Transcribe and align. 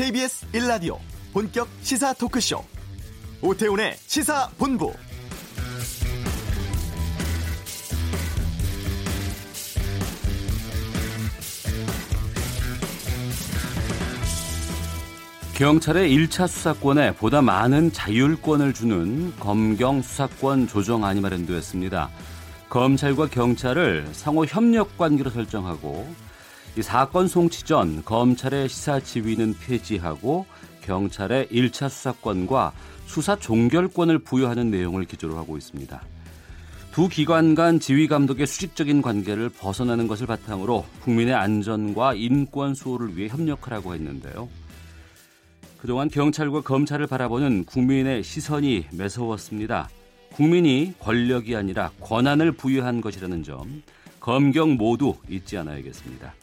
KBS 0.00 0.46
1라디오 0.52 0.96
본격 1.30 1.68
시사 1.82 2.14
토크쇼 2.14 2.64
오태훈의 3.42 3.96
시사본부 3.98 4.94
경찰의 15.52 16.10
1차 16.16 16.48
수사권에 16.48 17.16
보다 17.16 17.42
많은 17.42 17.92
자율권을 17.92 18.72
주는 18.72 19.36
검경 19.38 20.00
수사권 20.00 20.66
조정안이 20.66 21.20
마련되었습니다. 21.20 22.08
검찰과 22.70 23.26
경찰을 23.26 24.08
상호 24.12 24.46
협력 24.46 24.96
관계로 24.96 25.28
설정하고 25.28 26.29
이 26.76 26.82
사건 26.82 27.26
송치 27.26 27.64
전 27.64 28.04
검찰의 28.04 28.68
시사 28.68 29.00
지휘는 29.00 29.54
폐지하고 29.60 30.46
경찰의 30.82 31.48
1차 31.48 31.88
수사권과 31.88 32.72
수사 33.06 33.36
종결권을 33.36 34.20
부여하는 34.20 34.70
내용을 34.70 35.04
기조로 35.04 35.36
하고 35.36 35.56
있습니다. 35.56 36.00
두 36.92 37.08
기관 37.08 37.54
간 37.54 37.80
지휘 37.80 38.06
감독의 38.06 38.46
수직적인 38.46 39.02
관계를 39.02 39.48
벗어나는 39.48 40.06
것을 40.06 40.26
바탕으로 40.26 40.84
국민의 41.02 41.34
안전과 41.34 42.14
인권 42.14 42.74
수호를 42.74 43.16
위해 43.16 43.28
협력하라고 43.28 43.94
했는데요. 43.94 44.48
그동안 45.78 46.08
경찰과 46.08 46.60
검찰을 46.60 47.06
바라보는 47.06 47.64
국민의 47.64 48.22
시선이 48.22 48.86
매서웠습니다. 48.92 49.88
국민이 50.32 50.94
권력이 51.00 51.56
아니라 51.56 51.90
권한을 52.00 52.52
부여한 52.52 53.00
것이라는 53.00 53.42
점, 53.42 53.82
검경 54.20 54.76
모두 54.76 55.16
잊지 55.28 55.56
않아야겠습니다. 55.58 56.34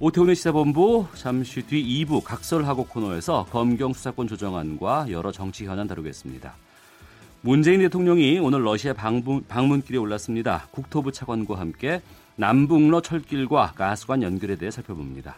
오태훈의 0.00 0.34
시사본부 0.34 1.06
잠시 1.14 1.62
뒤 1.62 2.04
2부 2.04 2.24
각설하고 2.24 2.86
코너에서 2.86 3.46
검경 3.50 3.92
수사권 3.92 4.26
조정안과 4.26 5.06
여러 5.10 5.30
정치 5.30 5.66
현안 5.66 5.86
다루겠습니다. 5.86 6.56
문재인 7.42 7.78
대통령이 7.80 8.40
오늘 8.40 8.64
러시아 8.64 8.92
방문, 8.92 9.44
방문길에 9.46 9.96
올랐습니다. 9.98 10.66
국토부 10.72 11.12
차관과 11.12 11.60
함께 11.60 12.02
남북로 12.34 13.02
철길과 13.02 13.74
가스관 13.76 14.22
연결에 14.22 14.56
대해 14.56 14.72
살펴봅니다. 14.72 15.36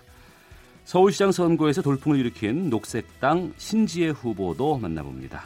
서울시장 0.84 1.32
선거에서 1.32 1.82
돌풍을 1.82 2.18
일으킨 2.18 2.70
녹색당 2.70 3.52
신지혜 3.58 4.08
후보도 4.08 4.78
만나봅니다. 4.78 5.42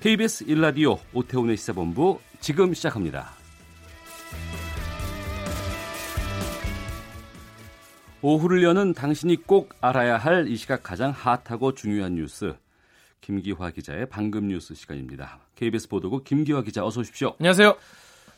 KBS 0.00 0.46
1라디오 0.46 0.98
오태훈의 1.12 1.56
시사본부 1.56 2.18
지금 2.40 2.74
시작합니다. 2.74 3.39
오후를 8.22 8.62
여는 8.62 8.92
당신이 8.94 9.44
꼭 9.46 9.74
알아야 9.80 10.18
할 10.18 10.46
이 10.48 10.56
시각 10.56 10.82
가장 10.82 11.10
핫하고 11.10 11.74
중요한 11.74 12.14
뉴스 12.14 12.54
김기화 13.20 13.70
기자의 13.70 14.06
방금 14.08 14.48
뉴스 14.48 14.74
시간입니다. 14.74 15.38
KBS 15.56 15.88
보도국 15.88 16.24
김기화 16.24 16.62
기자 16.62 16.84
어서 16.84 17.00
오십시오. 17.00 17.34
안녕하세요. 17.38 17.76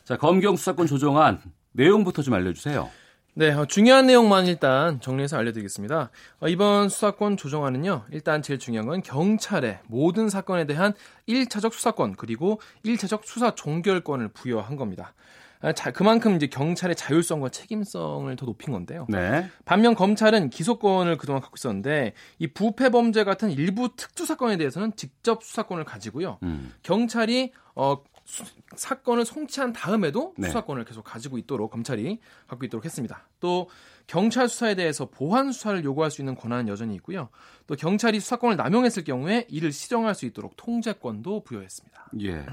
자 0.03 0.17
검경 0.17 0.55
수사권 0.55 0.87
조정안 0.87 1.41
내용부터 1.71 2.21
좀 2.21 2.33
알려주세요. 2.33 2.89
네, 3.35 3.51
어, 3.51 3.65
중요한 3.65 4.05
내용만 4.05 4.45
일단 4.45 5.01
정리해서 5.01 5.37
알려드리겠습니다. 5.37 6.11
어, 6.39 6.47
이번 6.47 6.87
수사권 6.87 7.35
조정안은요, 7.35 8.05
일단 8.11 8.43
제일 8.43 8.59
중요한 8.59 8.87
건 8.87 9.01
경찰의 9.01 9.79
모든 9.87 10.29
사건에 10.29 10.65
대한 10.65 10.93
1차적 11.27 11.73
수사권 11.73 12.15
그리고 12.15 12.61
1차적 12.85 13.21
수사 13.25 13.55
종결권을 13.55 14.27
부여한 14.27 14.75
겁니다. 14.75 15.15
아, 15.63 15.71
자, 15.71 15.91
그만큼 15.91 16.35
이제 16.35 16.47
경찰의 16.47 16.95
자율성과 16.95 17.49
책임성을 17.49 18.35
더 18.35 18.45
높인 18.45 18.73
건데요. 18.73 19.07
네. 19.07 19.49
반면 19.63 19.95
검찰은 19.95 20.49
기소권을 20.49 21.17
그동안 21.17 21.41
갖고 21.41 21.55
있었는데 21.57 22.13
이 22.37 22.47
부패 22.47 22.89
범죄 22.89 23.23
같은 23.23 23.49
일부 23.49 23.95
특수 23.95 24.25
사건에 24.25 24.57
대해서는 24.57 24.95
직접 24.97 25.41
수사권을 25.41 25.85
가지고요. 25.85 26.37
음. 26.43 26.73
경찰이 26.83 27.53
어 27.75 28.03
수, 28.25 28.43
사건을 28.75 29.25
송치한 29.25 29.73
다음에도 29.73 30.33
네. 30.37 30.47
수사권을 30.47 30.85
계속 30.85 31.03
가지고 31.03 31.37
있도록 31.37 31.71
검찰이 31.71 32.19
갖고 32.47 32.65
있도록 32.65 32.85
했습니다. 32.85 33.27
또 33.39 33.69
경찰 34.07 34.49
수사에 34.49 34.75
대해서 34.75 35.05
보완 35.05 35.51
수사를 35.51 35.81
요구할 35.83 36.11
수 36.11 36.21
있는 36.21 36.35
권한은 36.35 36.67
여전히 36.67 36.95
있고요. 36.95 37.29
또 37.67 37.75
경찰이 37.75 38.19
수사권을 38.19 38.57
남용했을 38.57 39.03
경우에 39.03 39.45
이를 39.49 39.71
시정할 39.71 40.15
수 40.15 40.25
있도록 40.25 40.55
통제권도 40.57 41.43
부여했습니다. 41.43 42.11
예. 42.21 42.45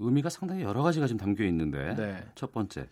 의미가 0.00 0.28
상당히 0.30 0.62
여러 0.62 0.82
가지가 0.82 1.06
지금 1.06 1.18
담겨 1.18 1.44
있는데 1.44 1.94
네. 1.94 2.24
첫 2.34 2.52
번째 2.52 2.88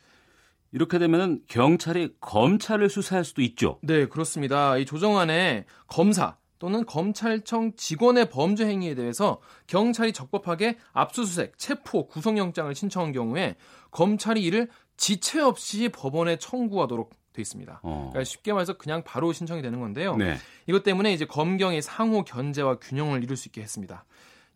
이렇게 0.73 0.99
되면은 0.99 1.43
경찰이 1.49 2.17
검찰을 2.21 2.91
수사할 2.91 3.25
수도 3.25 3.43
있죠. 3.43 3.79
네, 3.83 4.07
그렇습니다. 4.07 4.77
이 4.77 4.85
조정안에 4.85 5.65
검사 5.87 6.37
또는 6.59 6.85
검찰청 6.85 7.73
직원의 7.77 8.31
범죄 8.31 8.67
행위에 8.67 8.95
대해서 8.95 9.41
경찰이 9.67 10.13
적법하게 10.13 10.77
압수수색, 10.93 11.57
체포, 11.57 12.07
구속영장을 12.09 12.75
신청한 12.75 13.13
경우에 13.13 13.57
검찰이 13.91 14.43
이를 14.43 14.69
지체 14.97 15.41
없이 15.41 15.89
법원에 15.89 16.37
청구하도록 16.37 17.11
돼 17.33 17.43
있습니다. 17.43 17.81
어. 17.85 18.09
그러니까 18.11 18.25
쉽게 18.25 18.53
말해서 18.53 18.73
그냥 18.77 19.03
바로 19.05 19.33
신청이 19.33 19.63
되는 19.63 19.79
건데요. 19.81 20.17
네. 20.17 20.37
이것 20.67 20.83
때문에 20.83 21.13
이제 21.13 21.25
검경의 21.25 21.81
상호 21.83 22.25
견제와 22.25 22.79
균형을 22.81 23.23
이룰 23.23 23.37
수 23.37 23.49
있게 23.49 23.63
했습니다. 23.63 24.05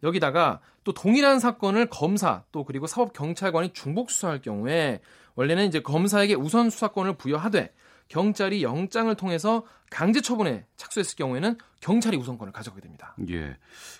여기다가 0.02 0.60
또 0.84 0.92
동일한 0.92 1.38
사건을 1.38 1.86
검사 1.86 2.42
또 2.52 2.64
그리고 2.64 2.86
사법 2.86 3.12
경찰관이 3.12 3.72
중복 3.72 4.10
수사할 4.10 4.40
경우에 4.40 5.00
원래는 5.34 5.66
이제 5.66 5.80
검사에게 5.80 6.34
우선 6.34 6.70
수사권을 6.70 7.16
부여하되 7.16 7.72
경찰이 8.08 8.62
영장을 8.62 9.14
통해서 9.14 9.64
강제 9.88 10.20
처분에 10.20 10.66
착수했을 10.76 11.16
경우에는 11.16 11.56
경찰이 11.80 12.16
우선권을 12.16 12.52
가져가게 12.52 12.82
됩니다. 12.82 13.16
예. 13.30 13.56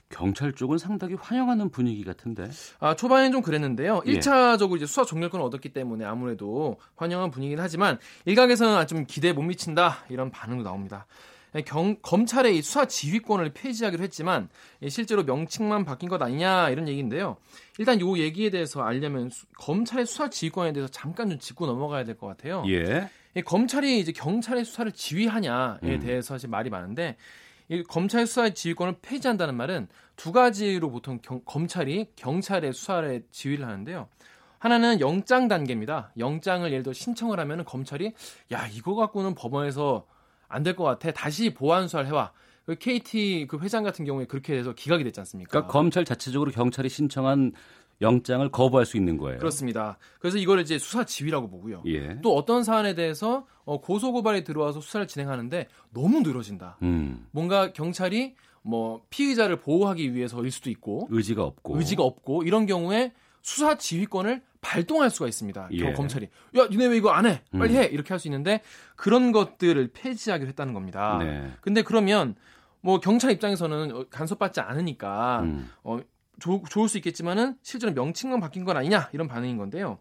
경찰 0.09 0.53
쪽은 0.53 0.79
상당히 0.79 1.15
환영하는 1.15 1.71
분위기 1.71 2.05
같은데. 2.05 2.51
아, 2.79 2.95
초반엔 2.95 3.33
좀 3.33 3.43
그랬는데요. 3.43 4.03
예. 4.07 4.13
1차적으로 4.13 4.77
이제 4.77 4.87
수사 4.87 5.05
종결권을 5.05 5.45
얻었기 5.47 5.73
때문에 5.73 6.05
아무래도 6.05 6.79
환영한 6.97 7.31
분위기긴 7.31 7.61
하지만 7.61 7.99
일각에서는 8.27 8.75
아, 8.75 8.87
좀 8.87 9.05
기대에 9.07 9.33
못 9.33 9.43
미친다 9.43 10.05
이런 10.09 10.31
반응도 10.31 10.65
나옵니다. 10.65 11.07
경, 11.61 11.97
검찰의 12.01 12.57
이 12.57 12.63
수사 12.63 12.87
지휘권을 12.87 13.53
폐지하기로 13.53 14.03
했지만 14.05 14.49
예, 14.81 14.89
실제로 14.89 15.23
명칭만 15.23 15.85
바뀐 15.85 16.09
것 16.09 16.21
아니냐 16.23 16.71
이런 16.71 16.89
얘기인데요. 16.89 17.37
일단 17.79 18.01
요 18.01 18.17
얘기에 18.17 18.49
대해서 18.51 18.83
알려면 18.83 19.29
수- 19.29 19.45
검찰의 19.59 20.07
수사 20.07 20.31
지휘권에 20.31 20.73
대해서 20.73 20.91
잠깐 20.91 21.29
좀 21.29 21.39
짚고 21.39 21.67
넘어가야 21.67 22.05
될 22.05 22.17
것 22.17 22.27
같아요. 22.27 22.63
예. 22.69 23.09
이 23.37 23.43
검찰이 23.43 24.01
이제 24.01 24.13
경찰의 24.13 24.65
수사를 24.65 24.91
지휘하냐에 24.93 25.79
음. 25.83 26.01
대해서 26.01 26.35
사실 26.35 26.49
말이 26.49 26.71
많은데 26.71 27.17
이 27.69 27.83
검찰 27.83 28.27
수사의 28.27 28.55
지휘권을 28.55 28.97
폐지한다는 29.03 29.55
말은 29.55 29.89
두 30.17 30.33
가지로 30.33 30.91
보통 30.91 31.19
경- 31.23 31.43
검찰이 31.45 32.09
경찰의 32.17 32.73
수사를 32.73 33.25
지휘를 33.31 33.67
하는데요. 33.67 34.09
하나는 34.59 35.01
영장 35.01 35.49
단계입니다. 35.49 36.13
영장을 36.19 36.71
예를 36.71 36.83
들어 36.83 36.93
신청을 36.93 37.41
하면은 37.41 37.65
검찰이 37.65 38.13
야 38.53 38.69
이거 38.69 38.95
갖고는 38.95 39.35
법원에서 39.35 40.07
안 40.53 40.63
될 40.63 40.75
것 40.77 40.85
같아 40.85 41.11
다시 41.13 41.53
보완 41.55 41.85
수사를 41.89 42.07
해와. 42.07 42.33
그 42.65 42.77
KT 42.77 43.47
그 43.49 43.59
회장 43.59 43.83
같은 43.83 44.05
경우에 44.05 44.25
그렇게 44.27 44.55
해서 44.57 44.73
기각이 44.73 45.03
됐지 45.05 45.19
않습니까? 45.21 45.51
그러니까 45.51 45.73
검찰 45.73 46.05
자체적으로 46.05 46.51
경찰이 46.53 46.89
신청한 46.89 47.53
영장을 48.01 48.49
거부할 48.51 48.85
수 48.87 48.97
있는 48.97 49.17
거예요. 49.17 49.39
그렇습니다. 49.39 49.97
그래서 50.21 50.39
이걸 50.39 50.61
이제 50.61 50.79
수사 50.79 51.05
지휘라고 51.05 51.49
보고요. 51.49 51.83
예. 51.87 52.21
또 52.21 52.37
어떤 52.37 52.65
사안에 52.65 52.95
대해서 52.95 53.47
어, 53.65 53.81
고소 53.81 54.13
고발이 54.13 54.45
들어와서 54.45 54.81
수사를 54.81 55.07
진행하는데 55.07 55.69
너무 55.93 56.21
늘어진다. 56.21 56.79
음. 56.83 57.27
뭔가 57.31 57.73
경찰이 57.73 58.35
뭐 58.63 59.03
피의자를 59.11 59.57
보호하기 59.61 60.15
위해서일 60.15 60.51
수도 60.51 60.71
있고 60.71 61.07
의지가 61.11 61.43
없고. 61.45 61.79
의지가 61.79 62.03
없고 62.03 62.43
이런 62.45 62.67
경우에 62.67 63.13
수사 63.43 63.77
지휘권을 63.77 64.41
발동할 64.61 65.11
수가 65.11 65.29
있습니다. 65.29 65.69
예. 65.73 65.79
경- 65.83 65.93
검찰이 65.95 66.29
야 66.57 66.67
니네 66.71 66.87
왜 66.87 66.97
이거 66.97 67.11
안 67.11 67.27
해? 67.27 67.43
빨리 67.53 67.75
음. 67.75 67.83
해 67.83 67.85
이렇게 67.87 68.15
할 68.15 68.19
수 68.21 68.29
있는데 68.29 68.63
그런 68.97 69.33
것들을 69.33 69.91
폐지하기로 69.93 70.49
했다는 70.51 70.73
겁니다. 70.75 71.19
네. 71.19 71.51
근데 71.61 71.83
그러면 71.83 72.37
뭐 72.81 73.01
경찰 73.01 73.33
입장에서는 73.33 73.93
어, 73.95 74.05
간섭받지 74.11 74.61
않으니까 74.61 75.41
음. 75.43 75.71
어, 75.83 75.99
좋, 76.41 76.63
좋을 76.69 76.89
수 76.89 76.97
있겠지만은 76.99 77.57
실제로 77.63 77.93
명칭만 77.93 78.41
바뀐 78.41 78.65
건 78.65 78.77
아니냐 78.77 79.11
이런 79.13 79.27
반응인 79.29 79.57
건데요. 79.57 79.99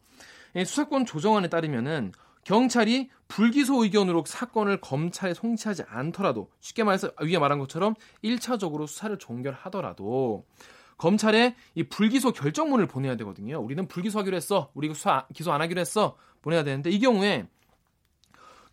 이 0.56 0.64
수사권 0.64 1.06
조정안에 1.06 1.50
따르면은 1.50 2.12
경찰이 2.44 3.10
불기소 3.28 3.84
의견으로 3.84 4.24
사건을 4.26 4.82
검찰에 4.82 5.34
송치하지 5.34 5.84
않더라도 5.88 6.50
쉽게 6.60 6.84
말해서 6.84 7.12
위에 7.22 7.38
말한 7.38 7.60
것처럼 7.60 7.94
1차적으로 8.24 8.88
수사를 8.88 9.16
종결하더라도 9.20 10.46
검찰에 11.02 11.56
이 11.74 11.82
불기소 11.82 12.32
결정문을 12.32 12.86
보내야 12.86 13.16
되거든요. 13.18 13.60
우리는 13.60 13.88
불기소하기로 13.88 14.38
했어. 14.38 14.70
우리 14.76 14.94
수사 14.94 15.26
기소 15.34 15.52
안 15.52 15.60
하기로 15.60 15.82
했어. 15.82 16.16
보내야 16.44 16.64
되는데 16.64 16.92
이 16.92 17.00
경우에 17.00 17.48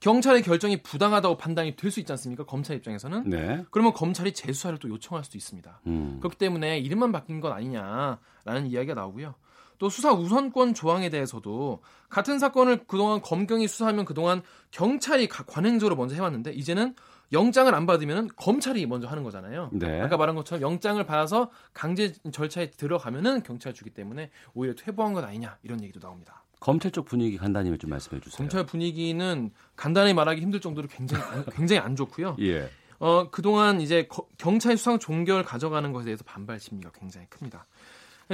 경찰의 0.01 0.43
결정이 0.43 0.83
부당하다고 0.83 1.39
판단이 1.39 1.75
될 1.77 1.91
수 1.91 2.01
있지 2.01 2.13
않습니까? 2.13 2.45
검찰 2.45 2.77
입장에서는. 2.77 3.31
네. 3.31 3.65
그러면 3.71 3.95
검찰이 3.95 4.35
재수사를 4.35 4.79
또 4.79 4.91
요청할 4.91 5.25
수도 5.25 5.39
있습니다. 5.39 5.81
음. 5.87 6.19
그렇기 6.21 6.37
때문에 6.37 6.79
이름만 6.79 7.13
바뀐 7.13 7.41
건 7.41 7.53
아니냐라는 7.53 8.67
이야기가 8.67 8.93
나오고요. 8.93 9.35
또 9.79 9.89
수사 9.89 10.13
우선권 10.13 10.75
조항에 10.75 11.09
대해서도 11.09 11.81
같은 12.11 12.39
사건을 12.39 12.85
그동안 12.87 13.23
검경이 13.23 13.67
수사하면 13.69 14.05
그동안 14.05 14.43
경찰이 14.71 15.29
관행적으로 15.29 15.97
먼저 15.97 16.15
해왔는데 16.15 16.53
이제는 16.53 16.95
영장을 17.33 17.73
안 17.75 17.87
받으면 17.87 18.29
검찰이 18.37 18.87
먼저 18.87 19.07
하는 19.07 19.23
거잖아요. 19.23 19.71
네. 19.73 20.01
아까 20.01 20.17
말한 20.17 20.35
것처럼 20.37 20.63
영장을 20.63 21.03
받아서 21.05 21.51
강제 21.75 22.13
절차에 22.33 22.71
들어가면은 22.71 23.43
경찰 23.43 23.75
주기 23.75 23.91
때문에 23.91 24.31
오히려 24.55 24.75
퇴보한 24.75 25.13
것 25.13 25.25
아니냐 25.25 25.59
이런 25.63 25.83
얘기도 25.83 26.01
나옵니다. 26.01 26.45
검찰 26.61 26.91
쪽 26.91 27.05
분위기 27.05 27.37
간단히 27.37 27.77
좀 27.79 27.91
말씀해 27.91 28.21
주세요. 28.21 28.37
검찰 28.37 28.67
분위기는 28.67 29.51
간단히 29.77 30.13
말하기 30.15 30.41
힘들 30.41 30.61
정도로 30.61 30.89
굉장히 30.89 31.23
안, 31.25 31.45
굉장히 31.47 31.81
안 31.81 31.95
좋고요. 31.95 32.37
예. 32.43 32.69
어, 32.99 33.31
그동안 33.31 33.81
이제 33.81 34.07
거, 34.09 34.27
경찰 34.39 34.77
수상 34.77 34.99
종결 34.99 35.45
가져가는 35.45 35.93
것에 35.93 36.07
대해서 36.07 36.25
반발 36.25 36.59
심리가 36.59 36.91
굉장히 36.99 37.27
큽니다. 37.29 37.67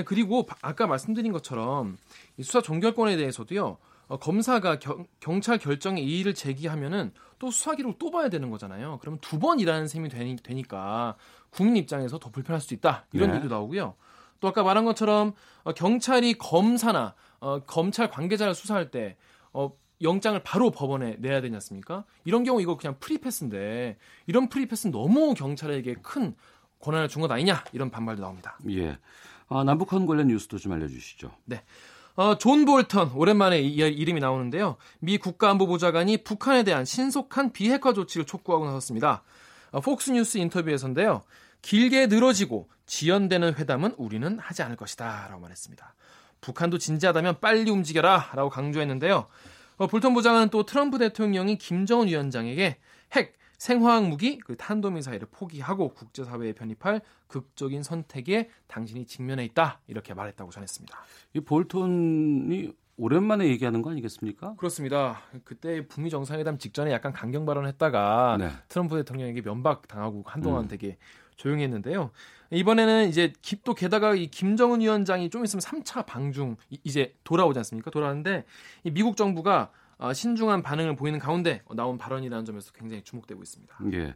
그리고 0.07 0.49
아까 0.63 0.87
말씀드린 0.87 1.33
것처럼 1.33 1.99
수사 2.41 2.61
종결권에 2.61 3.17
대해서도요. 3.17 3.77
어, 4.07 4.19
검사가 4.19 4.79
겨, 4.79 5.05
경찰 5.21 5.59
결정에 5.59 6.01
이의를 6.01 6.35
제기하면은 6.35 7.13
또 7.39 7.51
수사 7.51 7.75
기록 7.75 7.99
또 7.99 8.11
봐야 8.11 8.29
되는 8.29 8.51
거잖아요. 8.51 8.99
그러면 9.01 9.19
두 9.21 9.39
번 9.39 9.61
일하는 9.61 9.89
셈이 9.89 10.09
되니, 10.09 10.37
되니까 10.37 11.17
국민 11.51 11.77
입장에서 11.77 12.19
더 12.19 12.31
불편할 12.31 12.61
수도 12.61 12.75
있다. 12.75 13.07
이런 13.13 13.31
네. 13.31 13.37
얘기도 13.37 13.55
나오고요. 13.55 13.95
또 14.41 14.49
아까 14.49 14.63
말한 14.63 14.85
것처럼 14.85 15.35
어, 15.63 15.73
경찰이 15.73 16.35
검사나 16.35 17.15
어, 17.41 17.61
검찰 17.61 18.11
관계자를 18.11 18.55
수사할 18.55 18.91
때 18.91 19.17
어, 19.53 19.73
영장을 20.03 20.39
바로 20.43 20.71
법원에 20.71 21.17
내야 21.21 21.41
되지 21.41 21.55
않습니까? 21.55 22.05
이런 22.25 22.45
경우 22.45 22.61
이거 22.61 22.77
그냥 22.77 22.97
프리패스인데 23.01 23.97
이런 24.27 24.49
프리패스는 24.49 24.93
너무 24.93 25.35
경찰에게 25.35 25.95
큰 26.03 26.35
권한을 26.81 27.09
준 27.09 27.23
것 27.23 27.31
아니냐 27.31 27.65
이런 27.73 27.91
반발도 27.91 28.21
나옵니다. 28.21 28.59
예. 28.71 28.99
아, 29.49 29.65
남북한 29.65 30.05
관련 30.07 30.29
뉴스도 30.29 30.59
좀 30.59 30.73
알려주시죠. 30.73 31.31
네. 31.47 31.63
어, 32.17 32.39
존 32.39 32.65
볼턴 32.65 33.11
오랜만에 33.15 33.61
이, 33.61 33.75
이름이 33.75 34.21
나오는데요. 34.21 34.77
미 35.01 35.19
국가안보보좌관이 35.19 36.19
북한에 36.19 36.63
대한 36.63 36.85
신속한 36.85 37.53
비핵화 37.53 37.93
조치를 37.93 38.25
촉구하고 38.25 38.67
나섰습니다. 38.67 39.23
어, 39.73 39.81
폭스뉴스 39.81 40.39
인터뷰에서인데요. 40.39 41.23
길게 41.63 42.07
늘어지고 42.07 42.69
지연되는 42.87 43.55
회담은 43.55 43.95
우리는 43.97 44.39
하지 44.39 44.63
않을 44.63 44.77
것이다 44.77 45.27
라고 45.29 45.41
말했습니다. 45.41 45.95
북한도 46.41 46.79
진지하다면 46.79 47.41
빨리 47.41 47.71
움직여라 47.71 48.33
라고 48.35 48.51
강조했는데요. 48.51 49.27
어, 49.79 49.87
볼턴 49.89 50.15
부장은 50.15 50.51
또 50.51 50.65
트럼프 50.65 50.99
대통령이 50.99 51.59
김정은 51.59 52.07
위원장에게 52.07 52.77
핵, 53.13 53.35
생화학 53.65 54.07
무기, 54.09 54.39
그 54.41 54.59
탄도 54.59 54.91
미사일을 54.91 55.27
포기하고 55.31 55.95
국제 55.95 56.23
사회에 56.23 56.53
편입할 56.53 57.01
극적인 57.29 57.83
선택에 57.83 58.51
당신이 58.67 59.07
직면해 59.07 59.43
있다 59.47 59.81
이렇게 59.87 60.13
말했다고 60.13 60.51
전했습니다. 60.51 60.95
이 61.33 61.41
볼턴이 61.41 62.75
오랜만에 62.99 63.47
얘기하는 63.47 63.81
거 63.81 63.91
아니겠습니까? 63.91 64.57
그렇습니다. 64.57 65.23
그때 65.45 65.89
북미 65.89 66.11
정상회담 66.11 66.59
직전에 66.59 66.93
약간 66.93 67.15
강경 67.15 67.47
발언을 67.47 67.67
했다가 67.71 68.37
네. 68.39 68.51
트럼프 68.69 68.97
대통령에게 68.97 69.41
면박 69.41 69.89
당하고 69.89 70.25
한동안 70.27 70.65
음. 70.65 70.69
되게 70.69 70.99
조용히 71.37 71.63
했는데요. 71.63 72.11
이번에는 72.51 73.09
이제 73.09 73.33
또 73.65 73.73
게다가 73.73 74.15
이 74.15 74.27
김정은 74.27 74.83
위원장이 74.83 75.31
좀 75.31 75.43
있으면 75.43 75.63
3차 75.63 76.05
방중 76.05 76.59
이제 76.69 77.15
돌아오지 77.25 77.59
않습니까? 77.61 77.91
돌아오는데 77.91 78.45
이 78.85 78.91
미국 78.91 79.17
정부가 79.17 79.63
어, 79.63 79.84
신중한 80.13 80.63
반응을 80.63 80.97
보이는 80.97 81.19
가운데 81.19 81.63
나온 81.75 81.99
발언이라는 81.99 82.45
점에서 82.45 82.73
굉장히 82.73 83.03
주목되고 83.03 83.43
있습니다. 83.43 83.77
예. 83.93 84.15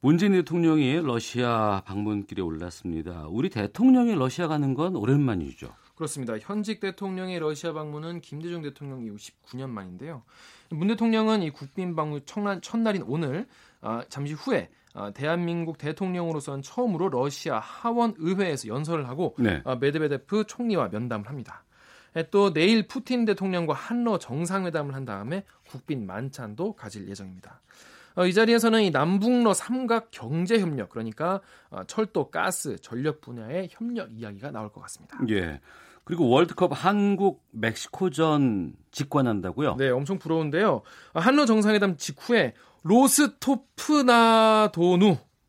문재인 0.00 0.32
대통령이 0.32 1.00
러시아 1.00 1.82
방문길에 1.84 2.42
올랐습니다. 2.42 3.26
우리 3.28 3.48
대통령이 3.48 4.14
러시아 4.14 4.46
가는 4.46 4.74
건 4.74 4.94
오랜만이죠. 4.94 5.72
그렇습니다. 5.96 6.36
현직 6.38 6.80
대통령의 6.80 7.38
러시아 7.38 7.72
방문은 7.72 8.20
김대중 8.20 8.62
대통령 8.62 9.02
이후 9.02 9.16
19년 9.16 9.70
만인데요. 9.70 10.22
문 10.70 10.88
대통령은 10.88 11.42
이 11.42 11.50
국빈 11.50 11.96
방문 11.96 12.20
첫날인 12.60 13.02
오늘 13.06 13.46
아, 13.80 14.04
잠시 14.08 14.34
후에 14.34 14.68
아, 14.92 15.10
대한민국 15.10 15.78
대통령으로서는 15.78 16.62
처음으로 16.62 17.08
러시아 17.08 17.58
하원 17.58 18.14
의회에서 18.18 18.68
연설을 18.68 19.08
하고 19.08 19.34
네. 19.38 19.62
아, 19.64 19.76
메드베데프 19.76 20.44
총리와 20.46 20.88
면담을 20.88 21.28
합니다. 21.28 21.64
또 22.24 22.52
내일 22.52 22.86
푸틴 22.86 23.24
대통령과 23.24 23.74
한러 23.74 24.18
정상회담을 24.18 24.94
한 24.94 25.04
다음에 25.04 25.44
국빈 25.68 26.06
만찬도 26.06 26.74
가질 26.74 27.08
예정입니다. 27.08 27.60
어, 28.16 28.26
이 28.26 28.32
자리에서는 28.32 28.82
이 28.82 28.90
남북러 28.90 29.52
삼각 29.52 30.08
경제 30.10 30.58
협력 30.58 30.88
그러니까 30.88 31.40
어, 31.70 31.84
철도, 31.84 32.30
가스, 32.30 32.76
전력 32.80 33.20
분야의 33.20 33.68
협력 33.70 34.10
이야기가 34.12 34.50
나올 34.50 34.72
것 34.72 34.80
같습니다. 34.82 35.18
예. 35.28 35.60
그리고 36.04 36.28
월드컵 36.28 36.70
한국 36.72 37.44
멕시코전 37.50 38.74
직관한다고요? 38.92 39.74
네, 39.76 39.90
엄청 39.90 40.18
부러운데요. 40.18 40.82
한러 41.14 41.44
정상회담 41.46 41.96
직후에 41.96 42.54
로스토프나도누 42.84 44.06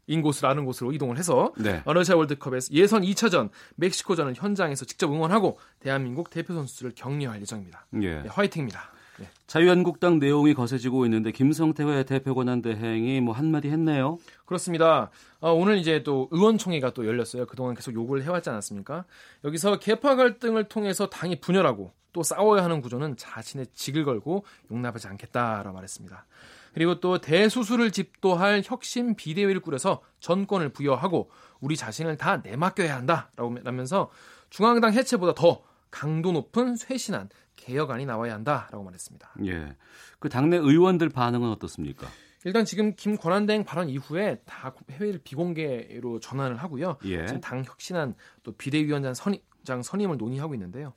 인 0.08 0.22
곳을 0.22 0.46
아는 0.46 0.66
곳으로 0.66 0.92
이동을 0.94 1.18
해서 1.18 1.54
네. 1.58 1.82
러시아 1.86 2.16
월드컵에서 2.16 2.74
예선 2.74 3.04
2차전 3.04 3.50
멕시코전을 3.76 4.34
현장에서 4.36 4.86
직접 4.86 5.12
응원하고 5.12 5.60
대한민국 5.80 6.30
대표 6.30 6.54
선수들을 6.54 6.94
격려할 6.96 7.42
예정입니다. 7.42 7.86
예. 8.02 8.22
네, 8.22 8.30
화이팅입니다. 8.30 8.92
네. 9.20 9.28
자유한국당 9.48 10.20
내용이 10.20 10.54
거세지고 10.54 11.06
있는데 11.06 11.32
김성태 11.32 12.06
대표 12.06 12.36
권한 12.36 12.62
대행이 12.62 13.22
뭐 13.22 13.34
한마디 13.34 13.70
했네요. 13.70 14.18
그렇습니다. 14.46 15.10
어, 15.40 15.52
오늘 15.52 15.78
이제 15.78 16.04
또 16.04 16.28
의원총회가 16.32 16.92
또 16.92 17.06
열렸어요. 17.06 17.46
그동안 17.46 17.76
계속 17.76 17.94
요구를 17.94 18.24
해왔지 18.24 18.50
않았습니까? 18.50 19.06
여기서 19.44 19.80
개파 19.80 20.16
갈등을 20.16 20.66
통해서 20.66 21.10
당이 21.10 21.40
분열하고 21.40 21.92
또 22.14 22.24
싸워야 22.24 22.64
하는 22.64 22.82
구조는 22.82 23.18
자신의 23.18 23.68
직을 23.74 24.06
걸고 24.06 24.46
용납하지 24.72 25.08
않겠다라고 25.08 25.74
말했습니다. 25.74 26.26
그리고 26.74 27.00
또 27.00 27.20
대수술을 27.20 27.92
집도할 27.92 28.62
혁신 28.64 29.16
비대위를 29.16 29.62
꾸려서 29.62 30.02
전권을 30.20 30.70
부여하고 30.70 31.30
우리 31.60 31.76
자신을 31.76 32.18
다 32.18 32.38
내맡겨야 32.38 32.96
한다라고 32.96 33.58
하면서 33.64 34.12
중앙당 34.50 34.94
해체보다 34.94 35.34
더 35.34 35.64
강도 35.92 36.32
높은 36.32 36.76
쇄신안 36.76 37.30
개혁안이 37.56 38.06
나와야 38.06 38.34
한다라고 38.34 38.84
말했습니다. 38.84 39.30
예. 39.46 39.76
그 40.20 40.30
당내 40.30 40.58
의원들 40.58 41.10
반응은 41.10 41.50
어떻습니까? 41.52 42.08
일단 42.46 42.66
지금 42.66 42.94
김 42.96 43.18
권한대행 43.18 43.64
발언 43.64 43.90
이후에 43.90 44.42
다 44.46 44.74
회의를 44.92 45.20
비공개로 45.24 46.20
전환을 46.20 46.58
하고요. 46.58 46.98
예. 47.06 47.26
지금 47.26 47.42
당 47.42 47.64
혁신안 47.64 48.16
또 48.44 48.54
비대위원장 48.54 49.14
선임 49.14 49.42
장 49.68 49.84
선임을 49.84 50.16
논의하고 50.18 50.54
있는데요. 50.56 50.94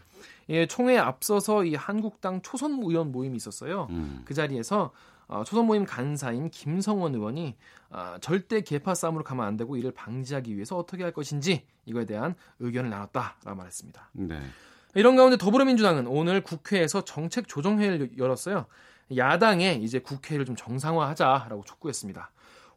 예, 0.48 0.66
총회에 0.66 0.96
앞서서 0.96 1.64
이 1.64 1.74
한국당 1.74 2.40
초선 2.40 2.80
의원 2.84 3.10
모임이 3.10 3.36
있었어요. 3.36 3.88
음. 3.90 4.22
그 4.24 4.32
자리에서 4.32 4.92
어, 5.26 5.42
초선 5.44 5.66
모임 5.66 5.84
간사인 5.84 6.50
김성원 6.50 7.16
의원이 7.16 7.56
어, 7.90 8.16
절대 8.20 8.60
개파 8.60 8.94
싸움으로 8.94 9.24
가면 9.24 9.44
안 9.44 9.56
되고 9.56 9.76
이를 9.76 9.90
방지하기 9.90 10.54
위해서 10.54 10.76
어떻게 10.76 11.02
할 11.02 11.12
것인지 11.12 11.66
이거에 11.84 12.04
대한 12.04 12.36
의견을 12.60 12.90
나눴다라고 12.90 13.56
말했습니다. 13.56 14.10
네. 14.12 14.40
이런 14.94 15.16
가운데 15.16 15.36
더불어민주당은 15.36 16.06
오늘 16.06 16.42
국회에서 16.42 17.04
정책 17.04 17.48
조정회의를 17.48 18.18
열었어요. 18.18 18.66
야당에 19.16 19.74
이제 19.82 19.98
국회를 19.98 20.44
좀 20.44 20.56
정상화하자라고 20.56 21.64
촉구했습니다. 21.64 22.30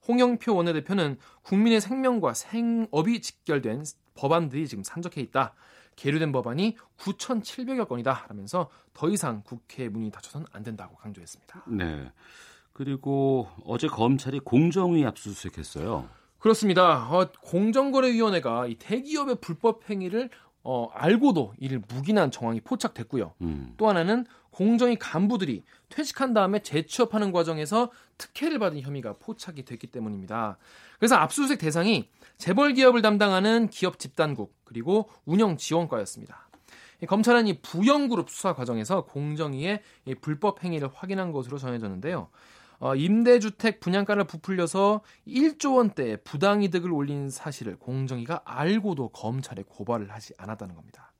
홍영표 0.07 0.55
원내대표는 0.55 1.17
국민의 1.43 1.81
생명과 1.81 2.33
생업이 2.33 3.21
직결된 3.21 3.85
법안들이 4.15 4.67
지금 4.67 4.83
산적해 4.83 5.21
있다. 5.21 5.53
계류된 5.95 6.31
법안이 6.31 6.75
9,700여 6.97 7.87
건이다 7.87 8.25
라면서 8.27 8.69
더 8.93 9.09
이상 9.09 9.43
국회 9.45 9.89
문이 9.89 10.11
닫혀서는 10.11 10.47
안 10.51 10.63
된다고 10.63 10.95
강조했습니다. 10.95 11.63
네. 11.67 12.11
그리고 12.73 13.47
어제 13.65 13.87
검찰이 13.87 14.39
공정위 14.39 15.05
압수수색했어요. 15.05 16.09
그렇습니다. 16.39 17.09
어, 17.09 17.31
공정거래위원회가 17.41 18.67
이 18.67 18.75
대기업의 18.75 19.37
불법 19.39 19.89
행위를 19.89 20.29
어, 20.63 20.89
알고도 20.93 21.53
이를 21.59 21.81
묵인한 21.87 22.31
정황이 22.31 22.61
포착됐고요. 22.61 23.33
음. 23.41 23.73
또 23.77 23.89
하나는 23.89 24.25
공정위 24.51 24.95
간부들이 24.97 25.63
퇴직한 25.89 26.33
다음에 26.33 26.59
재취업하는 26.59 27.31
과정에서 27.31 27.91
특혜를 28.17 28.59
받은 28.59 28.79
혐의가 28.81 29.13
포착이 29.17 29.65
됐기 29.65 29.87
때문입니다. 29.87 30.57
그래서 30.99 31.15
압수수색 31.15 31.59
대상이 31.59 32.09
재벌 32.37 32.73
기업을 32.73 33.01
담당하는 33.01 33.67
기업 33.67 33.99
집단국 33.99 34.55
그리고 34.63 35.09
운영 35.25 35.57
지원과였습니다. 35.57 36.49
검찰은 37.07 37.47
이 37.47 37.59
부영그룹 37.61 38.29
수사 38.29 38.53
과정에서 38.53 39.05
공정위의 39.05 39.81
불법 40.21 40.63
행위를 40.63 40.89
확인한 40.93 41.33
것으로 41.33 41.57
전해졌는데요. 41.57 42.29
어, 42.79 42.95
임대주택 42.95 43.79
분양가를 43.79 44.25
부풀려서 44.25 45.01
1조 45.27 45.77
원대의 45.77 46.17
부당이득을 46.23 46.91
올린 46.91 47.29
사실을 47.29 47.77
공정위가 47.77 48.41
알고도 48.45 49.09
검찰에 49.09 49.63
고발을 49.67 50.11
하지 50.11 50.33
않았다는 50.37 50.75
겁니다. 50.75 51.13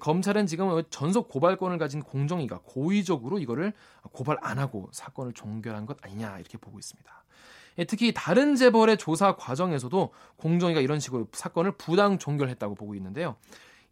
검찰은 0.00 0.46
지금 0.46 0.82
전속 0.88 1.28
고발권을 1.28 1.76
가진 1.78 2.02
공정위가 2.02 2.60
고의적으로 2.64 3.38
이거를 3.38 3.72
고발 4.12 4.38
안 4.40 4.58
하고 4.58 4.88
사건을 4.92 5.34
종결한 5.34 5.84
것 5.84 5.98
아니냐 6.02 6.38
이렇게 6.38 6.56
보고 6.56 6.78
있습니다. 6.78 7.24
특히 7.88 8.12
다른 8.14 8.54
재벌의 8.54 8.96
조사 8.98 9.36
과정에서도 9.36 10.12
공정위가 10.36 10.80
이런 10.80 11.00
식으로 11.00 11.28
사건을 11.32 11.72
부당 11.72 12.18
종결했다고 12.18 12.74
보고 12.74 12.94
있는데요. 12.94 13.36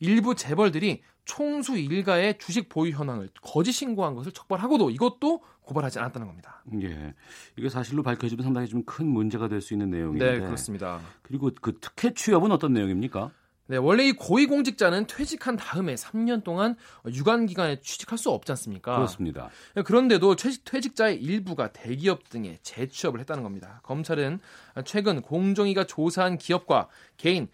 일부 0.00 0.34
재벌들이 0.34 1.02
총수 1.24 1.76
일가의 1.78 2.38
주식 2.38 2.68
보유 2.68 2.92
현황을 2.92 3.28
거짓 3.42 3.72
신고한 3.72 4.14
것을 4.14 4.32
척벌하고도 4.32 4.90
이것도 4.90 5.42
고발하지 5.60 6.00
않았다는 6.00 6.26
겁니다. 6.26 6.64
예, 6.82 7.14
이게 7.56 7.68
사실로 7.68 8.02
밝혀지면 8.02 8.42
상당히 8.42 8.66
좀 8.66 8.82
큰 8.84 9.06
문제가 9.06 9.46
될 9.46 9.60
수 9.60 9.74
있는 9.74 9.90
내용인데. 9.90 10.32
네, 10.32 10.40
그렇습니다. 10.40 11.00
그리고 11.22 11.50
그 11.60 11.78
특혜 11.80 12.12
취업은 12.12 12.50
어떤 12.50 12.72
내용입니까? 12.72 13.30
네, 13.66 13.76
원래 13.76 14.08
이 14.08 14.12
고위공직자는 14.12 15.06
퇴직한 15.06 15.56
다음에 15.56 15.94
3년 15.94 16.42
동안 16.42 16.74
유관 17.06 17.46
기관에 17.46 17.78
취직할 17.80 18.18
수 18.18 18.30
없지 18.30 18.50
않습니까? 18.50 18.96
그렇습니다. 18.96 19.50
그런데도 19.84 20.34
퇴직자의 20.34 21.22
일부가 21.22 21.72
대기업 21.72 22.28
등에 22.30 22.58
재취업을 22.62 23.20
했다는 23.20 23.44
겁니다. 23.44 23.80
검찰은 23.84 24.40
최근 24.84 25.22
공정위가 25.22 25.84
조사한 25.84 26.36
기업과 26.36 26.88
개인 27.16 27.46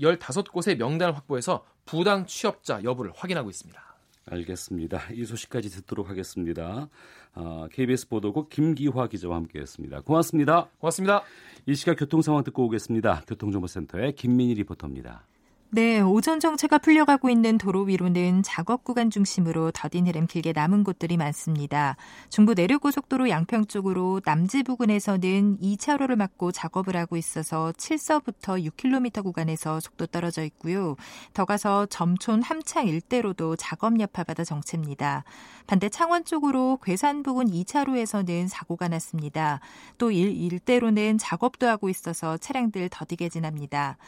115곳의 0.00 0.76
명단을 0.76 1.16
확보해서 1.16 1.64
부당 1.84 2.26
취업자 2.26 2.82
여부를 2.82 3.12
확인하고 3.14 3.50
있습니다. 3.50 3.88
알겠습니다. 4.30 5.00
이 5.12 5.24
소식까지 5.24 5.70
듣도록 5.70 6.10
하겠습니다. 6.10 6.88
어, 7.34 7.64
아, 7.64 7.68
KBS 7.72 8.08
보도국 8.08 8.50
김기화 8.50 9.08
기자와 9.08 9.36
함께했습니다. 9.36 10.00
고맙습니다. 10.02 10.68
고맙습니다. 10.78 11.22
이 11.66 11.74
시각 11.74 11.98
교통 11.98 12.22
상황 12.22 12.44
듣고 12.44 12.64
오겠습니다. 12.66 13.22
교통정보센터의 13.26 14.14
김민희 14.14 14.54
리포터입니다. 14.54 15.24
네, 15.70 16.00
오전 16.00 16.40
정체가 16.40 16.78
풀려가고 16.78 17.28
있는 17.28 17.58
도로 17.58 17.82
위로는 17.82 18.42
작업 18.42 18.84
구간 18.84 19.10
중심으로 19.10 19.70
더딘 19.72 20.06
흐름 20.06 20.26
길게 20.26 20.54
남은 20.54 20.82
곳들이 20.82 21.18
많습니다. 21.18 21.96
중부 22.30 22.54
내륙고속도로 22.54 23.28
양평 23.28 23.66
쪽으로 23.66 24.22
남지 24.24 24.62
부근에서는 24.62 25.58
2차로를 25.58 26.16
막고 26.16 26.52
작업을 26.52 26.96
하고 26.96 27.18
있어서 27.18 27.74
7서부터 27.76 28.64
6km 28.66 29.22
구간에서 29.22 29.78
속도 29.80 30.06
떨어져 30.06 30.42
있고요. 30.44 30.96
더 31.34 31.44
가서 31.44 31.84
점촌 31.84 32.40
함창 32.40 32.86
일대로도 32.88 33.56
작업 33.56 34.00
여파받아 34.00 34.44
정체입니다. 34.44 35.24
반대 35.66 35.90
창원 35.90 36.24
쪽으로 36.24 36.78
괴산 36.82 37.22
부근 37.22 37.44
2차로에서는 37.44 38.48
사고가 38.48 38.88
났습니다. 38.88 39.60
또 39.98 40.10
일, 40.10 40.34
일대로는 40.34 41.18
작업도 41.18 41.68
하고 41.68 41.90
있어서 41.90 42.38
차량들 42.38 42.88
더디게 42.88 43.28
지납니다. 43.28 43.98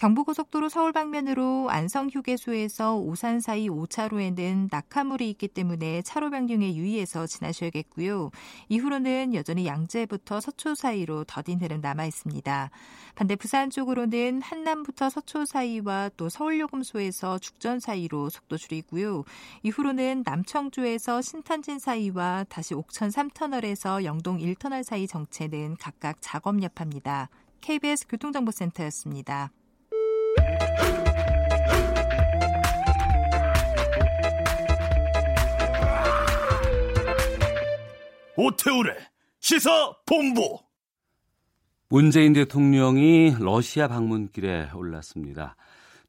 경부고속도로 0.00 0.70
서울 0.70 0.92
방면으로 0.92 1.68
안성 1.68 2.08
휴게소에서 2.08 2.96
오산 2.96 3.40
사이 3.40 3.68
5차로에는 3.68 4.68
낙하물이 4.70 5.28
있기 5.28 5.48
때문에 5.48 6.00
차로 6.00 6.30
변경에 6.30 6.74
유의해서 6.74 7.26
지나셔야겠고요. 7.26 8.30
이후로는 8.70 9.34
여전히 9.34 9.66
양재부터 9.66 10.40
서초 10.40 10.74
사이로 10.74 11.24
더딘 11.24 11.60
흐름 11.60 11.82
남아 11.82 12.06
있습니다. 12.06 12.70
반대 13.14 13.36
부산 13.36 13.68
쪽으로는 13.68 14.40
한남부터 14.40 15.10
서초 15.10 15.44
사이와 15.44 16.08
또 16.16 16.30
서울요금소에서 16.30 17.38
죽전 17.38 17.78
사이로 17.78 18.30
속도 18.30 18.56
줄이고요. 18.56 19.24
이후로는 19.64 20.22
남청주에서 20.24 21.20
신탄진 21.20 21.78
사이와 21.78 22.46
다시 22.48 22.72
옥천 22.72 23.10
3터널에서 23.10 24.04
영동 24.04 24.38
1터널 24.38 24.82
사이 24.82 25.06
정체는 25.06 25.76
각각 25.78 26.16
작업 26.22 26.62
여파입니다. 26.62 27.28
KBS 27.60 28.06
교통정보센터였습니다. 28.08 29.50
오태우래 38.36 38.96
시사 39.40 39.92
본부. 40.06 40.58
문재인 41.90 42.32
대통령이 42.32 43.34
러시아 43.38 43.86
방문길에 43.86 44.70
올랐습니다. 44.74 45.56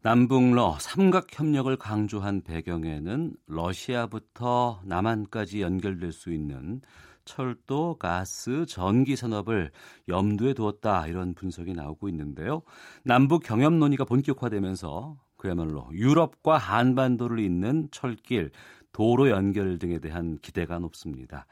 남북러 0.02 0.78
삼각협력을 0.80 1.76
강조한 1.78 2.42
배경에는 2.42 3.34
러시아부터 3.48 4.82
남한까지 4.86 5.62
연결될 5.62 6.12
수 6.12 6.32
있는 6.32 6.82
철도, 7.26 7.96
가스, 7.98 8.66
전기 8.66 9.16
산업을 9.16 9.72
염두에 10.08 10.54
두었다 10.54 11.08
이런 11.08 11.34
분석이 11.34 11.74
나오고 11.74 12.10
있는데요. 12.10 12.62
남북 13.04 13.44
경협 13.44 13.74
논의가 13.74 14.06
본격화되면서 14.06 15.18
그야말로 15.38 15.88
유럽과 15.92 16.58
한반도를 16.58 17.40
잇는 17.40 17.90
철길, 17.92 18.52
도로 18.94 19.30
연결 19.30 19.80
등에 19.80 20.00
대한 20.00 20.38
기대가 20.42 20.80
높습니다. 20.80 21.46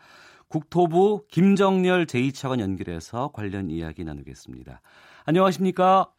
국토부 0.48 1.26
김정렬 1.30 2.06
제2차관 2.06 2.60
연결해서 2.60 3.32
관련 3.34 3.70
이야기 3.70 4.04
나누겠습니다. 4.04 4.82
안녕하십니까? 5.26 6.12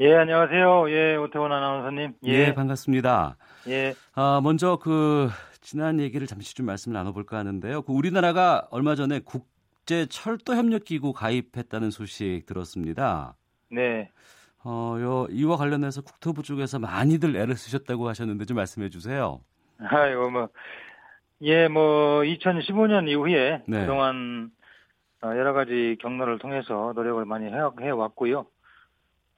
예, 0.00 0.12
안녕하세요. 0.12 0.90
예, 0.90 1.16
오태원 1.16 1.52
아나운서님. 1.52 2.14
예, 2.26 2.32
예 2.32 2.54
반갑습니다. 2.54 3.36
예. 3.68 3.94
아, 4.14 4.40
먼저 4.42 4.76
그 4.76 5.28
지난 5.64 5.98
얘기를 5.98 6.26
잠시 6.26 6.54
좀 6.54 6.66
말씀을 6.66 6.94
나눠볼까 6.94 7.38
하는데요. 7.38 7.82
그 7.82 7.92
우리나라가 7.92 8.68
얼마 8.70 8.94
전에 8.94 9.20
국제 9.24 10.04
철도 10.06 10.54
협력 10.54 10.84
기구 10.84 11.14
가입했다는 11.14 11.90
소식 11.90 12.44
들었습니다. 12.44 13.34
네. 13.70 14.10
어, 14.62 14.96
요 15.00 15.26
이와 15.30 15.56
관련해서 15.56 16.02
국토부 16.02 16.42
쪽에서 16.42 16.78
많이들 16.78 17.34
애를 17.34 17.56
쓰셨다고 17.56 18.06
하셨는데 18.08 18.44
좀 18.44 18.58
말씀해 18.58 18.90
주세요. 18.90 19.40
아이고 19.78 20.30
뭐 20.30 20.48
예, 21.40 21.68
뭐 21.68 22.20
2015년 22.20 23.08
이후에 23.08 23.62
네. 23.66 23.80
그동안 23.80 24.50
어, 25.22 25.28
여러 25.28 25.54
가지 25.54 25.96
경로를 26.02 26.40
통해서 26.40 26.92
노력을 26.94 27.24
많이 27.24 27.46
해, 27.46 27.90
왔고요. 27.90 28.44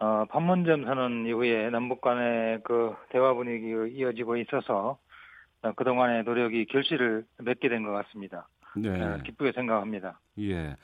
어, 0.00 0.25
판문점 0.28 0.87
선언 0.87 1.25
이후에 1.25 1.71
남북 1.71 2.00
간의 2.00 2.62
그 2.64 2.97
대화 3.11 3.33
분위기가 3.33 3.87
이어지고 3.87 4.38
있어서 4.38 4.99
어, 4.99 5.05
그동안의 5.75 6.25
노력이 6.25 6.66
결실을 6.66 7.25
맺게 7.38 7.68
된 7.68 7.85
것 7.85 7.92
같습니다. 7.92 8.49
네. 8.76 8.88
어, 9.02 9.18
기쁘게 9.25 9.52
생각합니다. 9.52 10.20
예. 10.40 10.76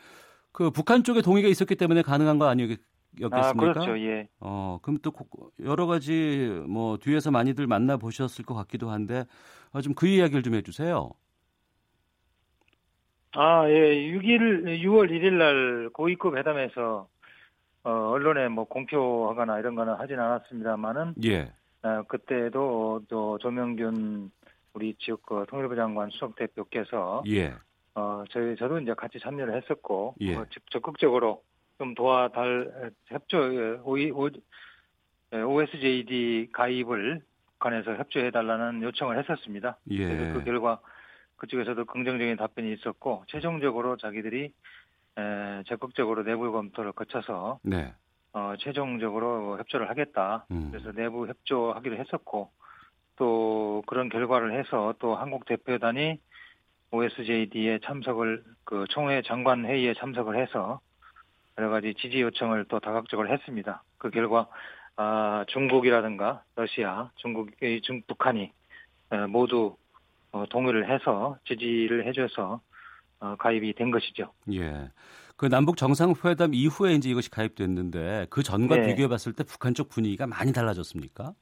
그 0.53 0.71
북한 0.71 1.03
쪽에 1.05 1.21
동의가 1.23 1.49
있었기 1.49 1.77
때문에 1.77 2.03
가능한 2.03 2.39
거 2.39 2.47
아니었겠습니까? 2.47 2.87
아, 3.33 3.53
그렇죠. 3.53 3.99
예. 4.01 4.29
어, 4.41 4.79
그럼 4.83 4.99
또 5.03 5.13
여러 5.63 5.87
가지 5.87 6.63
뭐 6.69 6.97
뒤에서 6.99 7.31
많이들 7.31 7.67
만나 7.67 7.97
보셨을 7.97 8.45
것 8.45 8.55
같기도 8.55 8.91
한데 8.91 9.25
어, 9.73 9.81
좀그 9.81 10.07
이야기를 10.07 10.43
좀 10.43 10.55
해주세요. 10.55 11.11
아, 13.35 13.67
예. 13.69 14.13
6일, 14.13 14.83
6월 14.85 15.11
1일 15.11 15.33
날 15.33 15.89
고위급 15.93 16.37
회담에서 16.37 17.09
어, 17.85 17.91
언론에 17.91 18.49
뭐 18.49 18.65
공표하거나 18.65 19.59
이런 19.59 19.75
거는 19.75 19.95
하진 19.95 20.19
않았습니다만은 20.21 21.15
예. 21.25 21.53
어, 21.83 22.03
그때도 22.09 23.03
또 23.09 23.39
조명균 23.39 24.31
우리 24.75 24.95
지역 24.99 25.23
그 25.23 25.45
통일부 25.49 25.77
장관 25.77 26.11
수석 26.11 26.37
대표께서 26.37 27.23
예. 27.27 27.55
어, 27.95 28.25
저희 28.31 28.57
저도 28.57 28.81
이제 28.81 28.95
같이 28.95 29.19
참여를 29.19 29.55
했었고 29.57 30.15
예. 30.21 30.37
어, 30.37 30.47
적극적으로 30.71 31.43
좀 31.79 31.95
도와달 31.95 32.93
협조 33.07 33.83
오, 33.85 33.97
OSJD 35.33 36.51
가입을 36.53 37.23
북한에서 37.53 37.95
협조해 37.95 38.31
달라는 38.31 38.83
요청을 38.83 39.19
했었습니다. 39.19 39.79
예. 39.91 40.07
그래서 40.07 40.35
그 40.35 40.45
결과 40.45 40.81
그쪽에서도 41.37 41.85
긍정적인 41.85 42.37
답변이 42.37 42.73
있었고 42.73 43.25
최종적으로 43.29 43.97
자기들이 43.97 44.53
에, 45.19 45.63
적극적으로 45.67 46.23
내부 46.25 46.51
검토를 46.53 46.93
거쳐서 46.93 47.59
네. 47.63 47.93
어, 48.33 48.55
최종적으로 48.59 49.59
협조를 49.59 49.91
하겠다. 49.91 50.47
음. 50.51 50.71
그래서 50.71 50.93
내부 50.93 51.27
협조하기로 51.27 51.97
했었고 51.97 52.51
또 53.23 53.85
그런 53.87 54.09
결과를 54.09 54.59
해서 54.59 54.95
또 54.99 55.15
한국 55.15 55.45
대표단이 55.45 56.19
OSJD에 56.91 57.79
참석을 57.85 58.43
그 58.65 58.85
총회 58.91 59.23
장관 59.23 59.65
회의에 59.65 59.95
참석을 59.95 60.37
해서 60.43 60.81
여러 61.57 61.71
가지 61.71 61.95
지지 61.95 62.21
요청을 62.21 62.65
또 62.65 62.81
다각적으로 62.81 63.29
했습니다. 63.29 63.85
그 63.99 64.11
결과 64.11 64.49
아, 64.97 65.45
중국이라든가 65.47 66.43
러시아, 66.57 67.13
중국, 67.15 67.51
중 67.85 68.03
북한이 68.09 68.51
모두 69.29 69.77
어, 70.33 70.45
동의를 70.51 70.93
해서 70.93 71.39
지지를 71.47 72.09
해줘서 72.09 72.61
어, 73.21 73.37
가입이 73.37 73.75
된 73.75 73.93
것이죠. 73.93 74.33
예. 74.53 74.91
그 75.37 75.49
남북 75.49 75.77
정상회담 75.77 76.55
이후에 76.55 76.95
이제 76.95 77.09
이것이 77.09 77.31
가입됐는데 77.31 78.27
그 78.31 78.43
전과 78.43 78.79
네. 78.79 78.89
비교해 78.89 79.07
봤을 79.07 79.33
때 79.33 79.45
북한 79.45 79.75
쪽 79.75 79.91
분위기가 79.91 80.27
많이 80.27 80.53
달라졌습니까? 80.53 81.35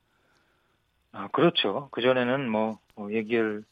아, 1.13 1.29
그렇죠. 1.29 1.89
그 1.91 2.03
전에는 2.03 2.49
뭐, 2.49 2.79
뭐 2.95 3.13
얘기할 3.13 3.63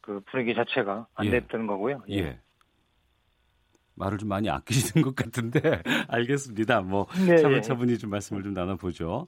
그 0.00 0.20
분위기 0.30 0.54
자체가 0.54 1.06
안 1.14 1.26
예. 1.26 1.30
됐던 1.30 1.66
거고요. 1.66 2.02
예. 2.08 2.16
예. 2.16 2.40
말을 3.94 4.18
좀 4.18 4.28
많이 4.28 4.48
아끼시는 4.48 5.02
것 5.04 5.14
같은데 5.14 5.60
알겠습니다. 6.08 6.82
뭐 6.82 7.06
네, 7.26 7.36
차분차분히 7.36 7.98
좀 7.98 8.10
말씀을 8.10 8.42
좀 8.42 8.54
나눠보죠. 8.54 9.26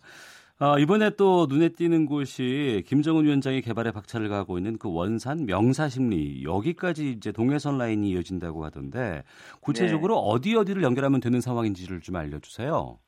아, 0.62 0.78
이번에 0.78 1.10
또 1.16 1.46
눈에 1.48 1.70
띄는 1.70 2.04
곳이 2.04 2.84
김정은 2.86 3.24
위원장이 3.24 3.62
개발에 3.62 3.92
박차를 3.92 4.28
가고 4.28 4.58
있는 4.58 4.76
그 4.76 4.92
원산 4.92 5.46
명사심리 5.46 6.44
여기까지 6.44 7.12
이제 7.12 7.32
동해선 7.32 7.78
라인이 7.78 8.10
이어진다고 8.10 8.64
하던데 8.64 9.24
구체적으로 9.60 10.16
네. 10.16 10.20
어디 10.22 10.56
어디를 10.56 10.82
연결하면 10.82 11.20
되는 11.20 11.40
상황인지를 11.40 12.00
좀 12.00 12.16
알려주세요. 12.16 12.98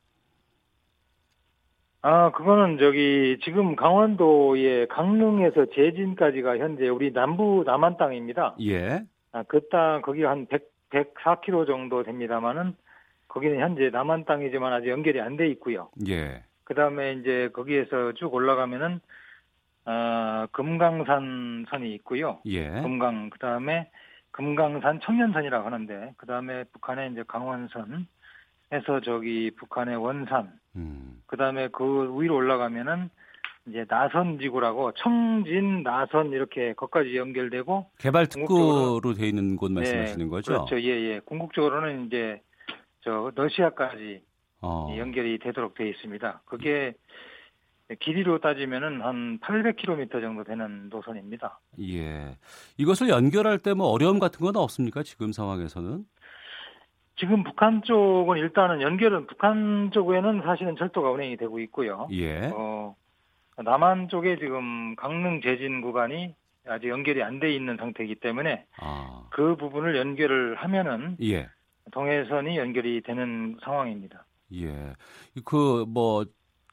아, 2.04 2.32
그거는 2.32 2.78
저기 2.78 3.38
지금 3.44 3.76
강원도의 3.76 4.88
강릉에서 4.88 5.66
제진까지가 5.74 6.58
현재 6.58 6.88
우리 6.88 7.12
남부 7.12 7.62
남한 7.64 7.96
땅입니다. 7.96 8.56
예. 8.60 9.02
아, 9.30 9.44
그 9.44 9.68
땅 9.68 10.02
거기 10.02 10.24
한 10.24 10.46
100, 10.46 10.68
104km 10.90 11.66
정도 11.66 12.02
됩니다만은 12.02 12.74
거기는 13.28 13.60
현재 13.60 13.88
남한 13.90 14.24
땅이지만 14.24 14.72
아직 14.72 14.88
연결이 14.88 15.20
안 15.20 15.36
돼 15.36 15.48
있고요. 15.50 15.90
예. 16.08 16.42
그다음에 16.64 17.12
이제 17.14 17.50
거기에서 17.52 18.12
쭉 18.14 18.34
올라가면은 18.34 19.00
아, 19.84 20.48
금강산 20.52 21.66
선이 21.70 21.94
있고요. 21.94 22.40
예. 22.46 22.68
금강 22.68 23.30
그다음에 23.30 23.90
금강산 24.32 25.00
청년선이라고 25.00 25.64
하는데 25.66 26.14
그다음에 26.16 26.64
북한의 26.64 27.12
이제 27.12 27.22
강원선 27.28 28.06
해서 28.72 29.00
저기 29.00 29.50
북한의 29.56 29.96
원산 29.96 30.52
음. 30.76 31.22
그 31.26 31.36
다음에 31.36 31.68
그 31.68 31.84
위로 32.18 32.36
올라가면은 32.36 33.10
이제 33.68 33.84
나선 33.88 34.38
지구라고 34.40 34.92
청진 34.92 35.82
나선 35.82 36.30
이렇게 36.32 36.72
거기까지 36.72 37.16
연결되고 37.16 37.86
개발 37.98 38.26
특구로 38.26 39.14
돼 39.16 39.28
있는 39.28 39.56
곳 39.56 39.70
말씀하시는 39.70 40.28
거죠? 40.28 40.52
그렇죠. 40.52 40.80
예, 40.80 40.88
예. 40.88 41.20
궁극적으로는 41.20 42.06
이제 42.06 42.40
저 43.02 43.30
러시아까지 43.34 44.22
어. 44.62 44.92
연결이 44.96 45.38
되도록 45.38 45.74
돼 45.74 45.88
있습니다. 45.90 46.42
그게 46.44 46.94
길이로 48.00 48.38
따지면은 48.38 49.02
한 49.02 49.38
800km 49.40 50.10
정도 50.20 50.44
되는 50.44 50.88
노선입니다. 50.88 51.60
예. 51.80 52.36
이것을 52.78 53.08
연결할 53.10 53.58
때 53.58 53.74
뭐 53.74 53.88
어려움 53.88 54.18
같은 54.18 54.40
건 54.44 54.56
없습니까? 54.56 55.02
지금 55.02 55.30
상황에서는? 55.32 56.04
지금 57.16 57.44
북한 57.44 57.82
쪽은 57.82 58.38
일단은 58.38 58.80
연결은 58.82 59.26
북한 59.26 59.90
쪽에는 59.92 60.42
사실은 60.42 60.76
철도가 60.76 61.10
운행이 61.10 61.36
되고 61.36 61.58
있고요. 61.60 62.08
예. 62.12 62.50
어, 62.54 62.96
남한 63.56 64.08
쪽에 64.08 64.38
지금 64.38 64.96
강릉 64.96 65.40
제진 65.42 65.80
구간이 65.82 66.34
아직 66.66 66.88
연결이 66.88 67.22
안 67.22 67.40
돼 67.40 67.52
있는 67.54 67.76
상태이기 67.76 68.16
때문에 68.16 68.64
아. 68.80 69.26
그 69.30 69.56
부분을 69.56 69.96
연결을 69.96 70.54
하면은 70.56 71.16
예. 71.22 71.48
동해선이 71.92 72.56
연결이 72.56 73.02
되는 73.02 73.58
상황입니다. 73.62 74.24
예. 74.54 74.94
그 75.44 75.84
뭐 75.86 76.24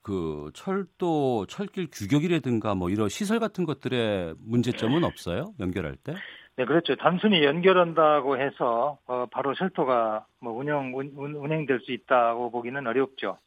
그 0.01 0.49
철도 0.53 1.45
철길 1.47 1.87
규격이라든가 1.91 2.73
뭐 2.73 2.89
이런 2.89 3.09
시설 3.09 3.39
같은 3.39 3.65
것들의 3.65 4.35
문제점은 4.39 5.03
없어요? 5.03 5.53
연결할 5.59 5.97
때? 5.97 6.15
네, 6.59 6.65
그렇죠. 6.65 6.97
단순히 6.97 7.45
연결한다고 7.45 8.37
해서 8.37 8.97
어, 9.07 9.27
바로 9.31 9.53
철도가 9.53 10.25
뭐 10.41 10.51
운영 10.51 10.93
운, 10.93 11.13
운행될 11.15 11.79
수 11.79 11.93
있다고 11.93 12.51
보기는 12.51 12.85
어렵죠. 12.85 13.37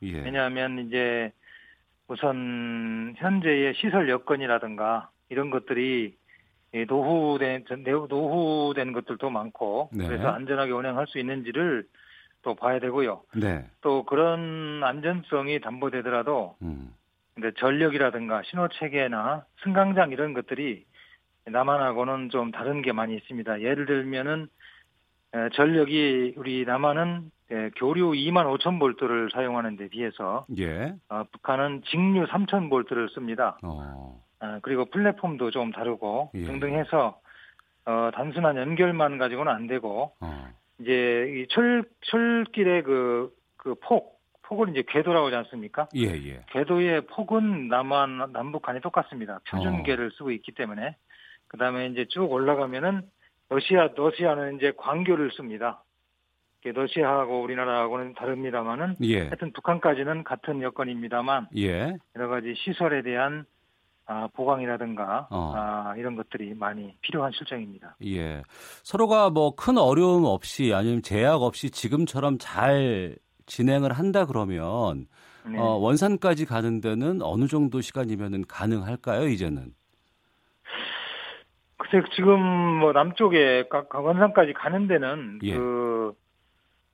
예. 0.00 0.22
왜냐하면 0.22 0.78
이제 0.78 1.30
우선 2.08 3.12
현재의 3.18 3.74
시설 3.74 4.08
여건이라든가 4.08 5.10
이런 5.28 5.50
것들이 5.50 6.16
이 6.74 6.84
노후된 6.88 7.66
노후된 8.08 8.94
것들도 8.94 9.28
많고 9.28 9.90
네. 9.92 10.06
그래서 10.06 10.28
안전하게 10.28 10.72
운행할 10.72 11.06
수 11.08 11.18
있는지를 11.18 11.86
또 12.40 12.54
봐야 12.54 12.78
되고요. 12.80 13.20
네. 13.36 13.66
또 13.82 14.04
그런 14.06 14.82
안전성이 14.82 15.60
담보되더라도 15.60 16.56
음. 16.62 16.94
근데 17.34 17.50
전력이라든가 17.58 18.40
신호 18.44 18.68
체계나 18.68 19.44
승강장 19.62 20.12
이런 20.12 20.32
것들이 20.32 20.86
남한하고는 21.46 22.30
좀 22.30 22.50
다른 22.50 22.82
게 22.82 22.92
많이 22.92 23.14
있습니다. 23.16 23.60
예를 23.60 23.86
들면은 23.86 24.48
에, 25.34 25.48
전력이 25.54 26.34
우리 26.36 26.64
남한은 26.64 27.30
에, 27.50 27.70
교류 27.76 28.12
2만 28.12 28.44
5천 28.58 28.78
볼트를 28.78 29.30
사용하는 29.32 29.76
데 29.76 29.88
비해서 29.88 30.46
예. 30.58 30.94
어, 31.08 31.24
북한은 31.32 31.82
직류 31.86 32.26
3천 32.26 32.70
볼트를 32.70 33.08
씁니다. 33.10 33.58
어. 33.62 34.20
아, 34.40 34.58
그리고 34.62 34.84
플랫폼도 34.86 35.50
좀 35.50 35.72
다르고 35.72 36.30
예. 36.34 36.44
등등 36.44 36.74
해서 36.74 37.18
어, 37.84 38.10
단순한 38.14 38.56
연결만 38.56 39.18
가지고는 39.18 39.52
안 39.52 39.66
되고 39.66 40.12
어. 40.20 40.48
이제 40.80 41.44
이철 41.46 41.84
철길의 42.02 42.82
그 42.84 43.32
그 43.62 43.76
폭 43.76 44.20
폭을 44.42 44.70
이제 44.70 44.82
궤도라고 44.88 45.26
하지 45.26 45.36
않습니까? 45.36 45.88
예, 45.94 46.08
예. 46.08 46.40
궤도의 46.48 47.02
폭은 47.06 47.68
남한 47.68 48.32
남북 48.32 48.62
간이 48.62 48.80
똑같습니다. 48.80 49.38
표준계를 49.48 50.10
쓰고 50.12 50.32
있기 50.32 50.52
때문에 50.52 50.96
그다음에 51.52 51.86
이제 51.86 52.06
쭉 52.08 52.30
올라가면은 52.30 53.02
러시아 53.48 53.88
러시아는 53.94 54.56
이제 54.56 54.72
광교를 54.76 55.30
씁니다. 55.32 55.84
러시아하고 56.64 57.42
우리나라하고는 57.42 58.14
다릅니다만은 58.14 58.94
예. 59.02 59.22
하여튼 59.22 59.52
북한까지는 59.52 60.22
같은 60.22 60.62
여건입니다만 60.62 61.48
예. 61.56 61.96
여러 62.16 62.28
가지 62.28 62.54
시설에 62.56 63.02
대한 63.02 63.44
아, 64.06 64.28
보강이라든가 64.34 65.26
어. 65.30 65.52
아, 65.56 65.94
이런 65.96 66.14
것들이 66.16 66.54
많이 66.54 66.94
필요한 67.00 67.32
실정입니다. 67.32 67.96
예. 68.04 68.42
서로가 68.84 69.30
뭐 69.30 69.54
큰 69.56 69.76
어려움 69.76 70.24
없이 70.24 70.72
아니면 70.74 71.02
제약 71.02 71.42
없이 71.42 71.70
지금처럼 71.70 72.38
잘 72.38 73.16
진행을 73.46 73.92
한다 73.92 74.24
그러면 74.24 75.06
네. 75.44 75.58
어, 75.58 75.74
원산까지 75.78 76.46
가는 76.46 76.80
데는 76.80 77.22
어느 77.22 77.48
정도 77.48 77.80
시간이면은 77.80 78.44
가능할까요, 78.46 79.26
이제는? 79.28 79.72
글쎄 81.82 82.06
지금 82.14 82.38
뭐 82.40 82.92
남쪽에 82.92 83.64
가- 83.68 83.88
강원산까지 83.88 84.52
가는 84.52 84.86
데는 84.86 85.40
예. 85.42 85.56
그 85.56 86.14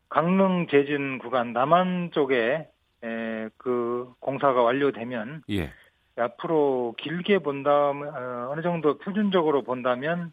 강릉 0.08 0.66
제진 0.68 1.18
구간 1.18 1.52
남한 1.52 2.12
쪽에 2.12 2.66
에, 3.04 3.48
그 3.58 4.10
공사가 4.18 4.62
완료되면 4.62 5.42
예. 5.50 5.70
앞으로 6.16 6.94
길게 6.96 7.40
본다면 7.40 8.08
어, 8.16 8.48
어느 8.50 8.62
정도 8.62 8.96
표준적으로 8.98 9.62
본다면 9.62 10.32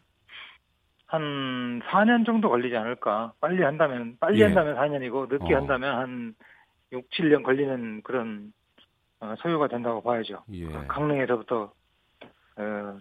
한 1.08 1.82
4년 1.90 2.26
정도 2.26 2.50
걸리지 2.50 2.76
않을까. 2.78 3.34
빨리 3.42 3.62
한다면 3.62 4.16
빨리 4.22 4.40
예. 4.40 4.46
한다면 4.46 4.76
4년이고 4.78 5.30
늦게 5.30 5.54
어. 5.54 5.58
한다면 5.58 5.96
한 5.98 6.36
6, 6.94 7.10
7년 7.10 7.44
걸리는 7.44 8.02
그런 8.04 8.54
어, 9.20 9.36
소요가 9.40 9.68
된다고 9.68 10.02
봐야죠. 10.02 10.44
예. 10.54 10.66
강릉에서부터 10.88 11.74
어, 12.58 12.98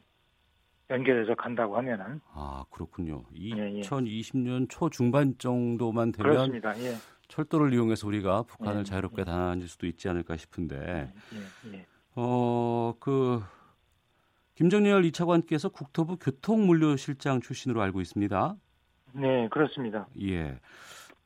연결해서 0.91 1.35
간다고 1.35 1.77
하면은 1.79 2.21
아, 2.33 2.65
그렇군요. 2.71 3.25
예, 3.37 3.51
예. 3.77 3.81
2020년 3.81 4.69
초 4.69 4.91
중반 4.91 5.35
정도만 5.39 6.13
되면 6.13 6.33
그렇습니다. 6.33 6.79
예. 6.81 6.95
철도를 7.29 7.73
이용해서 7.73 8.07
우리가 8.07 8.43
북한을 8.43 8.81
예, 8.81 8.85
자유롭게 8.85 9.25
다닐 9.25 9.67
수도 9.67 9.87
있지 9.87 10.09
않을까 10.09 10.37
싶은데 10.37 11.13
예, 11.33 11.73
예. 11.73 11.87
어, 12.17 12.95
그 13.01 13.43
김정렬 14.57 15.03
2차관께서 15.05 15.73
국토부 15.73 16.17
교통물류실장 16.17 17.41
출신으로 17.41 17.83
알고 17.83 18.01
있습니다. 18.01 18.57
네, 19.15 19.49
그렇습니다. 19.49 20.07
예. 20.21 20.61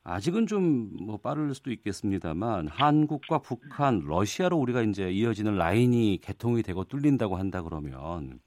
아직은 0.03 0.47
좀 0.47 0.89
뭐 1.01 1.17
빠를 1.17 1.53
수도 1.53 1.71
있겠습니다만 1.71 2.67
한국과 2.67 3.39
북한, 3.39 3.99
러시아로 4.05 4.57
우리가 4.57 4.81
이제 4.83 5.11
이어지는 5.11 5.57
라인이 5.57 6.19
개통이 6.21 6.63
되고 6.63 6.83
뚫린다고 6.83 7.35
한다 7.35 7.61
그러면 7.61 8.39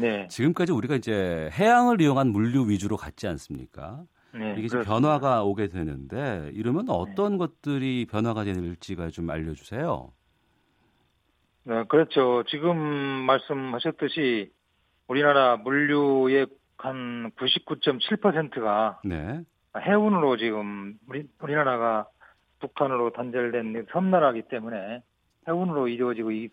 네. 0.00 0.28
지금까지 0.28 0.72
우리가 0.72 0.96
이제 0.96 1.50
해양을 1.52 2.00
이용한 2.00 2.28
물류 2.28 2.68
위주로 2.68 2.96
갔지 2.96 3.26
않습니까? 3.26 4.04
네. 4.32 4.54
이게 4.58 4.68
지금. 4.68 4.84
변화가 4.84 5.42
오게 5.44 5.68
되는데 5.68 6.50
이러면 6.54 6.88
어떤 6.88 7.38
것들이 7.38 8.06
변화가 8.10 8.44
될지가 8.44 9.08
좀 9.08 9.30
알려주세요. 9.30 10.12
네, 11.64 11.84
그렇죠. 11.88 12.44
지금 12.48 12.76
말씀하셨듯이 12.76 14.50
우리나라 15.06 15.56
물류의 15.56 16.46
한 16.78 17.30
99.7%가 17.36 19.00
네, 19.04 19.42
해운으로 19.76 20.36
지금 20.36 20.94
우리, 21.08 21.26
우리나라가 21.40 22.06
북한으로 22.60 23.10
단절된 23.10 23.86
섬나라이기 23.92 24.48
때문에 24.48 25.02
해운으로 25.48 25.88
이루어지고 25.88 26.30
있, 26.30 26.52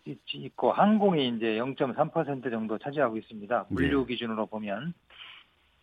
고 0.56 0.72
항공이 0.72 1.28
이제 1.28 1.58
0.3% 1.58 2.50
정도 2.50 2.78
차지하고 2.78 3.18
있습니다. 3.18 3.66
물류 3.68 4.00
네. 4.00 4.06
기준으로 4.06 4.46
보면. 4.46 4.94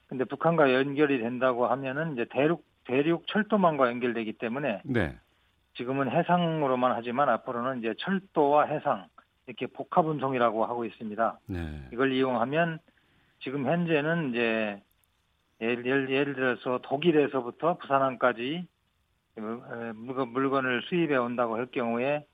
근데 0.07 0.25
북한과 0.25 0.73
연결이 0.73 1.19
된다고 1.19 1.67
하면은 1.67 2.13
이제 2.13 2.25
대륙 2.29 2.65
대륙 2.85 3.25
철도망과 3.27 3.87
연결되기 3.87 4.33
때문에 4.33 4.81
네, 4.83 5.17
지금은 5.75 6.11
해상으로만 6.11 6.91
하지만 6.91 7.29
앞으로는 7.29 7.79
이제 7.79 7.93
철도와 7.99 8.65
해상 8.65 9.07
이렇게 9.47 9.67
복합 9.67 10.05
운송이라고 10.05 10.65
하고 10.65 10.85
있습니다. 10.85 11.39
네, 11.47 11.87
이걸 11.93 12.11
이용하면 12.11 12.79
지금 13.39 13.65
현재는 13.65 14.31
이제 14.31 14.81
예를, 15.61 15.85
예를, 15.85 16.09
예를 16.09 16.33
들어서 16.35 16.79
독일에서부터 16.83 17.77
부산항까지 17.77 18.67
어, 19.37 19.93
물건, 19.95 20.29
물건을 20.29 20.83
수입해 20.83 21.15
온다고 21.15 21.55
할 21.55 21.65
경우에 21.67 22.25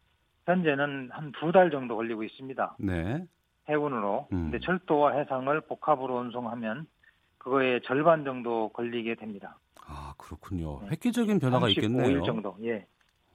현재는 0.50 1.10
한 1.12 1.32
두 1.32 1.52
달 1.52 1.70
정도 1.72 1.96
걸리고 1.96 2.24
있습니다. 2.24 2.76
네, 2.80 3.24
해운으로. 3.70 4.28
음. 4.34 4.50
근데 4.52 4.60
철도와 4.60 5.14
해상을 5.14 5.62
복합으로 5.62 6.18
운송하면 6.18 6.88
그거의 7.38 7.82
절반 7.84 8.24
정도 8.26 8.70
걸리게 8.70 9.16
됩니다. 9.16 9.58
아 9.88 10.14
그렇군요. 10.18 10.80
네. 10.84 10.90
획기적인 10.92 11.40
변화가 11.40 11.68
35일 11.68 11.70
있겠네요. 11.72 12.24
정도. 12.24 12.56
예. 12.64 12.86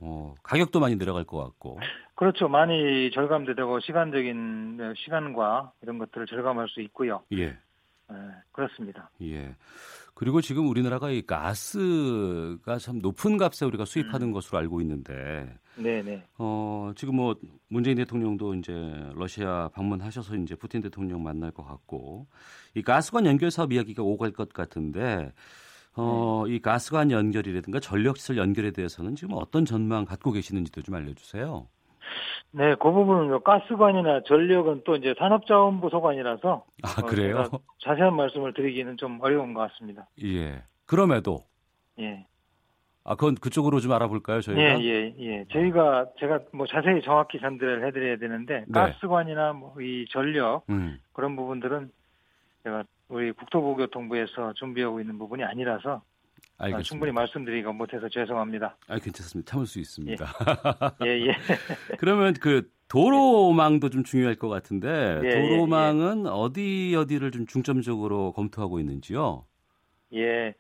어, 0.01 0.35
가격도 0.43 0.81
많이 0.81 0.97
내려갈 0.97 1.25
것 1.25 1.39
같고. 1.39 1.79
그렇죠. 2.17 2.49
많이 2.49 3.11
절감도 3.13 3.55
되고 3.55 3.81
시간적인 3.81 4.77
네, 4.77 4.93
시간과 4.97 5.73
이런 5.83 5.99
것들을 5.99 6.27
절감할 6.27 6.69
수 6.69 6.81
있고요. 6.83 7.23
예. 7.33 7.47
네, 7.47 8.17
그렇습니다. 8.53 9.09
예. 9.23 9.55
그리고 10.15 10.41
지금 10.41 10.69
우리나라가 10.69 11.11
이 11.11 11.23
가스가 11.23 12.79
참 12.79 13.01
높은 13.01 13.37
값에 13.37 13.67
우리가 13.67 13.85
수입하는 13.85 14.29
음. 14.29 14.33
것으로 14.33 14.59
알고 14.59 14.81
있는데, 14.81 15.53
네, 15.77 16.03
네. 16.03 16.25
어, 16.39 16.93
지금 16.95 17.17
뭐 17.17 17.35
문재인 17.69 17.97
대통령도 17.97 18.55
이제 18.55 18.73
러시아 19.15 19.69
방문하셔서 19.75 20.37
이제 20.37 20.55
푸틴 20.55 20.81
대통령 20.83 21.23
만날 21.23 21.51
것 21.51 21.65
같고, 21.65 22.29
이 22.75 22.83
가스관 22.83 23.27
연결 23.27 23.51
사업 23.51 23.73
이야기가 23.73 24.05
오갈 24.05 24.31
것 24.31 24.53
같은데, 24.53 25.33
어, 25.97 26.45
네. 26.47 26.55
이 26.55 26.59
가스관 26.61 27.11
연결이라든가 27.11 27.81
전력시설 27.81 28.37
연결에 28.37 28.71
대해서는 28.71 29.17
지금 29.17 29.35
어떤 29.35 29.65
전망 29.65 30.05
갖고 30.05 30.31
계시는지도 30.31 30.83
좀 30.83 30.95
알려주세요. 30.95 31.67
네, 32.53 32.75
그 32.77 32.91
부분은 32.91 33.31
요 33.31 33.41
가스관이나 33.41 34.23
전력은 34.27 34.83
또 34.85 34.95
이제 34.97 35.15
산업자원부 35.19 35.91
소관이라서 35.91 36.65
아, 36.83 37.01
어, 37.03 37.07
그래요? 37.07 37.45
자세한 37.81 38.15
말씀을 38.15 38.55
드리기는 38.55 38.97
좀 38.97 39.19
어려운 39.21 39.55
것 39.55 39.61
같습니다. 39.69 40.07
예. 40.23 40.63
그럼에도, 40.87 41.41
예. 41.99 42.27
아, 43.03 43.17
그건 43.17 43.35
그쪽으로 43.35 43.81
좀 43.81 43.93
알아볼까요, 43.93 44.41
저희가? 44.41 44.61
예, 44.63 44.79
예, 44.83 45.15
예. 45.19 45.45
저희가 45.53 46.07
제가 46.21 46.41
뭐 46.53 46.67
자세히 46.67 47.03
정확히 47.03 47.39
전달을 47.41 47.87
해드려야 47.87 48.17
되는데 48.19 48.65
네. 48.67 48.73
가스관이나 48.73 49.53
뭐 49.53 49.75
이 49.81 50.07
전력 50.11 50.63
음, 50.71 50.99
그런 51.13 51.37
부분들은 51.37 51.91
제가 52.63 52.85
우리 53.09 53.33
국토부교통부에서 53.33 54.55
준비하고 54.55 55.01
있는 55.01 55.19
부분이 55.19 55.43
아니라서 55.45 55.97
아, 55.97 56.01
알겠습니다. 56.59 56.83
충분히 56.89 57.13
말씀드리기가 57.13 57.73
못해서 57.73 58.09
죄송합니다. 58.09 58.77
아, 58.89 58.99
괜찮습니다. 58.99 59.51
참을 59.51 59.67
수 59.67 59.79
있습니다. 59.81 60.25
예, 61.05 61.27
예. 61.27 61.33
그러면 61.99 62.35
그 62.35 62.71
도로망도 62.89 63.91
좀 63.91 64.05
중요할 64.05 64.37
것 64.37 64.49
같은데 64.49 65.21
예, 65.23 65.27
예, 65.27 65.31
도로망은 65.31 66.27
어디 66.27 66.95
어디를 66.97 67.31
좀 67.33 67.47
중점적으로 67.47 68.33
검토하고 68.33 68.79
있는지요? 68.81 69.45
예. 70.15 70.55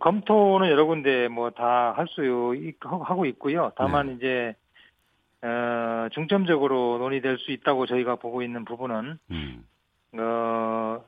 검토는 0.00 0.68
여러 0.68 0.84
군데 0.86 1.28
뭐 1.28 1.50
다 1.50 1.92
할 1.96 2.06
수 2.08 2.22
하고 2.80 3.24
있고요. 3.26 3.70
다만 3.76 4.08
네. 4.08 4.14
이제 4.14 4.56
어, 5.42 6.08
중점적으로 6.12 6.98
논의될 6.98 7.38
수 7.38 7.52
있다고 7.52 7.86
저희가 7.86 8.16
보고 8.16 8.42
있는 8.42 8.64
부분은 8.64 9.18
음, 9.30 9.64
어, 10.18 11.04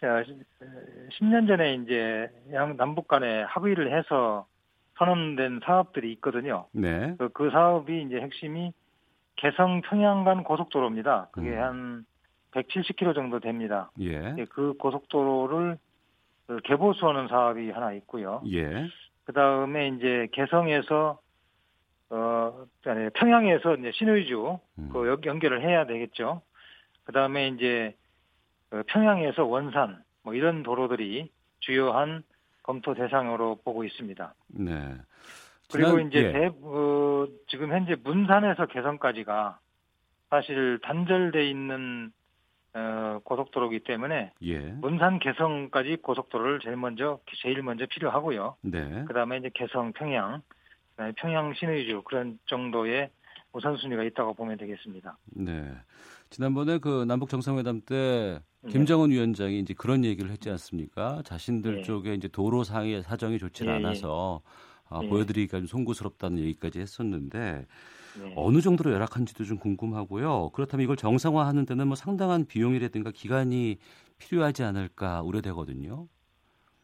자, 0.00 0.24
10년 1.18 1.46
전에 1.46 1.74
이제 1.74 2.30
양 2.52 2.76
남북 2.76 3.06
간에 3.06 3.42
합의를 3.42 3.96
해서 3.96 4.46
선언된 4.96 5.60
사업들이 5.64 6.12
있거든요. 6.14 6.66
네. 6.72 7.14
그, 7.18 7.28
그 7.30 7.50
사업이 7.50 8.02
이제 8.02 8.16
핵심이 8.20 8.72
개성 9.36 9.82
평양 9.82 10.24
간 10.24 10.42
고속도로입니다. 10.42 11.28
그게 11.32 11.50
음. 11.50 11.62
한 11.62 12.06
170km 12.52 13.14
정도 13.14 13.40
됩니다. 13.40 13.90
예. 14.00 14.34
예, 14.38 14.44
그 14.46 14.74
고속도로를 14.78 15.78
그 16.46 16.60
개보수하는 16.64 17.28
사업이 17.28 17.70
하나 17.70 17.92
있고요. 17.92 18.42
예. 18.50 18.88
그 19.24 19.32
다음에 19.32 19.88
이제 19.88 20.28
개성에서 20.32 21.20
어 22.10 22.64
평양에서 23.14 23.76
이제 23.76 23.92
신의주 23.92 24.58
음. 24.78 24.88
그 24.92 25.06
연- 25.08 25.24
연결을 25.24 25.62
해야 25.62 25.86
되겠죠. 25.86 26.42
그 27.04 27.12
다음에 27.12 27.48
이제 27.48 27.94
그 27.94 28.09
평양에서 28.86 29.44
원산 29.44 30.02
뭐 30.22 30.34
이런 30.34 30.62
도로들이 30.62 31.30
주요한 31.60 32.22
검토 32.62 32.94
대상으로 32.94 33.56
보고 33.64 33.84
있습니다. 33.84 34.34
네. 34.48 34.96
그리고 35.72 35.90
지난- 35.90 36.08
이제 36.08 36.18
예. 36.24 36.32
대, 36.32 36.50
어, 36.62 37.26
지금 37.48 37.70
현재 37.72 37.96
문산에서 38.02 38.66
개성까지가 38.66 39.58
사실 40.30 40.78
단절돼 40.82 41.48
있는 41.48 42.12
어, 42.72 43.18
고속도로이기 43.24 43.80
때문에 43.84 44.32
예. 44.42 44.58
문산 44.58 45.18
개성까지 45.18 45.96
고속도로를 46.02 46.60
제일 46.60 46.76
먼저 46.76 47.18
제일 47.42 47.62
먼저 47.62 47.84
필요하고요. 47.86 48.56
네. 48.62 49.04
그다음에 49.08 49.38
이제 49.38 49.50
개성 49.52 49.92
평양, 49.92 50.42
그다음에 50.90 51.12
평양 51.16 51.52
신의주 51.54 52.02
그런 52.04 52.38
정도의 52.46 53.10
우선순위가 53.52 54.04
있다고 54.04 54.34
보면 54.34 54.56
되겠습니다. 54.58 55.18
네. 55.34 55.72
지난번에 56.30 56.78
그 56.78 57.04
남북 57.08 57.28
정상회담 57.28 57.80
때 57.84 58.38
네. 58.38 58.40
김정은 58.68 59.10
위원장이 59.10 59.58
이제 59.60 59.74
그런 59.74 60.04
얘기를 60.04 60.30
했지 60.30 60.50
않습니까? 60.50 61.22
자신들 61.24 61.78
예. 61.78 61.82
쪽에 61.82 62.14
이제 62.14 62.28
도로 62.28 62.62
상의 62.62 63.02
사정이 63.02 63.38
좋지 63.38 63.64
예, 63.64 63.70
예. 63.70 63.74
않아서 63.76 64.42
아, 64.88 65.00
예. 65.02 65.08
보여드리기가 65.08 65.58
좀 65.58 65.66
송구스럽다는 65.66 66.38
얘기까지 66.40 66.80
했었는데 66.80 67.66
네. 68.20 68.32
어느 68.36 68.60
정도로 68.60 68.92
열악한지도 68.92 69.44
좀 69.44 69.58
궁금하고요. 69.58 70.50
그렇다면 70.50 70.84
이걸 70.84 70.96
정상화하는 70.96 71.64
데는 71.64 71.86
뭐 71.86 71.96
상당한 71.96 72.44
비용이라든가 72.44 73.12
기간이 73.12 73.78
필요하지 74.18 74.64
않을까 74.64 75.22
우려되거든요. 75.22 76.06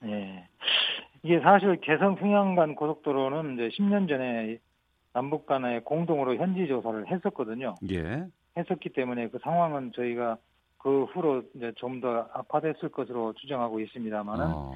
예. 0.04 0.48
이게 1.22 1.40
사실 1.40 1.78
개성 1.80 2.14
평양 2.14 2.54
간 2.54 2.74
고속도로는 2.74 3.54
이제 3.54 3.68
10년 3.76 4.08
전에 4.08 4.58
남북 5.12 5.46
간에 5.46 5.80
공동으로 5.80 6.36
현지 6.36 6.66
조사를 6.68 7.10
했었거든요. 7.10 7.74
예. 7.90 8.26
했었기 8.56 8.90
때문에 8.90 9.28
그 9.28 9.38
상황은 9.42 9.92
저희가 9.94 10.38
그 10.78 11.04
후로 11.04 11.42
이제 11.54 11.72
좀 11.76 12.00
더 12.00 12.28
악화됐을 12.32 12.90
것으로 12.90 13.32
추정하고 13.34 13.80
있습니다만은 13.80 14.44
어, 14.46 14.74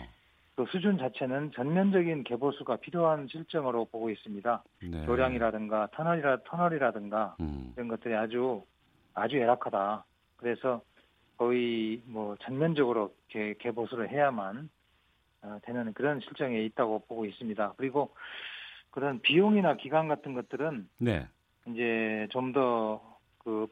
그 0.56 0.64
수준 0.70 0.98
자체는 0.98 1.52
전면적인 1.52 2.24
개보수가 2.24 2.76
필요한 2.76 3.28
실정으로 3.28 3.84
보고 3.86 4.10
있습니다. 4.10 4.62
네. 4.82 5.06
교량이라든가 5.06 5.88
터널이라 5.92 6.38
터널이라든가 6.44 7.36
음, 7.40 7.72
이런 7.76 7.88
것들이 7.88 8.14
아주 8.14 8.62
아주 9.14 9.38
열악하다. 9.38 10.04
그래서 10.36 10.82
거의 11.36 12.02
뭐 12.06 12.36
전면적으로 12.42 13.14
개, 13.28 13.54
개보수를 13.54 14.10
해야만 14.10 14.68
어, 15.42 15.58
되는 15.62 15.92
그런 15.94 16.20
실정에 16.20 16.60
있다고 16.62 17.04
보고 17.06 17.24
있습니다. 17.26 17.74
그리고 17.76 18.14
그런 18.90 19.20
비용이나 19.20 19.76
기간 19.76 20.08
같은 20.08 20.34
것들은 20.34 20.88
네. 20.98 21.26
이제 21.66 22.26
좀 22.30 22.52
더 22.52 23.10
그 23.44 23.66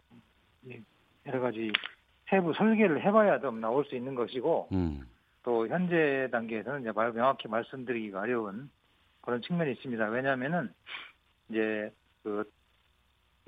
여러 1.27 1.41
가지 1.41 1.71
세부 2.29 2.53
설계를 2.55 3.03
해봐야 3.03 3.41
좀 3.41 3.61
나올 3.61 3.85
수 3.87 3.95
있는 3.97 4.15
것이고 4.15 4.69
음, 4.73 5.07
또 5.43 5.67
현재 5.69 6.29
단계에서는 6.31 6.81
이제 6.83 6.93
말 6.93 7.13
명확히 7.13 7.49
말씀드리기가 7.49 8.21
어려운 8.21 8.71
그런 9.23 9.41
측면이 9.43 9.73
있습니다. 9.73 10.07
왜냐하면은 10.09 10.73
이제 11.49 11.93
그 12.23 12.45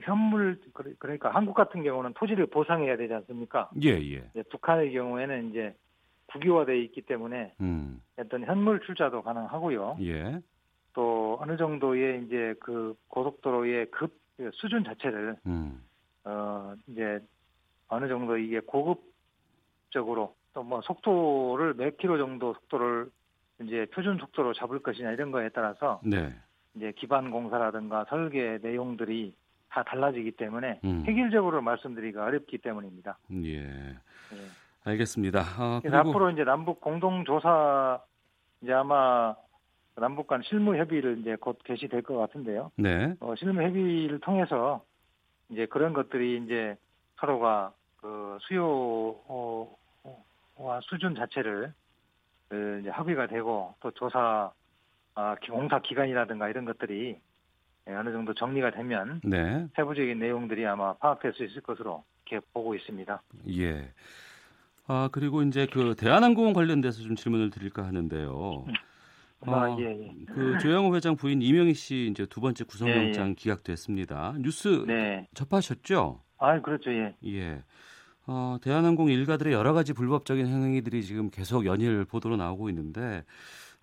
현물 0.01 0.59
그러- 0.73 0.93
그러니까 0.99 1.31
한국 1.31 1.55
같은 1.55 1.83
경우는 1.83 2.15
토지를 2.15 2.47
보상해야 2.47 2.97
되지 2.97 3.13
않습니까? 3.15 3.69
예, 3.83 3.91
예. 4.01 4.43
북한의 4.51 4.93
경우에는 4.93 5.51
이제 5.51 5.75
국유화되어 6.27 6.75
있기 6.77 7.03
때문에 7.03 7.53
음, 7.61 8.01
어떤 8.17 8.45
현물 8.45 8.81
출자도 8.81 9.23
가능하고요. 9.23 9.99
예. 10.01 10.41
또 10.95 11.37
어느 11.41 11.57
정도의 11.57 12.25
이제 12.25 12.55
그 12.61 12.95
고속도로의 13.09 13.91
급 13.91 14.19
수준 14.55 14.85
자체를 14.85 15.37
음, 15.47 15.83
어 16.25 16.75
이제 16.87 17.21
어느 17.91 18.09
정도 18.09 18.37
이게 18.39 18.61
고급적으로 18.61 20.35
또 20.53 20.63
뭐 20.63 20.81
속도를 20.83 21.75
몇 21.75 21.97
킬로 21.99 22.19
정도 22.19 22.55
속도를 22.55 23.11
이제 23.63 23.87
표준 23.93 24.19
속도로 24.19 24.53
잡을 24.55 24.81
것이냐 24.81 25.13
이런 25.13 25.31
거에 25.31 25.49
따라서 25.51 26.01
네. 26.05 26.35
이제 26.75 26.93
기반 26.97 27.31
공사라든가 27.31 28.07
설계 28.09 28.59
내용들이 28.63 29.35
다 29.69 29.85
달라지기 29.85 30.33
때문에 30.33 30.81
음. 30.85 31.05
획일적으로 31.07 31.63
말씀드리기가 31.63 32.25
어렵기 32.25 32.59
때문입니다. 32.59 33.19
예. 33.45 33.59
예. 33.59 33.97
알겠습니다. 34.85 35.41
아, 35.41 35.81
그리고 35.83 35.97
앞으로 35.97 36.31
이제 36.31 36.43
남북 36.43 36.81
공동 36.81 37.25
조사 37.25 38.01
이제 38.63 38.73
아마 38.73 39.35
남북 39.97 40.27
간 40.27 40.43
실무 40.43 40.77
협의를 40.77 41.19
이제 41.19 41.37
곧 41.37 41.59
개시될 41.65 42.03
것 42.03 42.17
같은데요. 42.17 42.73
네. 42.77 43.15
어, 43.21 43.35
실무 43.37 43.63
협의를 43.63 44.19
통해서 44.21 44.83
이제 45.51 45.67
그런 45.67 45.93
것들이 45.93 46.43
이제 46.45 46.77
서로가 47.19 47.73
그 48.01 48.39
수요와 48.43 49.67
수준 50.83 51.15
자체를 51.15 51.73
그 52.49 52.79
이제 52.81 52.91
합의가 52.91 53.27
되고 53.29 53.75
또 53.81 53.91
조사 53.93 54.51
아, 55.15 55.37
기- 55.37 55.51
공사 55.51 55.81
기간이라든가 55.81 56.49
이런 56.49 56.65
것들이 56.65 57.19
예, 57.89 57.95
어느 57.95 58.11
정도 58.13 58.35
정리가 58.35 58.71
되면 58.73 59.21
네. 59.25 59.67
세부적인 59.77 60.19
내용들이 60.19 60.67
아마 60.67 60.95
파악될 60.95 61.33
수 61.35 61.45
있을 61.45 61.61
것으로 61.63 62.05
이렇게 62.27 62.45
보고 62.53 62.75
있습니다. 62.75 63.23
예. 63.59 63.93
아, 64.87 65.09
그리고 65.13 65.43
이제 65.43 65.67
그 65.73 65.95
대한항공 65.97 66.53
관련돼서 66.53 67.03
좀 67.03 67.17
질문을 67.17 67.51
드릴까 67.51 67.85
하는데요. 67.85 68.67
아, 69.47 69.51
어, 69.51 69.77
예, 69.81 69.85
예. 69.87 70.15
그 70.27 70.59
조영호 70.59 70.95
회장 70.97 71.17
부인 71.17 71.41
이명희 71.43 71.75
씨 71.75 72.09
이제 72.11 72.27
두 72.27 72.41
번째 72.41 72.65
구속영장 72.65 73.31
예, 73.31 73.35
기각됐습니다. 73.35 74.35
뉴스 74.39 74.85
네. 74.87 75.27
접하셨죠? 75.35 76.23
아, 76.39 76.61
그렇죠. 76.61 76.93
예. 76.93 77.15
예. 77.25 77.63
어, 78.33 78.59
대한항공 78.63 79.09
일가들의 79.11 79.53
여러 79.53 79.73
가지 79.73 79.93
불법적인 79.93 80.47
행위들이 80.47 81.03
지금 81.03 81.31
계속 81.31 81.67
연일 81.67 82.05
보도로 82.05 82.37
나오고 82.37 82.69
있는데 82.69 83.25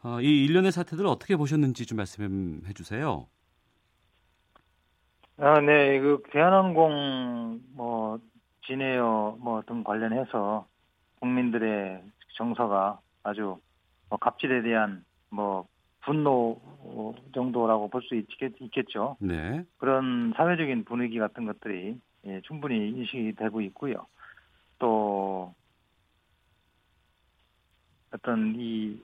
어, 0.03 0.21
이 0.21 0.45
일련의 0.45 0.71
사태들을 0.71 1.05
어떻게 1.05 1.35
보셨는지 1.35 1.85
좀 1.85 1.97
말씀해 1.97 2.71
주세요. 2.73 3.27
아, 5.37 5.59
네, 5.59 5.99
그 5.99 6.23
대한항공 6.31 7.59
뭐 7.73 8.19
진에어 8.65 9.37
뭐 9.39 9.61
등 9.63 9.83
관련해서 9.83 10.65
국민들의 11.19 12.01
정서가 12.37 12.99
아주 13.23 13.57
뭐 14.09 14.17
갑질에 14.17 14.61
대한 14.61 15.03
뭐 15.29 15.67
분노 16.05 16.57
정도라고 17.33 17.89
볼 17.89 18.01
수 18.03 18.15
있겠죠. 18.15 19.17
네. 19.19 19.65
그런 19.77 20.33
사회적인 20.37 20.85
분위기 20.85 21.19
같은 21.19 21.45
것들이 21.45 21.99
예, 22.25 22.41
충분히 22.45 22.89
인식이 22.89 23.33
되고 23.35 23.59
있고요. 23.61 24.05
또 24.79 25.53
어떤 28.11 28.55
이 28.57 29.01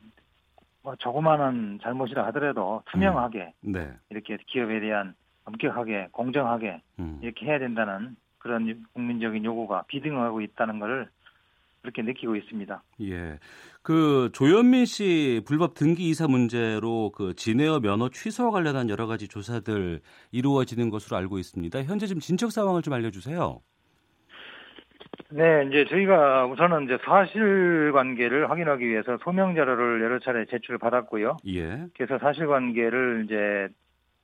뭐 0.83 0.95
조그마한 0.97 1.79
잘못이라 1.81 2.25
하더라도 2.27 2.83
투명하게 2.91 3.53
음. 3.65 3.71
네. 3.71 3.93
이렇게 4.09 4.37
기업에 4.47 4.81
대한 4.81 5.15
엄격하게 5.45 6.09
공정하게 6.11 6.81
음. 6.99 7.19
이렇게 7.21 7.45
해야 7.45 7.57
된다는 7.57 8.15
그런 8.37 8.85
국민적인 8.93 9.43
요구가 9.45 9.83
비등하고 9.87 10.41
있다는 10.41 10.79
것을 10.79 11.09
그렇게 11.81 12.01
느끼고 12.01 12.35
있습니다. 12.35 12.83
예. 13.01 13.39
그 13.81 14.29
조현민 14.33 14.85
씨 14.85 15.41
불법 15.45 15.73
등기 15.73 16.09
이사 16.09 16.27
문제로 16.27 17.11
그 17.11 17.33
진에어 17.35 17.79
면허 17.79 18.09
취소와 18.09 18.51
관련한 18.51 18.89
여러 18.89 19.07
가지 19.07 19.27
조사들 19.27 20.01
이루어지는 20.31 20.89
것으로 20.89 21.17
알고 21.17 21.39
있습니다. 21.39 21.83
현재 21.83 22.07
지금 22.07 22.21
진척 22.21 22.51
상황을 22.51 22.81
좀 22.81 22.93
알려 22.93 23.09
주세요. 23.09 23.61
네, 25.29 25.65
이제 25.67 25.85
저희가 25.89 26.45
우선은 26.45 26.83
이제 26.83 26.97
사실관계를 27.03 28.49
확인하기 28.49 28.87
위해서 28.87 29.17
소명 29.23 29.55
자료를 29.55 30.01
여러 30.01 30.19
차례 30.19 30.45
제출을 30.45 30.77
받았고요. 30.77 31.37
예. 31.47 31.85
그래서 31.95 32.17
사실관계를 32.19 33.23
이제 33.25 33.67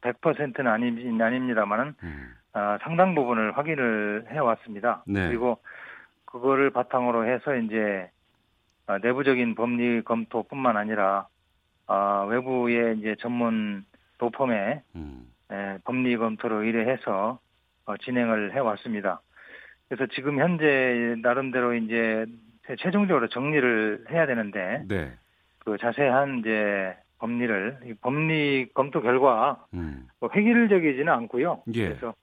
100%는 0.02 0.67
아니, 0.67 1.21
아닙니다만은 1.21 1.95
음. 2.04 2.34
아, 2.54 2.78
상당 2.82 3.15
부분을 3.15 3.58
확인을 3.58 4.25
해왔습니다. 4.30 5.04
네. 5.08 5.28
그리고 5.28 5.60
그거를 6.25 6.69
바탕으로 6.69 7.25
해서 7.25 7.56
이제 7.56 8.10
아, 8.88 8.97
내부적인 8.97 9.56
법리 9.56 10.04
검토뿐만 10.04 10.78
아니라 10.78 11.28
아, 11.88 12.25
외부의 12.30 12.97
이제 12.99 13.15
전문 13.19 13.86
도펌에 14.19 14.82
음. 14.95 15.28
에, 15.52 15.78
법리 15.84 16.17
검토를 16.17 16.65
의뢰해서 16.65 17.39
어, 17.86 17.97
진행을 17.97 18.54
해왔습니다. 18.54 19.21
그래서 19.89 20.06
지금 20.13 20.39
현재 20.39 21.15
나름대로 21.21 21.73
이제 21.73 22.25
최종적으로 22.78 23.28
정리를 23.28 24.06
해야 24.12 24.25
되는데 24.28 24.84
네. 24.88 25.12
그 25.60 25.78
자세한 25.78 26.39
이제 26.39 26.95
법리를 27.17 27.80
이 27.88 27.93
법리 27.95 28.69
검토 28.73 29.02
결과 29.02 29.65
음. 29.73 30.08
뭐 30.19 30.30
획일적이지는 30.34 31.12
않고요. 31.12 31.63
예. 31.73 31.89
그래서 31.89 32.13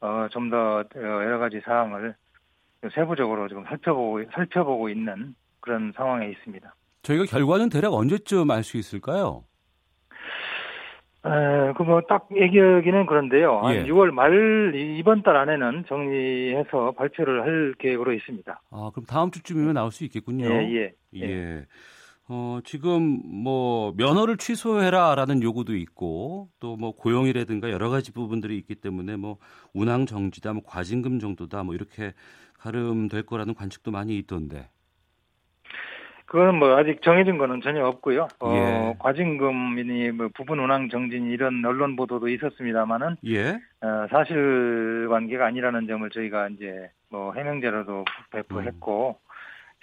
어, 0.00 0.28
좀 0.30 0.50
더 0.50 0.84
여러 0.94 1.38
가지 1.38 1.60
사항을 1.64 2.14
세부적으로 2.94 3.48
지금 3.48 3.64
살펴보고 3.64 4.22
살펴보고 4.32 4.88
있는 4.90 5.34
그런 5.60 5.92
상황에 5.96 6.28
있습니다. 6.28 6.72
저희가 7.02 7.24
결과는 7.24 7.70
대략 7.70 7.94
언제쯤 7.94 8.50
알 8.50 8.62
수 8.62 8.76
있을까요? 8.76 9.42
그뭐딱 11.76 12.28
얘기하기는 12.36 13.06
그런데요. 13.06 13.60
한 13.60 13.74
예. 13.74 13.84
6월 13.84 14.10
말 14.12 14.74
이- 14.74 14.98
이번 14.98 15.22
달 15.22 15.36
안에는 15.36 15.84
정리해서 15.88 16.92
발표를 16.92 17.42
할 17.42 17.74
계획으로 17.78 18.12
있습니다. 18.12 18.60
아, 18.70 18.90
그럼 18.94 19.06
다음 19.06 19.30
주쯤이면 19.30 19.74
나올 19.74 19.90
수 19.92 20.04
있겠군요. 20.04 20.46
예, 20.46 20.92
예. 21.14 21.20
예. 21.22 21.66
어, 22.28 22.58
지금 22.64 23.20
뭐 23.24 23.92
면허를 23.96 24.36
취소해라라는 24.36 25.42
요구도 25.42 25.76
있고 25.76 26.48
또 26.58 26.76
뭐 26.76 26.92
고용이라든가 26.96 27.70
여러 27.70 27.88
가지 27.88 28.12
부분들이 28.12 28.56
있기 28.58 28.74
때문에 28.76 29.16
뭐 29.16 29.38
운항 29.74 30.06
정지다, 30.06 30.52
뭐 30.52 30.62
과징금 30.66 31.20
정도다, 31.20 31.62
뭐 31.62 31.74
이렇게 31.74 32.12
가름될 32.58 33.22
거라는 33.24 33.54
관측도 33.54 33.90
많이 33.92 34.16
있던데. 34.18 34.68
그거는 36.26 36.56
뭐 36.56 36.76
아직 36.76 37.02
정해진 37.02 37.38
거는 37.38 37.60
전혀 37.60 37.86
없고요. 37.86 38.28
어, 38.40 38.52
예. 38.52 38.96
과징금이니 38.98 40.10
뭐 40.10 40.28
부분 40.34 40.58
운항 40.58 40.88
정진 40.88 41.30
이런 41.30 41.64
언론 41.64 41.94
보도도 41.94 42.28
있었습니다만은 42.28 43.16
예. 43.26 43.60
어, 43.80 44.06
사실 44.10 45.06
관계가 45.08 45.46
아니라는 45.46 45.86
점을 45.86 46.08
저희가 46.10 46.48
이제 46.48 46.90
뭐 47.10 47.32
해명자로도 47.32 48.04
배포했고 48.32 49.18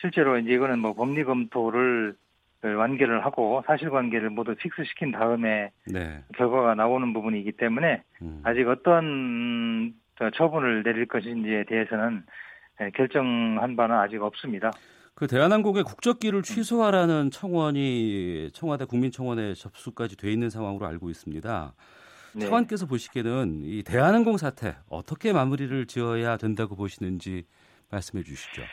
실제로 0.02 0.38
이제 0.38 0.52
이거는 0.52 0.80
뭐 0.80 0.94
법리 0.94 1.24
검토를 1.24 2.16
완결을 2.62 3.26
하고 3.26 3.64
사실관계를 3.66 4.30
모두 4.30 4.56
픽스시킨 4.56 5.12
다음에 5.12 5.72
네. 5.86 6.24
결과가 6.36 6.76
나오는 6.76 7.14
부분이기 7.14 7.54
때문에 7.54 8.04
음. 8.22 8.42
아직 8.44 8.68
어떤 8.68 9.94
저 10.18 10.30
처분을 10.30 10.84
내릴 10.84 11.06
것인지에 11.06 11.66
대해서는 11.66 12.24
예, 12.82 12.90
결정한 12.92 13.76
바는 13.76 13.96
아직 13.96 14.22
없습니다. 14.22 14.72
그 15.16 15.28
대한항공의 15.28 15.84
국적기를 15.84 16.42
취소하라는 16.42 17.30
청원이 17.30 18.50
청와대 18.54 18.86
국민청원에 18.86 19.54
접수까지 19.54 20.18
돼 20.18 20.32
있는 20.32 20.50
상황으로 20.50 20.88
알고 20.88 21.10
있습니다. 21.10 21.74
네. 22.36 22.46
차관께서 22.46 22.88
보시기에는 22.88 23.62
이 23.64 23.84
대한항공 23.84 24.38
사태 24.38 24.76
어떻게 24.90 25.34
마무리를 25.34 25.86
지어야 25.86 26.38
된다고 26.38 26.76
보시는지 26.76 27.46
말씀해 27.92 28.24
주시죠. 28.24 28.64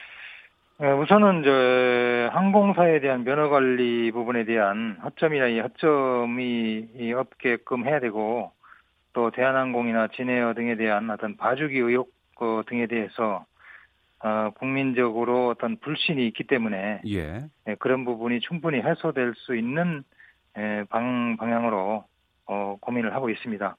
예, 0.82 0.90
우선은 0.92 1.42
저 1.44 2.34
항공사에 2.34 3.00
대한 3.00 3.22
면허 3.24 3.50
관리 3.50 4.10
부분에 4.12 4.46
대한 4.46 4.96
허점이나 5.04 5.48
이 5.48 5.60
허점이 5.60 6.88
이 6.96 7.12
없게끔 7.12 7.84
해야 7.84 8.00
되고 8.00 8.52
또 9.12 9.30
대한항공이나 9.30 10.08
진에어 10.16 10.54
등에 10.54 10.76
대한 10.76 11.10
어떤 11.10 11.36
봐주기 11.36 11.78
의혹 11.78 12.10
어, 12.36 12.62
등에 12.66 12.86
대해서 12.86 13.44
어, 14.22 14.50
국민적으로 14.58 15.48
어떤 15.48 15.78
불신이 15.78 16.26
있기 16.28 16.44
때문에 16.44 17.00
예. 17.06 17.48
예, 17.66 17.74
그런 17.76 18.04
부분이 18.04 18.40
충분히 18.40 18.80
해소될 18.80 19.34
수 19.36 19.56
있는 19.56 20.04
예, 20.58 20.84
방, 20.90 21.36
방향으로 21.38 22.04
어, 22.46 22.76
고민을 22.80 23.14
하고 23.14 23.30
있습니다. 23.30 23.76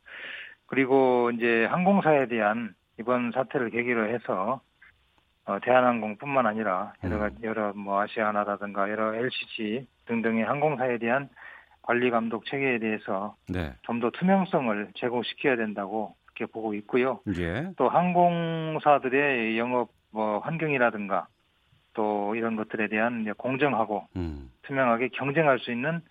그리고 0.66 1.32
이제 1.32 1.66
항공사에 1.66 2.28
대한 2.28 2.74
이번 3.00 3.32
사태를 3.32 3.70
계기로 3.70 4.08
해서 4.08 4.62
어, 5.46 5.60
대한항공뿐만 5.62 6.46
아니라 6.46 6.94
여러 7.04 7.20
가지 7.20 7.36
여러 7.44 7.74
뭐 7.74 8.00
아시아나라든가 8.02 8.90
여러 8.90 9.14
LCC 9.14 9.88
등등의 10.06 10.46
항공사에 10.46 10.98
대한 10.98 11.30
관리 11.82 12.10
감독 12.10 12.46
체계에 12.46 12.80
대해서 12.80 13.36
네. 13.50 13.74
좀더 13.82 14.12
투명성을 14.12 14.92
제고시켜야 14.96 15.56
된다고 15.56 16.16
그렇게 16.26 16.52
보고 16.52 16.74
있고요. 16.76 17.20
예. 17.38 17.72
또 17.76 17.90
항공사들의 17.90 19.58
영업 19.58 19.90
뭐 20.12 20.40
환경이라든가 20.40 21.28
또 21.94 22.36
이런 22.36 22.56
것들에 22.56 22.88
대한 22.88 23.34
공정하고 23.36 24.08
음. 24.16 24.52
투명하게 24.64 25.10
경쟁할 25.10 25.60
수 25.60 25.72
있는 25.72 26.02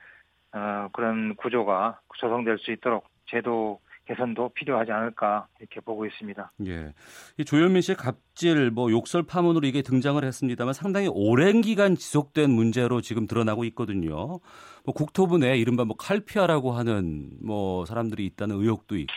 어, 0.53 0.89
그런 0.93 1.37
구조가 1.37 2.01
조성될 2.19 2.59
수 2.59 2.73
있도록 2.73 3.09
제도 3.27 3.81
개선도 4.07 4.51
필요하지 4.55 4.91
않을까 4.91 5.47
이렇게 5.61 5.81
보고 5.81 6.05
있습니다. 6.05 6.51
예. 6.67 6.93
이 7.39 7.45
조현민 7.45 7.81
씨의 7.81 7.97
갑질, 7.97 8.71
뭐 8.73 8.91
욕설 8.91 9.23
파문으로 9.23 9.67
이게 9.69 9.83
등장을 9.83 10.23
했습니다만 10.25 10.75
상당히 10.75 11.09
오랜 11.09 11.61
기간 11.61 11.95
지속된 11.95 12.51
문제로 12.51 13.01
지금 13.01 13.29
드러나고 13.29 13.65
있거든요. 13.67 14.41
뭐 14.85 14.95
국토부 14.95 15.39
내 15.39 15.57
이른바 15.57 15.85
뭐 15.85 15.97
칼피아라고 15.97 16.73
하는 16.73 17.31
뭐 17.41 17.85
사람들이 17.85 18.27
있다는 18.27 18.57
의혹도 18.57 18.97
있고 18.97 19.13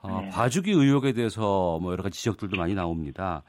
어, 0.00 0.20
네. 0.22 0.28
봐주기 0.30 0.70
의혹에 0.70 1.12
대해서 1.12 1.80
뭐 1.80 1.90
여러 1.90 2.04
가지 2.04 2.18
지적들도 2.18 2.56
많이 2.56 2.74
나옵니다. 2.74 3.42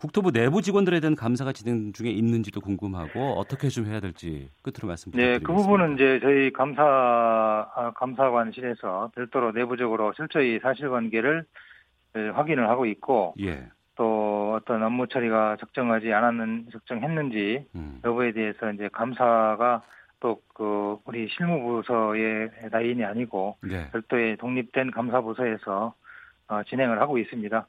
국토부 0.00 0.32
내부 0.32 0.62
직원들에 0.62 1.00
대한 1.00 1.14
감사가 1.14 1.52
진행 1.52 1.92
중에 1.92 2.10
있는지도 2.10 2.60
궁금하고 2.60 3.34
어떻게 3.34 3.68
좀 3.68 3.86
해야 3.86 4.00
될지 4.00 4.48
끝으로 4.62 4.88
말씀 4.88 5.12
네, 5.12 5.38
부탁드리겠습니다. 5.38 5.46
그 5.46 5.54
부분은 5.54 5.94
이제 5.94 6.20
저희 6.22 6.50
감사 6.52 6.82
아, 6.82 7.92
감사관실에서 7.94 9.12
별도로 9.14 9.52
내부적으로 9.52 10.12
철저히 10.14 10.58
사실관계를 10.60 11.44
에, 12.16 12.28
확인을 12.30 12.68
하고 12.68 12.86
있고 12.86 13.34
예. 13.40 13.68
또 13.96 14.54
어떤 14.56 14.82
업무 14.82 15.06
처리가 15.06 15.58
적정하지 15.60 16.12
않았는 16.12 16.68
적정했는지 16.72 17.66
음. 17.74 18.00
여부에 18.04 18.32
대해서 18.32 18.72
이제 18.72 18.88
감사가 18.92 19.82
또 20.20 20.40
그 20.60 20.98
우리 21.06 21.26
실무부서의 21.30 22.50
라인이 22.70 23.02
아니고 23.02 23.56
네. 23.62 23.90
별도의 23.92 24.36
독립된 24.36 24.90
감사부서에서 24.90 25.94
어, 26.48 26.62
진행을 26.64 27.00
하고 27.00 27.16
있습니다. 27.16 27.66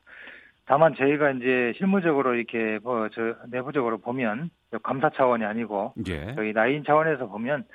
다만 0.71 0.95
저희가 0.95 1.31
이제 1.31 1.73
실무적으로 1.75 2.33
이렇게 2.33 2.79
뭐 2.81 3.09
저 3.09 3.35
내부적으로 3.49 3.97
보면 3.97 4.49
감사 4.83 5.09
차원이 5.09 5.43
아니고 5.43 5.93
예. 6.07 6.33
저희 6.35 6.53
라인 6.53 6.85
차원에서 6.85 7.27
보면 7.27 7.65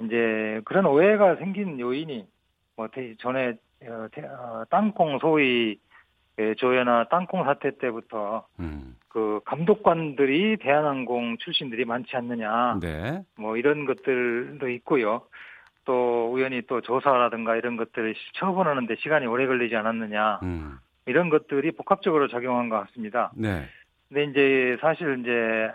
이제 0.00 0.60
그런 0.64 0.86
오해가 0.86 1.36
생긴 1.36 1.78
요인이 1.78 2.26
뭐 2.76 2.88
대- 2.88 3.14
전에 3.18 3.54
어, 3.88 4.08
대- 4.10 4.26
어, 4.26 4.64
땅콩 4.70 5.20
소위 5.20 5.78
예, 6.40 6.54
조회나 6.54 7.04
땅콩 7.10 7.44
사태 7.44 7.70
때부터 7.78 8.44
음. 8.58 8.96
그 9.08 9.38
감독관들이 9.44 10.56
대한항공 10.56 11.36
출신들이 11.38 11.84
많지 11.84 12.16
않느냐 12.16 12.80
네. 12.82 13.22
뭐 13.38 13.56
이런 13.56 13.84
것들도 13.86 14.68
있고요. 14.70 15.22
또 15.84 16.32
우연히 16.32 16.62
또 16.66 16.80
조사라든가 16.80 17.54
이런 17.54 17.76
것들을 17.76 18.16
처분하는데 18.34 18.96
시간이 18.96 19.26
오래 19.26 19.46
걸리지 19.46 19.76
않았느냐 19.76 20.40
음. 20.42 20.78
이런 21.06 21.28
것들이 21.30 21.70
복합적으로 21.72 22.28
작용한 22.28 22.68
것 22.68 22.78
같습니다. 22.86 23.32
네. 23.34 23.64
근데 24.08 24.24
이제 24.24 24.76
사실 24.80 25.18
이제 25.20 25.70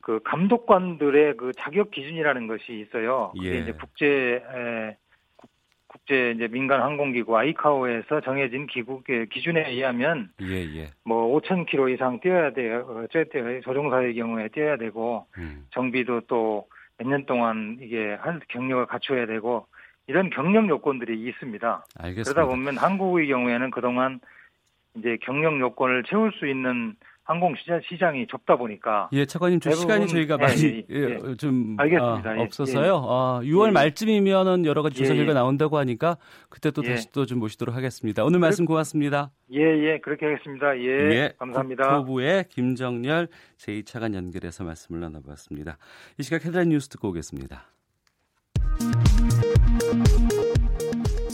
그 0.00 0.20
감독관들의 0.22 1.36
그 1.36 1.52
자격 1.58 1.90
기준이라는 1.90 2.46
것이 2.46 2.80
있어요. 2.80 3.32
그게 3.34 3.54
예. 3.54 3.58
이제 3.60 3.72
국제 3.72 4.06
에, 4.06 4.96
국- 5.36 5.50
국제 5.88 6.32
이제 6.32 6.46
민간 6.48 6.82
항공기구 6.82 7.36
아이카오에서 7.36 8.20
정해진 8.20 8.66
기국의 8.66 9.28
기준에 9.28 9.70
의하면 9.70 10.30
예, 10.42 10.56
예. 10.76 10.90
뭐 11.04 11.40
5,000km 11.40 11.94
이상 11.94 12.20
뛰어야 12.20 12.52
돼요. 12.52 12.84
어쨌든 13.04 13.62
조종사의 13.62 14.14
경우에 14.14 14.48
뛰어야 14.48 14.76
되고 14.76 15.26
음. 15.38 15.66
정비도 15.70 16.22
또 16.22 16.66
몇 17.00 17.08
년 17.08 17.26
동안 17.26 17.76
이게 17.80 18.14
할 18.20 18.38
경력을 18.48 18.86
갖춰야 18.86 19.26
되고 19.26 19.66
이런 20.06 20.30
경력 20.30 20.68
요건들이 20.68 21.20
있습니다. 21.28 21.86
알겠습니다. 21.98 22.32
그러다 22.32 22.46
보면 22.50 22.76
한국의 22.76 23.28
경우에는 23.28 23.70
그동안 23.70 24.20
이제 24.96 25.16
경력 25.22 25.58
요건을 25.58 26.04
채울 26.08 26.32
수 26.38 26.46
있는 26.46 26.94
항공 27.26 27.54
시장, 27.56 27.80
시장이 27.88 28.26
좁다 28.26 28.56
보니까 28.56 29.08
예, 29.14 29.24
차관님 29.24 29.58
좀 29.58 29.72
시간이 29.72 30.08
저희가 30.08 30.36
예, 30.40 30.44
많이 30.44 30.62
예, 30.62 30.94
예. 30.94 31.18
예, 31.26 31.34
좀 31.36 31.74
알겠습니다. 31.80 32.30
아, 32.30 32.36
예, 32.36 32.42
없어서요. 32.42 32.96
아, 32.96 33.40
6월 33.42 33.68
예. 33.68 33.72
말쯤이면은 33.72 34.66
여러 34.66 34.82
가지 34.82 34.96
조사 34.96 35.14
예, 35.14 35.16
결과 35.16 35.30
예. 35.30 35.34
나온다고 35.34 35.78
하니까 35.78 36.18
그때 36.50 36.70
또 36.70 36.84
예. 36.84 36.90
다시 36.90 37.10
또 37.12 37.24
좀 37.24 37.38
모시도록 37.38 37.74
하겠습니다. 37.74 38.24
오늘 38.24 38.40
말씀 38.40 38.66
고맙습니다. 38.66 39.30
예, 39.54 39.58
예, 39.60 40.00
그렇게 40.00 40.26
하겠습니다. 40.26 40.78
예, 40.78 41.32
감사합니다. 41.38 41.84
국토부의 41.84 42.44
김정렬 42.50 43.28
제2차관 43.56 44.14
연결해서 44.14 44.62
말씀을 44.64 45.00
나눠봤습니다. 45.00 45.78
이 46.18 46.22
시각 46.22 46.44
헤드라인 46.44 46.68
뉴스 46.68 46.90
듣고 46.90 47.08
오겠습니다. 47.08 47.64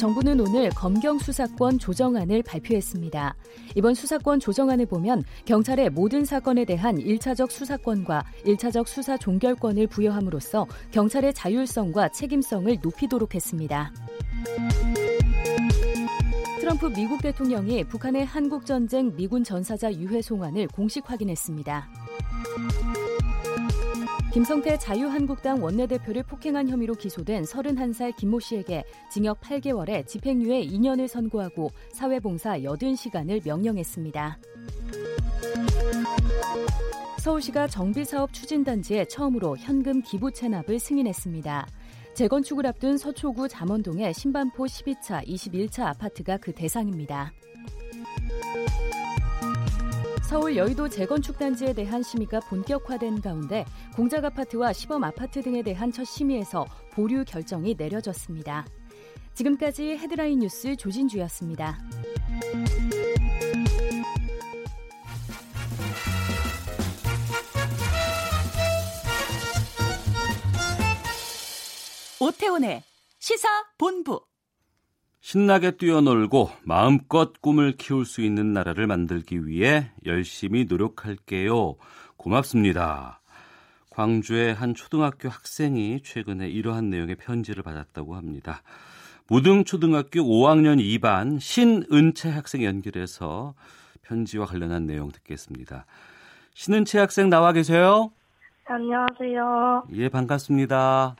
정부는 0.01 0.41
오늘 0.41 0.71
검경 0.71 1.19
수사권 1.19 1.79
조정안을 1.79 2.43
발표했습니다. 2.43 3.37
이번 3.75 3.93
수사권 3.93 4.41
조정안을 4.41 4.87
보면 4.87 5.25
경찰의 5.45 5.91
모든 5.91 6.25
사건에 6.25 6.65
대한 6.65 6.97
1차적 6.97 7.51
수사권과 7.51 8.25
1차적 8.47 8.87
수사 8.87 9.19
종결권을 9.19 9.89
부여함으로써 9.89 10.67
경찰의 10.91 11.35
자율성과 11.35 12.13
책임성을 12.13 12.79
높이도록 12.83 13.35
했습니다. 13.35 13.93
트럼프 16.61 16.87
미국 16.95 17.21
대통령이 17.21 17.85
북한의 17.85 18.25
한국전쟁 18.25 19.15
미군 19.15 19.45
전사자 19.45 19.93
유해 19.93 20.23
송환을 20.23 20.69
공식 20.69 21.11
확인했습니다. 21.11 21.91
김성태 24.33 24.79
자유한국당 24.79 25.61
원내대표를 25.61 26.23
폭행한 26.23 26.69
혐의로 26.69 26.95
기소된 26.95 27.43
31살 27.43 28.15
김모 28.15 28.39
씨에게 28.39 28.85
징역 29.11 29.41
8개월에 29.41 30.07
집행유예 30.07 30.67
2년을 30.67 31.09
선고하고 31.09 31.71
사회봉사 31.93 32.61
80시간을 32.61 33.45
명령했습니다. 33.45 34.39
서울시가 37.19 37.67
정비사업 37.67 38.33
추진단지에 38.33 39.07
처음으로 39.07 39.57
현금 39.59 40.01
기부 40.01 40.31
체납을 40.31 40.79
승인했습니다. 40.79 41.67
재건축을 42.15 42.67
앞둔 42.67 42.99
서초구 42.99 43.49
잠원동의 43.49 44.15
신반포 44.15 44.65
12차, 44.65 45.27
21차 45.27 45.87
아파트가 45.87 46.37
그 46.37 46.53
대상입니다. 46.53 47.33
서울 50.31 50.57
여의도 50.57 50.89
재건축 50.89 51.39
단지에 51.39 51.73
대한 51.73 52.05
심의가 52.05 52.39
본격화된 52.39 53.21
가운데 53.21 53.65
공작 53.97 54.25
아파트와 54.25 54.73
시범 54.73 55.03
아파트 55.03 55.43
등에 55.43 55.61
대한 55.61 55.91
첫 55.91 56.05
심의에서 56.05 56.67
보류 56.93 57.25
결정이 57.25 57.75
내려졌습니다. 57.77 58.65
지금까지 59.35 59.99
헤드라인 59.99 60.39
뉴스 60.39 60.77
조진주였습니다. 60.77 61.81
오태훈의 72.21 72.85
시사 73.19 73.49
본부. 73.79 74.30
신나게 75.21 75.73
뛰어놀고 75.73 76.51
마음껏 76.65 77.33
꿈을 77.41 77.73
키울 77.73 78.05
수 78.07 78.23
있는 78.23 78.53
나라를 78.53 78.87
만들기 78.87 79.47
위해 79.47 79.91
열심히 80.07 80.65
노력할게요. 80.65 81.77
고맙습니다. 82.17 83.21
광주의 83.91 84.55
한 84.55 84.75
초등학교 84.75 85.29
학생이 85.29 86.03
최근에 86.03 86.49
이러한 86.49 86.89
내용의 86.89 87.17
편지를 87.17 87.63
받았다고 87.63 88.17
합니다. 88.17 88.63
무등초등학교 89.29 90.21
5학년 90.21 90.81
2반 90.81 91.39
신은채 91.39 92.31
학생 92.31 92.65
연결해서 92.65 93.55
편지와 94.03 94.47
관련한 94.47 94.87
내용 94.87 95.13
듣겠습니다. 95.13 95.85
신은채 96.55 96.99
학생 96.99 97.29
나와 97.29 97.53
계세요? 97.53 98.11
안녕하세요. 98.65 99.85
예, 99.93 100.09
반갑습니다. 100.09 101.17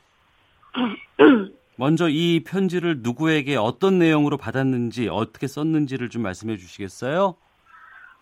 먼저 1.81 2.07
이 2.09 2.43
편지를 2.43 2.97
누구에게 2.99 3.55
어떤 3.55 3.97
내용으로 3.97 4.37
받았는지 4.37 5.09
어떻게 5.09 5.47
썼는지를 5.47 6.09
좀 6.09 6.21
말씀해 6.21 6.57
주시겠어요? 6.57 7.33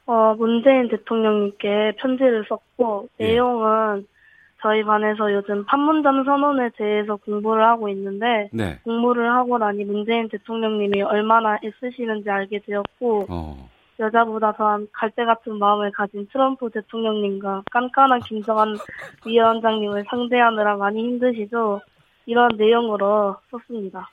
어, 0.06 0.36
문재인 0.36 0.88
대통령님께 0.88 1.98
편지를 2.00 2.46
썼고, 2.48 3.10
예. 3.20 3.26
내용은 3.26 4.08
저희 4.62 4.82
반에서 4.86 5.34
요즘 5.34 5.66
판문점 5.66 6.24
선언에 6.24 6.70
대해서 6.78 7.18
공부를 7.18 7.66
하고 7.66 7.90
있는데, 7.90 8.50
네. 8.54 8.80
공부를 8.86 9.30
하고 9.30 9.58
나니 9.58 9.84
문재인 9.84 10.30
대통령님이 10.30 11.02
얼마나 11.02 11.60
애쓰시는지 11.62 12.30
알게 12.30 12.62
되었고, 12.66 13.26
어. 13.28 13.70
여자보다 14.00 14.54
더한 14.54 14.88
갈대 14.94 15.26
같은 15.26 15.60
마음을 15.60 15.92
가진 15.92 16.26
트럼프 16.32 16.70
대통령님과 16.70 17.64
깐깐한 17.72 18.22
김정한 18.22 18.78
위원장님을 19.26 20.06
상대하느라 20.10 20.78
많이 20.78 21.04
힘드시죠? 21.04 21.82
이런 22.30 22.48
내용으로 22.58 23.38
썼습니다. 23.50 24.08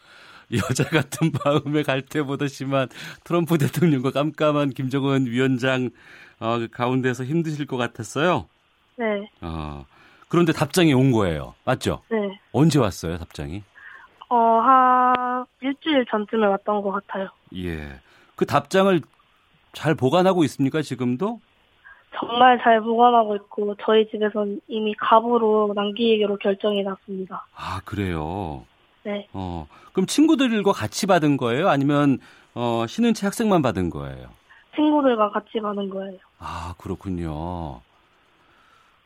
여자 0.53 0.85
같은 0.85 1.33
마음에 1.45 1.83
갈 1.83 2.01
때보다 2.01 2.49
심한 2.49 2.89
트럼프 3.25 3.59
대통령과 3.59 4.11
깜깜한 4.11 4.71
김정은 4.71 5.27
위원장 5.27 5.91
어, 6.41 6.59
그 6.59 6.69
가운데서 6.69 7.25
힘드실 7.25 7.67
것 7.67 7.77
같았어요. 7.77 8.47
네, 8.97 9.29
어. 9.43 9.85
그런데 10.29 10.53
답장이 10.53 10.95
온 10.95 11.13
거예요. 11.13 11.55
맞죠? 11.65 12.03
네. 12.11 12.41
언제 12.53 12.79
왔어요, 12.79 13.19
답장이? 13.19 13.63
어, 14.31 14.37
한 14.37 15.45
일주일 15.61 16.07
전쯤에 16.11 16.47
왔던 16.47 16.83
것 16.83 16.93
같아요. 16.93 17.29
예. 17.55 18.01
그 18.35 18.47
답장을 18.47 19.01
잘 19.73 19.95
보관하고 19.95 20.43
있습니까, 20.45 20.81
지금도? 20.81 21.41
정말 22.19 22.59
잘 22.63 22.81
보관하고 22.81 23.37
있고 23.37 23.75
저희 23.85 24.09
집에선 24.11 24.61
이미 24.69 24.95
갑으로 24.95 25.73
남기기로 25.75 26.37
결정이 26.39 26.83
났습니다. 26.83 27.47
아, 27.55 27.81
그래요. 27.85 28.65
네. 29.03 29.29
어. 29.33 29.67
그럼 29.93 30.07
친구들과 30.07 30.73
같이 30.73 31.07
받은 31.07 31.37
거예요? 31.37 31.69
아니면 31.69 32.19
어, 32.55 32.85
신은채 32.89 33.27
학생만 33.27 33.63
받은 33.63 33.91
거예요? 33.91 34.29
친구들과 34.75 35.31
같이 35.31 35.61
가는 35.61 35.89
거예요. 35.91 36.19
아, 36.39 36.75
그렇군요. 36.79 37.81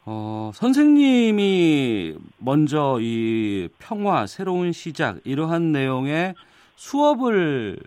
어, 0.07 0.51
선생님이 0.55 2.15
먼저 2.39 2.99
이 3.01 3.69
평화, 3.79 4.27
새로운 4.27 4.73
시작, 4.73 5.19
이러한 5.25 5.73
내용의 5.73 6.35
수업을 6.77 7.79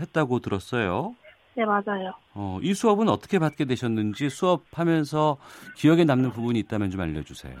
했다고 0.00 0.40
들었어요. 0.40 1.14
네, 1.54 1.64
맞아요. 1.64 2.12
어, 2.34 2.58
이 2.62 2.72
수업은 2.74 3.08
어떻게 3.08 3.38
받게 3.38 3.66
되셨는지 3.66 4.30
수업하면서 4.30 5.36
기억에 5.76 6.04
남는 6.04 6.30
부분이 6.32 6.58
있다면 6.60 6.90
좀 6.90 7.00
알려주세요. 7.00 7.54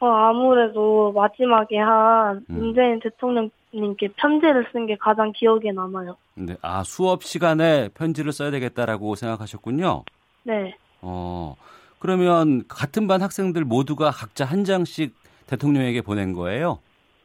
어, 0.00 0.06
아무래도 0.06 1.12
마지막에 1.12 1.78
한 1.78 2.38
음. 2.38 2.54
문재인 2.58 2.98
대통령님께 3.00 4.08
편지를 4.16 4.66
쓴 4.72 4.86
게 4.86 4.96
가장 4.96 5.32
기억에 5.32 5.70
남아요. 5.72 6.16
근데 6.34 6.56
아 6.62 6.82
수업 6.82 7.22
시간에 7.22 7.88
편지를 7.94 8.32
써야 8.32 8.50
되겠다라고 8.50 9.14
생각하셨군요. 9.14 10.02
네. 10.44 10.74
어 11.02 11.54
그러면 12.00 12.64
같은 12.66 13.06
반 13.06 13.22
학생들 13.22 13.64
모두가 13.64 14.10
각자 14.10 14.44
한 14.44 14.64
장씩 14.64 15.14
대통령에게 15.46 16.00
보낸 16.02 16.32
거예요. 16.32 16.80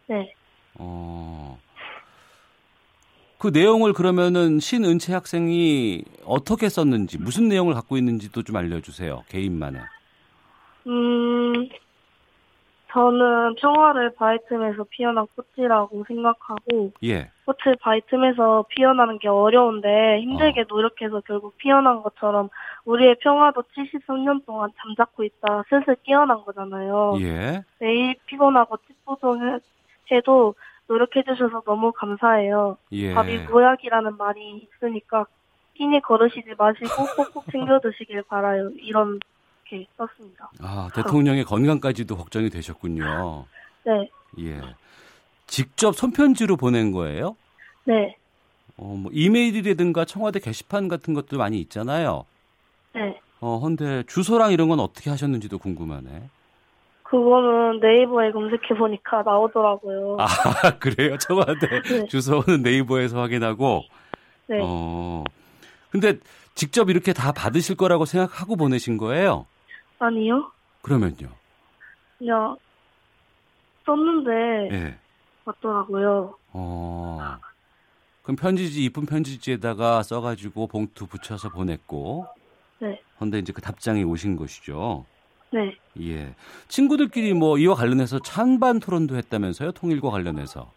네. 0.08 0.32
어. 0.76 1.58
그 3.40 3.50
내용을 3.50 3.94
그러면은 3.94 4.60
신은채 4.60 5.14
학생이 5.14 6.04
어떻게 6.26 6.70
썼는지 6.70 7.20
무슨 7.20 7.48
내용을 7.48 7.74
갖고 7.74 7.98
있는지도 7.98 8.44
좀 8.44 8.56
알려주세요. 8.56 9.24
개인만은. 9.30 9.82
음, 10.88 11.70
저는 12.92 13.56
평화를 13.56 14.16
바위 14.16 14.40
틈에서 14.50 14.86
피어난 14.90 15.28
꽃이라고 15.36 16.06
생각하고 16.08 16.92
예. 17.04 17.30
꽃을 17.46 17.76
바위 17.80 18.02
틈에서 18.10 18.66
피어나는 18.70 19.20
게 19.20 19.28
어려운데 19.28 20.20
힘들게 20.22 20.62
어. 20.62 20.66
노력해서 20.68 21.22
결국 21.28 21.56
피어난 21.58 22.02
것처럼 22.02 22.50
우리의 22.86 23.18
평화도 23.20 23.64
73년 23.76 24.46
동안 24.48 24.72
잠자코 24.82 25.24
있다 25.24 25.64
슬슬 25.70 25.96
깨어난 26.04 26.44
거잖아요. 26.44 27.18
예. 27.22 27.64
매일 27.80 28.16
피곤하고 28.26 28.78
찌뿌둥해도 28.88 30.56
노력해 30.88 31.24
주셔서 31.24 31.62
너무 31.66 31.92
감사해요. 31.92 32.78
예. 32.94 33.14
밥이 33.14 33.46
보약이라는 33.46 34.18
말이 34.18 34.58
있으니까 34.58 35.26
끼니 35.76 36.02
거르시지 36.02 36.50
마시고 36.58 37.06
꼭꼭 37.16 37.46
챙겨 37.52 37.80
드시길 37.80 38.24
바라요. 38.24 38.70
이렇게 38.76 39.86
썼습니다. 39.98 40.50
아, 40.62 40.90
대통령의 40.96 41.44
건강까지도 41.44 42.16
걱정이 42.18 42.50
되셨군요. 42.50 43.46
네, 43.86 44.10
예. 44.40 44.62
직접 45.46 45.96
손편지로 45.96 46.58
보낸 46.58 46.92
거예요? 46.92 47.36
네, 47.86 48.16
어, 48.78 48.96
뭐 48.96 49.12
이메일이라든가 49.14 50.06
청와대 50.06 50.40
게시판 50.40 50.88
같은 50.88 51.14
것도 51.14 51.38
많이 51.38 51.60
있잖아요. 51.62 52.26
네. 52.94 53.20
어, 53.40 53.60
근데 53.60 54.04
주소랑 54.08 54.52
이런 54.52 54.70
건 54.70 54.80
어떻게 54.80 55.10
하셨는지도 55.10 55.58
궁금하네. 55.60 56.30
그거는 57.10 57.80
네이버에 57.80 58.32
검색해 58.32 58.78
보니까 58.78 59.24
나오더라고요. 59.24 60.18
아, 60.20 60.26
그래요? 60.80 61.18
청와대 61.18 61.68
네. 61.90 62.06
주소는 62.08 62.64
네이버에서 62.64 63.20
확인하고. 63.20 63.84
네, 64.48 64.60
어. 64.62 65.24
근데 65.90 66.20
직접 66.54 66.90
이렇게 66.90 67.14
다 67.14 67.32
받으실 67.32 67.76
거라고 67.78 68.06
생각하고 68.06 68.56
보내신 68.58 68.98
거예요? 68.98 69.46
아니요. 70.00 70.52
그러면요. 70.82 71.30
그냥 72.18 72.58
썼는데 73.86 74.70
예. 74.76 74.96
맞더라고요. 75.46 76.36
어. 76.52 77.38
그럼 78.22 78.36
편지지 78.36 78.84
이쁜 78.84 79.06
편지지에다가 79.06 80.04
써가지고 80.04 80.68
봉투 80.68 81.08
붙여서 81.08 81.50
보냈고. 81.50 82.28
네, 82.80 83.02
근데 83.18 83.40
이제 83.40 83.54
그 83.54 83.62
답장이 83.62 84.04
오신 84.04 84.36
것이죠. 84.36 85.06
네. 85.52 85.76
예. 86.02 86.34
친구들끼리 86.68 87.34
뭐 87.34 87.58
이와 87.58 87.76
관련해서 87.76 88.20
찬반 88.20 88.80
토론도 88.80 89.16
했다면서요? 89.16 89.72
통일과 89.72 90.10
관련해서. 90.10 90.72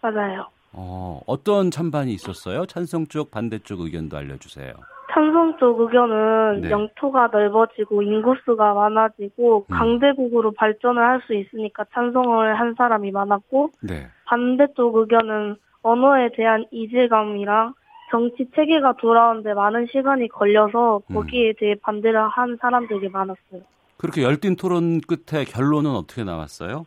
맞아요. 0.00 0.46
어, 0.72 1.20
어떤 1.26 1.70
찬반이 1.70 2.12
있었어요? 2.12 2.66
찬성 2.66 3.06
쪽, 3.06 3.30
반대 3.30 3.58
쪽 3.60 3.80
의견도 3.80 4.16
알려주세요. 4.16 4.72
찬성 5.12 5.56
쪽 5.58 5.78
의견은 5.80 6.62
네. 6.62 6.70
영토가 6.70 7.28
넓어지고 7.28 8.02
인구수가 8.02 8.74
많아지고 8.74 9.66
음. 9.70 9.72
강대국으로 9.76 10.50
발전을 10.52 11.00
할 11.00 11.20
수 11.26 11.34
있으니까 11.34 11.84
찬성을 11.94 12.58
한 12.58 12.74
사람이 12.76 13.12
많았고 13.12 13.70
네. 13.82 14.08
반대 14.24 14.66
쪽 14.74 14.96
의견은 14.96 15.56
언어에 15.82 16.30
대한 16.36 16.64
이질감이랑 16.72 17.74
정치 18.10 18.46
체계가 18.56 18.94
돌아오는데 18.96 19.54
많은 19.54 19.86
시간이 19.92 20.28
걸려서 20.28 21.02
음. 21.10 21.14
거기에 21.14 21.52
대해 21.58 21.74
반대를 21.80 22.28
한 22.28 22.58
사람들이 22.60 23.08
많았어요. 23.10 23.60
그렇게 24.04 24.22
열띤 24.22 24.56
토론 24.56 25.00
끝에 25.00 25.46
결론은 25.46 25.92
어떻게 25.92 26.24
나왔어요? 26.24 26.84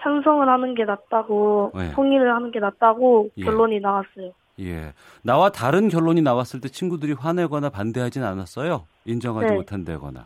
찬성을 0.00 0.48
하는 0.48 0.74
게 0.74 0.86
낫다고 0.86 1.72
네. 1.74 1.92
통일을 1.92 2.34
하는 2.34 2.50
게 2.50 2.58
낫다고 2.58 3.28
예. 3.36 3.44
결론이 3.44 3.80
나왔어요. 3.80 4.32
예. 4.60 4.94
나와 5.22 5.50
다른 5.50 5.88
결론이 5.88 6.22
나왔을 6.22 6.62
때 6.62 6.70
친구들이 6.70 7.12
화내거나 7.12 7.68
반대하진 7.68 8.24
않았어요? 8.24 8.86
인정하지 9.04 9.48
네. 9.48 9.54
못한다거나. 9.56 10.24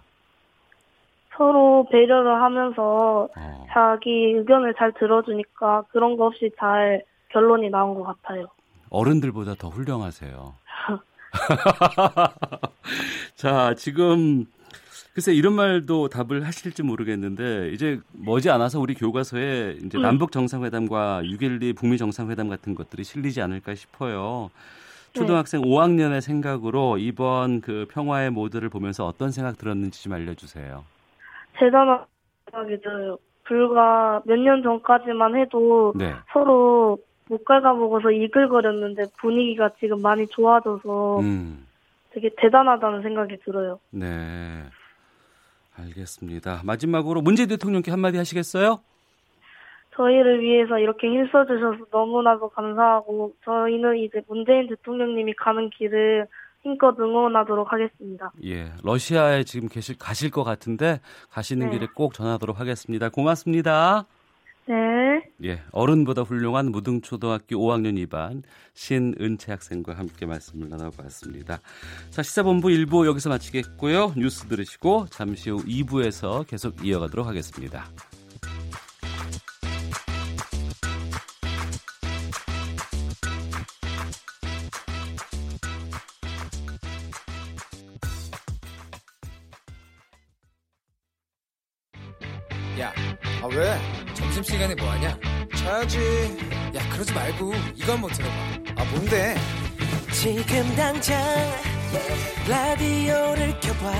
서로 1.36 1.88
배려를 1.90 2.40
하면서 2.40 3.28
어. 3.36 3.66
자기 3.72 4.34
의견을 4.36 4.74
잘 4.78 4.92
들어주니까 4.92 5.86
그런 5.90 6.16
거 6.16 6.26
없이 6.26 6.52
잘 6.56 7.02
결론이 7.30 7.68
나온 7.70 7.96
것 7.96 8.04
같아요. 8.04 8.46
어른들보다 8.90 9.56
더 9.56 9.70
훌륭하세요. 9.70 10.54
자, 13.34 13.74
지금 13.74 14.46
글쎄 15.18 15.34
이런 15.34 15.54
말도 15.54 16.10
답을 16.10 16.46
하실지 16.46 16.84
모르겠는데 16.84 17.70
이제 17.72 17.98
머지 18.12 18.50
않아서 18.50 18.78
우리 18.78 18.94
교과서에 18.94 19.78
이제 19.84 19.98
음. 19.98 20.02
남북 20.02 20.30
정상회담과 20.30 21.22
6.12 21.24 21.76
북미 21.76 21.98
정상회담 21.98 22.48
같은 22.48 22.76
것들이 22.76 23.02
실리지 23.02 23.42
않을까 23.42 23.74
싶어요. 23.74 24.48
초등학생 25.14 25.62
5학년의 25.62 26.20
생각으로 26.20 26.98
이번 26.98 27.60
그 27.62 27.88
평화의 27.90 28.30
모드를 28.30 28.68
보면서 28.68 29.06
어떤 29.08 29.32
생각 29.32 29.58
들었는지 29.58 30.04
좀 30.04 30.12
알려주세요. 30.12 30.84
대단한 31.58 32.04
생각이 32.52 32.80
들어요. 32.80 33.18
불과 33.42 34.22
몇 34.24 34.36
년 34.38 34.62
전까지만 34.62 35.34
해도 35.36 35.94
네. 35.96 36.14
서로 36.32 36.96
못 37.28 37.44
갉아먹어서 37.44 38.12
이글거렸는데 38.12 39.06
분위기가 39.20 39.70
지금 39.80 40.00
많이 40.00 40.28
좋아져서 40.28 41.18
음, 41.18 41.66
되게 42.12 42.30
대단하다는 42.36 43.02
생각이 43.02 43.38
들어요. 43.38 43.80
네. 43.90 44.62
알겠습니다. 45.78 46.62
마지막으로 46.64 47.20
문재인 47.22 47.48
대통령께 47.48 47.90
한마디 47.90 48.18
하시겠어요? 48.18 48.80
저희를 49.96 50.40
위해서 50.40 50.78
이렇게 50.78 51.08
힘써주셔서 51.08 51.86
너무나도 51.90 52.50
감사하고 52.50 53.34
저희는 53.44 53.98
이제 53.98 54.22
문재인 54.28 54.68
대통령님이 54.68 55.34
가는 55.34 55.70
길을 55.70 56.26
힘껏 56.62 56.98
응원하도록 56.98 57.72
하겠습니다. 57.72 58.32
예, 58.44 58.70
러시아에 58.84 59.44
지금 59.44 59.68
계실 59.68 59.96
가실 59.98 60.30
것 60.30 60.44
같은데 60.44 61.00
가시는 61.30 61.70
네. 61.70 61.78
길에 61.78 61.88
꼭 61.94 62.14
전하도록 62.14 62.60
하겠습니다. 62.60 63.08
고맙습니다. 63.08 64.06
네. 64.68 64.74
예, 65.44 65.62
어른보다 65.72 66.22
훌륭한 66.22 66.70
무등초등학교 66.70 67.56
5학년 67.56 68.06
2반 68.06 68.42
신은채 68.74 69.52
학생과 69.52 69.94
함께 69.94 70.26
말씀을 70.26 70.68
나눠봤습니다. 70.68 71.60
자, 72.10 72.22
시사본부 72.22 72.68
1부 72.68 73.06
여기서 73.06 73.30
마치겠고요. 73.30 74.12
뉴스 74.16 74.46
들으시고 74.46 75.06
잠시 75.10 75.48
후 75.48 75.64
2부에서 75.64 76.46
계속 76.46 76.84
이어가도록 76.84 77.26
하겠습니다. 77.26 77.86
이거 97.88 97.94
한번 97.94 98.10
들어봐. 98.10 98.34
아, 98.76 98.84
뭔데? 98.84 99.34
지금 100.12 100.76
당장 100.76 101.18
라디오를 102.46 103.58
켜봐 103.60 103.90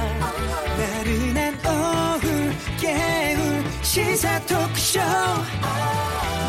나른한 0.76 1.54
오후 1.64 2.52
깨울 2.78 3.64
시사 3.82 4.40
토크쇼 4.40 5.00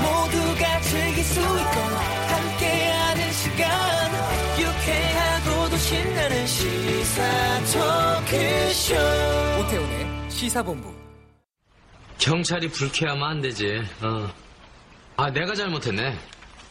모두가 0.02 0.82
즐길 0.82 1.24
수 1.24 1.40
있고 1.40 1.80
함께하는 2.28 3.32
시간 3.32 4.12
유쾌하고도 4.60 5.78
신나는 5.78 6.46
시사 6.46 7.24
토크쇼 7.72 8.96
오태훈의 9.62 10.30
시사본부. 10.30 10.94
경찰이 12.18 12.68
불쾌하면 12.68 13.24
안 13.24 13.40
되지. 13.40 13.82
어. 14.02 14.30
아, 15.16 15.32
내가 15.32 15.56
잘못했네. 15.56 16.18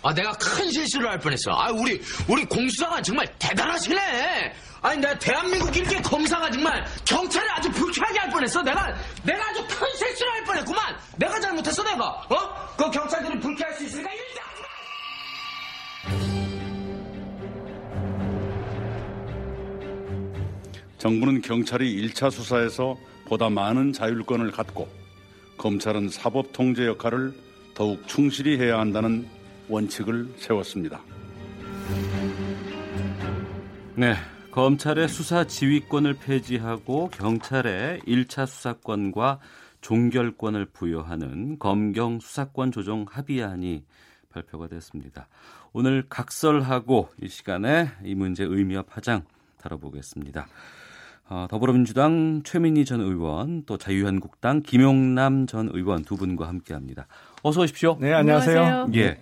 아, 0.03 0.15
내가 0.15 0.33
큰 0.33 0.71
실수를 0.71 1.11
할 1.11 1.19
뻔했어. 1.19 1.51
아, 1.51 1.71
우리, 1.73 2.01
우리 2.29 2.45
공수장관 2.45 3.03
정말 3.03 3.27
대단하시네. 3.39 4.55
아니, 4.81 5.01
내가 5.01 5.19
대한민국 5.19 5.77
이렇게 5.77 6.01
검사가 6.01 6.51
정말 6.51 6.85
경찰을 7.05 7.51
아주 7.51 7.71
불쾌하게 7.73 8.19
할 8.21 8.31
뻔했어. 8.31 8.63
내가, 8.63 8.95
내가 9.25 9.45
아주 9.51 9.67
큰 9.67 9.89
실수를 9.97 10.33
할 10.33 10.45
뻔했구만. 10.45 10.97
내가 11.17 11.41
잘못했어, 11.41 11.83
내가. 11.83 12.05
어? 12.07 12.75
그 12.77 12.91
경찰들이 12.91 13.41
불쾌할 13.41 13.75
수 13.75 13.85
있으니까 13.85 14.11
일단. 14.13 14.49
정부는 20.99 21.43
경찰이 21.43 22.09
1차 22.09 22.31
수사에서 22.31 22.97
보다 23.27 23.49
많은 23.51 23.93
자율권을 23.93 24.53
갖고 24.53 24.89
검찰은 25.57 26.09
사법 26.09 26.53
통제 26.53 26.87
역할을 26.87 27.33
더욱 27.75 28.07
충실히 28.09 28.59
해야 28.59 28.79
한다는 28.79 29.29
원칙을 29.69 30.35
세웠습니다. 30.37 31.01
네. 33.95 34.15
검찰의 34.51 35.09
수사 35.09 35.45
지휘권을 35.45 36.15
폐지하고 36.15 37.11
경찰의 37.11 38.01
1차 38.01 38.47
수사권과 38.47 39.39
종결권을 39.81 40.67
부여하는 40.73 41.59
검경 41.59 42.19
수사권 42.21 42.73
조정 42.73 43.07
합의안이 43.09 43.85
발표가 44.31 44.67
됐습니다. 44.69 45.29
오늘 45.73 46.05
각설하고 46.09 47.09
이 47.23 47.29
시간에 47.29 47.91
이 48.05 48.15
문제 48.15 48.43
의미와 48.43 48.83
파장 48.83 49.23
다뤄보겠습니다. 49.59 50.49
어, 51.31 51.47
더불어민주당 51.51 52.43
최민희 52.43 52.85
전 52.87 53.01
의원 53.01 53.65
또 53.67 53.77
자유한국당 53.77 54.63
김용남 54.63 55.47
전 55.47 55.69
의원 55.73 56.03
두 56.03 56.17
분과 56.17 56.49
함께합니다. 56.49 57.07
어서 57.43 57.61
오십시오. 57.61 57.99
네, 58.01 58.15
안녕하세요. 58.15 58.89
예. 58.95 59.21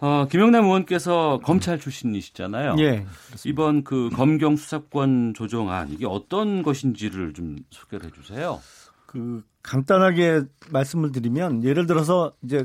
어, 0.00 0.26
김영남 0.30 0.64
의원께서 0.64 1.40
검찰 1.42 1.78
출신이시잖아요. 1.78 2.76
예. 2.78 3.04
이번 3.44 3.82
그 3.82 4.10
검경 4.14 4.56
수사권 4.56 5.34
조정안 5.34 5.90
이게 5.90 6.06
어떤 6.06 6.62
것인지를 6.62 7.34
좀 7.34 7.56
소개를 7.70 8.06
해주세요. 8.06 8.60
그 9.06 9.42
간단하게 9.62 10.42
말씀을 10.70 11.12
드리면 11.12 11.64
예를 11.64 11.86
들어서 11.86 12.32
이제 12.42 12.64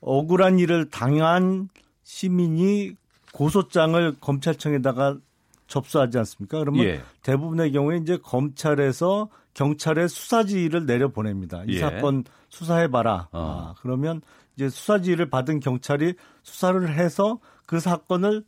억울한 0.00 0.58
일을 0.58 0.88
당한 0.88 1.68
시민이 2.02 2.92
고소장을 3.32 4.16
검찰청에다가 4.20 5.18
접수하지 5.66 6.18
않습니까? 6.18 6.58
그러면 6.58 6.84
예. 6.84 7.02
대부분의 7.22 7.72
경우에 7.72 7.98
이제 7.98 8.18
검찰에서 8.22 9.28
경찰에 9.54 10.08
수사지휘를 10.08 10.86
내려 10.86 11.08
보냅니다. 11.08 11.62
이 11.66 11.74
예. 11.74 11.80
사건 11.80 12.24
수사해 12.48 12.88
봐라. 12.88 13.28
어. 13.32 13.70
아, 13.70 13.74
그러면 13.80 14.20
이제 14.56 14.68
수사 14.68 15.00
지휘를 15.00 15.30
받은 15.30 15.60
경찰이 15.60 16.14
수사를 16.42 16.88
해서 16.94 17.38
그 17.66 17.80
사건을 17.80 18.44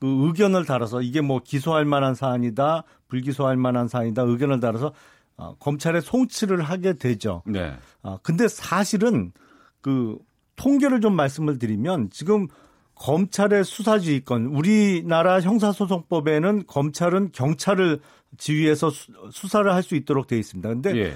그 0.00 0.26
의견을 0.26 0.64
달아서 0.64 1.02
이게 1.02 1.20
뭐 1.20 1.40
기소할 1.42 1.84
만한 1.84 2.14
사안이다, 2.14 2.84
불기소할 3.08 3.56
만한 3.56 3.88
사안이다 3.88 4.22
의견을 4.22 4.60
달아서 4.60 4.92
어, 5.36 5.54
검찰에 5.58 6.00
송치를 6.00 6.62
하게 6.62 6.94
되죠. 6.94 7.42
네. 7.46 7.72
아, 8.02 8.18
근데 8.22 8.48
사실은 8.48 9.32
그 9.80 10.18
통계를 10.56 11.00
좀 11.00 11.14
말씀을 11.14 11.58
드리면 11.58 12.10
지금 12.10 12.48
검찰의 12.96 13.64
수사지휘권, 13.64 14.46
우리나라 14.46 15.40
형사소송법에는 15.40 16.64
검찰은 16.66 17.30
경찰을 17.32 18.00
지휘해서 18.36 18.90
수, 18.90 19.12
수사를 19.30 19.72
할 19.72 19.82
수 19.82 19.94
있도록 19.94 20.26
되어 20.26 20.38
있습니다. 20.38 20.68
근데 20.68 20.96
예. 20.96 21.14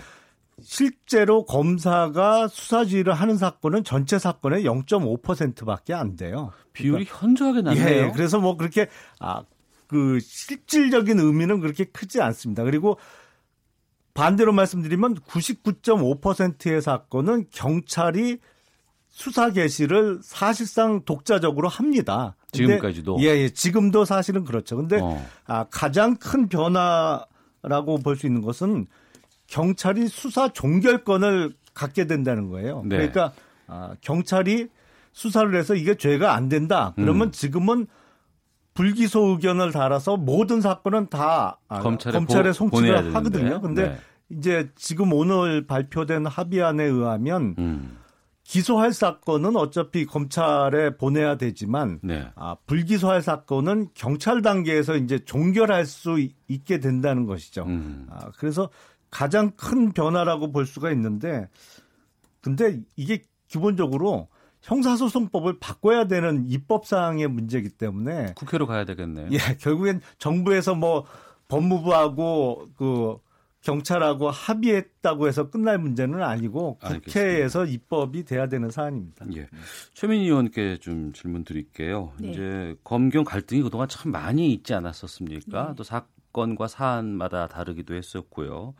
실제로 0.62 1.44
검사가 1.44 2.48
수사 2.48 2.84
지휘를 2.84 3.12
하는 3.14 3.36
사건은 3.36 3.84
전체 3.84 4.18
사건의 4.18 4.64
0.5%밖에 4.64 5.94
안 5.94 6.16
돼요. 6.16 6.52
비율이 6.72 7.06
현저하게 7.08 7.62
낮네요. 7.62 8.06
예, 8.06 8.10
그래서 8.12 8.38
뭐 8.40 8.56
그렇게 8.56 8.88
아 9.20 9.42
그 9.92 10.18
실질적인 10.20 11.20
의미는 11.20 11.60
그렇게 11.60 11.84
크지 11.84 12.22
않습니다. 12.22 12.64
그리고 12.64 12.96
반대로 14.14 14.54
말씀드리면 14.54 15.16
99.5%의 15.16 16.80
사건은 16.80 17.44
경찰이 17.50 18.38
수사 19.10 19.50
개시를 19.50 20.20
사실상 20.22 21.02
독자적으로 21.04 21.68
합니다. 21.68 22.36
지금까지도? 22.52 23.18
예, 23.20 23.26
예, 23.26 23.50
지금도 23.50 24.06
사실은 24.06 24.44
그렇죠. 24.44 24.76
근데 24.76 24.98
어. 24.98 25.22
아, 25.44 25.64
가장 25.70 26.16
큰 26.16 26.48
변화라고 26.48 27.98
볼 28.02 28.16
수 28.16 28.26
있는 28.26 28.40
것은 28.40 28.86
경찰이 29.62 30.08
수사 30.08 30.48
종결권을 30.48 31.52
갖게 31.74 32.06
된다는 32.06 32.48
거예요. 32.48 32.82
네. 32.86 32.96
그러니까 32.96 33.32
아, 33.66 33.94
경찰이 34.00 34.68
수사를 35.12 35.54
해서 35.54 35.74
이게 35.74 35.94
죄가 35.94 36.34
안 36.34 36.48
된다. 36.48 36.94
그러면 36.96 37.28
음. 37.28 37.32
지금은 37.32 37.86
불기소 38.72 39.28
의견을 39.32 39.70
달아서 39.72 40.16
모든 40.16 40.62
사건은 40.62 41.08
다 41.10 41.58
아, 41.68 41.80
검찰에 41.80 42.12
검찰에 42.14 42.52
송치를. 42.52 43.14
하거든요. 43.14 43.60
근데 43.60 43.90
네. 43.90 43.98
이제 44.30 44.70
지금 44.74 45.12
오늘 45.12 45.66
발표된 45.66 46.24
합의안에 46.24 46.84
의하면 46.84 47.54
음. 47.58 47.98
기소할 48.44 48.92
사건은 48.94 49.56
어차피 49.56 50.06
검찰에 50.06 50.96
보내야 50.96 51.36
되지만 51.36 52.00
네. 52.02 52.26
아, 52.34 52.56
불기소할 52.66 53.20
사건은 53.20 53.88
경찰 53.92 54.40
단계에서 54.40 54.96
이제 54.96 55.18
종결할 55.18 55.84
수 55.84 56.18
있- 56.18 56.34
있게 56.48 56.80
된다는 56.80 57.26
것이죠. 57.26 57.64
음. 57.66 58.06
아, 58.10 58.30
그래서 58.38 58.70
가장 59.12 59.52
큰 59.52 59.92
변화라고 59.92 60.50
볼 60.50 60.66
수가 60.66 60.90
있는데 60.90 61.48
근데 62.40 62.80
이게 62.96 63.22
기본적으로 63.46 64.26
형사소송법을 64.62 65.58
바꿔야 65.60 66.06
되는 66.08 66.48
입법 66.48 66.86
사항의 66.86 67.28
문제이기 67.28 67.68
때문에 67.70 68.32
국회로 68.34 68.66
가야 68.66 68.84
되겠네요. 68.84 69.28
예, 69.30 69.38
결국엔 69.60 70.00
정부에서 70.18 70.74
뭐 70.74 71.04
법무부하고 71.48 72.68
그 72.76 73.18
경찰하고 73.60 74.30
합의했다고 74.30 75.28
해서 75.28 75.50
끝날 75.50 75.78
문제는 75.78 76.22
아니고 76.22 76.78
국회에서 76.78 77.66
입법이 77.66 78.24
돼야 78.24 78.48
되는 78.48 78.70
사안입니다. 78.70 79.26
예. 79.36 79.46
최민희 79.94 80.24
의원께 80.24 80.78
좀 80.78 81.12
질문 81.12 81.44
드릴게요. 81.44 82.12
네. 82.18 82.30
이제 82.30 82.74
검경 82.82 83.24
갈등이 83.24 83.62
그동안 83.62 83.88
참 83.88 84.10
많이 84.10 84.52
있지 84.52 84.74
않았었습니까? 84.74 85.68
네. 85.68 85.74
또 85.76 85.84
사 85.84 86.04
건과 86.32 86.68
사안마다 86.68 87.48
다르기도 87.48 87.94
했었고요. 87.94 88.74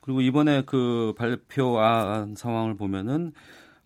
그리고 0.00 0.20
이번에 0.20 0.62
그 0.66 1.14
발표한 1.16 2.34
상황을 2.34 2.76
보면은 2.76 3.32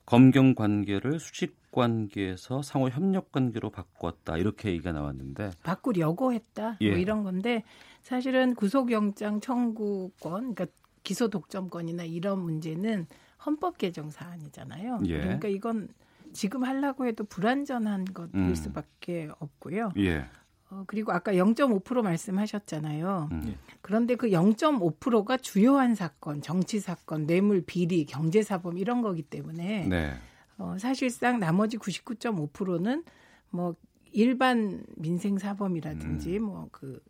검경 0.06 0.54
관계를 0.54 1.20
수직 1.20 1.56
관계에서 1.70 2.62
상호 2.62 2.88
협력 2.88 3.30
관계로 3.30 3.70
바꿨다 3.70 4.36
이렇게 4.38 4.70
얘기가 4.70 4.92
나왔는데 4.92 5.52
바꾸려고 5.62 6.32
했다. 6.32 6.76
예. 6.80 6.90
뭐 6.90 6.98
이런 6.98 7.22
건데 7.22 7.62
사실은 8.02 8.54
구속영장 8.54 9.40
청구권, 9.40 10.54
그러니까 10.54 10.66
기소 11.02 11.28
독점권이나 11.28 12.04
이런 12.04 12.40
문제는 12.40 13.06
헌법 13.44 13.78
개정 13.78 14.10
사안이잖아요. 14.10 15.00
예. 15.06 15.20
그러니까 15.20 15.48
이건 15.48 15.88
지금 16.32 16.64
하려고 16.64 17.06
해도 17.06 17.24
불완전한 17.24 18.04
것일 18.06 18.30
음. 18.34 18.54
수밖에 18.54 19.30
없고요. 19.38 19.92
예. 19.98 20.26
어, 20.70 20.84
그리고 20.86 21.12
아까 21.12 21.32
0.5% 21.32 22.02
말씀하셨잖아요. 22.02 23.28
음. 23.32 23.56
그런데 23.80 24.14
그 24.14 24.30
0.5%가 24.30 25.36
주요한 25.36 25.94
사건, 25.94 26.42
정치 26.42 26.78
사건, 26.78 27.26
뇌물 27.26 27.62
비리, 27.62 28.04
경제 28.04 28.42
사범 28.42 28.78
이런 28.78 29.02
거기 29.02 29.22
때문에 29.22 29.86
네. 29.88 30.14
어, 30.58 30.76
사실상 30.78 31.40
나머지 31.40 31.76
99.5%는 31.76 33.02
뭐 33.50 33.74
일반 34.12 34.84
민생 34.96 35.38
사범이라든지 35.38 36.38
음. 36.38 36.44
뭐그 36.44 37.02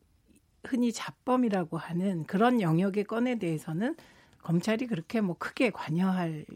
흔히 0.64 0.92
잡범이라고 0.92 1.76
하는 1.76 2.24
그런 2.24 2.61
영역의 2.61 3.04
건에 3.04 3.38
대해서는 3.38 3.96
검찰이 4.42 4.86
그렇게 4.86 5.20
뭐 5.20 5.36
크게 5.38 5.70
관여할 5.70 6.46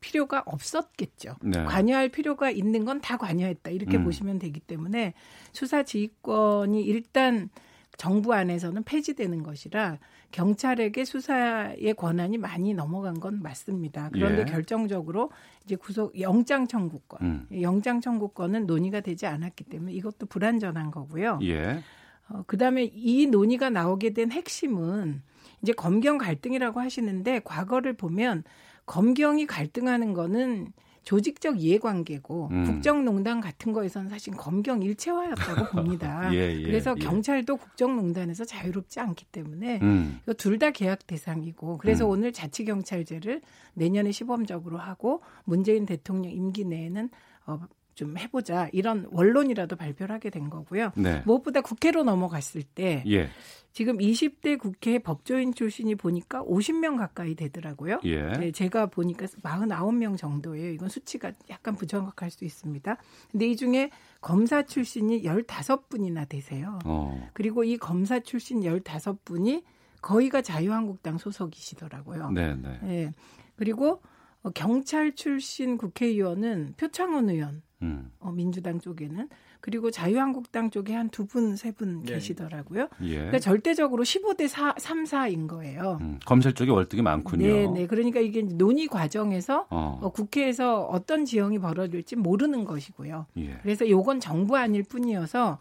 필요가 0.00 0.42
없었겠죠. 0.46 1.36
네. 1.42 1.64
관여할 1.64 2.08
필요가 2.08 2.50
있는 2.50 2.84
건 2.84 3.00
다 3.00 3.16
관여했다 3.16 3.70
이렇게 3.70 3.96
음. 3.96 4.04
보시면 4.04 4.38
되기 4.38 4.60
때문에 4.60 5.14
수사 5.52 5.82
지휘권이 5.82 6.82
일단 6.82 7.48
정부 7.96 8.32
안에서는 8.34 8.82
폐지되는 8.84 9.42
것이라 9.42 9.98
경찰에게 10.32 11.04
수사의 11.04 11.94
권한이 11.94 12.38
많이 12.38 12.72
넘어간 12.72 13.20
건 13.20 13.42
맞습니다. 13.42 14.10
그런데 14.12 14.42
예. 14.42 14.44
결정적으로 14.44 15.30
이제 15.64 15.76
구속 15.76 16.18
영장 16.20 16.66
청구권, 16.66 17.18
음. 17.22 17.46
영장 17.60 18.00
청구권은 18.00 18.66
논의가 18.66 19.00
되지 19.00 19.26
않았기 19.26 19.64
때문에 19.64 19.92
이것도 19.92 20.26
불완전한 20.26 20.90
거고요. 20.90 21.40
예. 21.42 21.82
어, 22.28 22.42
그다음에 22.46 22.84
이 22.84 23.26
논의가 23.26 23.70
나오게 23.70 24.10
된 24.10 24.30
핵심은 24.30 25.22
이제 25.62 25.72
검경 25.72 26.16
갈등이라고 26.16 26.80
하시는데 26.80 27.40
과거를 27.40 27.94
보면 27.94 28.44
검경이 28.90 29.46
갈등하는 29.46 30.14
거는 30.14 30.72
조직적 31.04 31.62
이해관계고 31.62 32.48
음. 32.50 32.64
국정농단 32.64 33.40
같은 33.40 33.72
거에서는 33.72 34.08
사실 34.08 34.34
검경 34.34 34.82
일체화였다고 34.82 35.70
봅니다. 35.70 36.34
예, 36.34 36.58
예, 36.58 36.62
그래서 36.64 36.96
예. 36.98 37.00
경찰도 37.00 37.56
국정농단에서 37.56 38.44
자유롭지 38.44 38.98
않기 38.98 39.26
때문에 39.26 39.78
음. 39.80 40.18
이거 40.24 40.32
둘 40.34 40.58
다 40.58 40.72
계약 40.72 41.06
대상이고 41.06 41.78
그래서 41.78 42.04
음. 42.04 42.10
오늘 42.10 42.32
자치경찰제를 42.32 43.40
내년에 43.74 44.10
시범적으로 44.10 44.76
하고 44.76 45.22
문재인 45.44 45.86
대통령 45.86 46.32
임기 46.32 46.64
내에는 46.64 47.10
어, 47.46 47.60
좀 48.00 48.16
해보자 48.16 48.70
이런 48.72 49.06
원론이라도 49.10 49.76
발표를 49.76 50.14
하게 50.14 50.30
된 50.30 50.48
거고요. 50.48 50.92
네. 50.96 51.22
무엇보다 51.26 51.60
국회로 51.60 52.02
넘어갔을 52.02 52.62
때 52.62 53.04
예. 53.06 53.28
지금 53.72 53.98
20대 53.98 54.58
국회 54.58 54.98
법조인 54.98 55.52
출신이 55.52 55.96
보니까 55.96 56.42
50명 56.44 56.96
가까이 56.96 57.34
되더라고요. 57.34 58.00
예. 58.04 58.22
네, 58.38 58.52
제가 58.52 58.86
보니까 58.86 59.26
49명 59.26 60.16
정도예요. 60.16 60.72
이건 60.72 60.88
수치가 60.88 61.32
약간 61.50 61.76
부정확할 61.76 62.30
수 62.30 62.46
있습니다. 62.46 62.96
근데 63.30 63.46
이 63.46 63.54
중에 63.54 63.90
검사 64.22 64.62
출신이 64.62 65.22
15분이나 65.22 66.26
되세요. 66.26 66.78
어. 66.86 67.28
그리고 67.34 67.64
이 67.64 67.76
검사 67.76 68.18
출신 68.20 68.62
15분이 68.62 69.62
거의가 70.00 70.40
자유한국당 70.40 71.18
소속이시더라고요. 71.18 72.30
네, 72.30 72.54
네. 72.54 72.78
예. 72.84 73.12
그리고 73.56 74.00
어, 74.42 74.50
경찰 74.50 75.14
출신 75.14 75.76
국회의원은 75.76 76.74
표창원 76.76 77.28
의원, 77.30 77.62
음. 77.82 78.10
어, 78.20 78.30
민주당 78.32 78.80
쪽에는 78.80 79.28
그리고 79.60 79.90
자유한국당 79.90 80.70
쪽에 80.70 80.94
한 80.94 81.10
두 81.10 81.26
분, 81.26 81.54
세분 81.56 82.04
예. 82.08 82.14
계시더라고요. 82.14 82.88
예. 83.02 83.14
그러니까 83.16 83.38
절대적으로 83.38 84.04
15대 84.04 84.48
4, 84.48 84.76
3, 84.78 85.04
4인 85.04 85.46
거예요. 85.48 85.98
음, 86.00 86.18
검찰 86.24 86.54
쪽이 86.54 86.70
월등히 86.70 87.02
많군요. 87.02 87.46
네, 87.46 87.66
네. 87.66 87.86
그러니까 87.86 88.20
이게 88.20 88.40
논의 88.40 88.86
과정에서 88.86 89.66
어. 89.68 89.98
어, 90.00 90.10
국회에서 90.10 90.84
어떤 90.86 91.26
지형이 91.26 91.58
벌어질지 91.58 92.16
모르는 92.16 92.64
것이고요. 92.64 93.26
예. 93.36 93.58
그래서 93.62 93.86
요건 93.90 94.20
정부 94.20 94.56
아닐 94.56 94.82
뿐이어서 94.82 95.58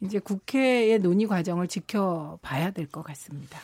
이제 0.00 0.18
국회의 0.18 0.98
논의 0.98 1.26
과정을 1.28 1.68
지켜봐야 1.68 2.72
될 2.72 2.88
것 2.88 3.02
같습니다. 3.04 3.60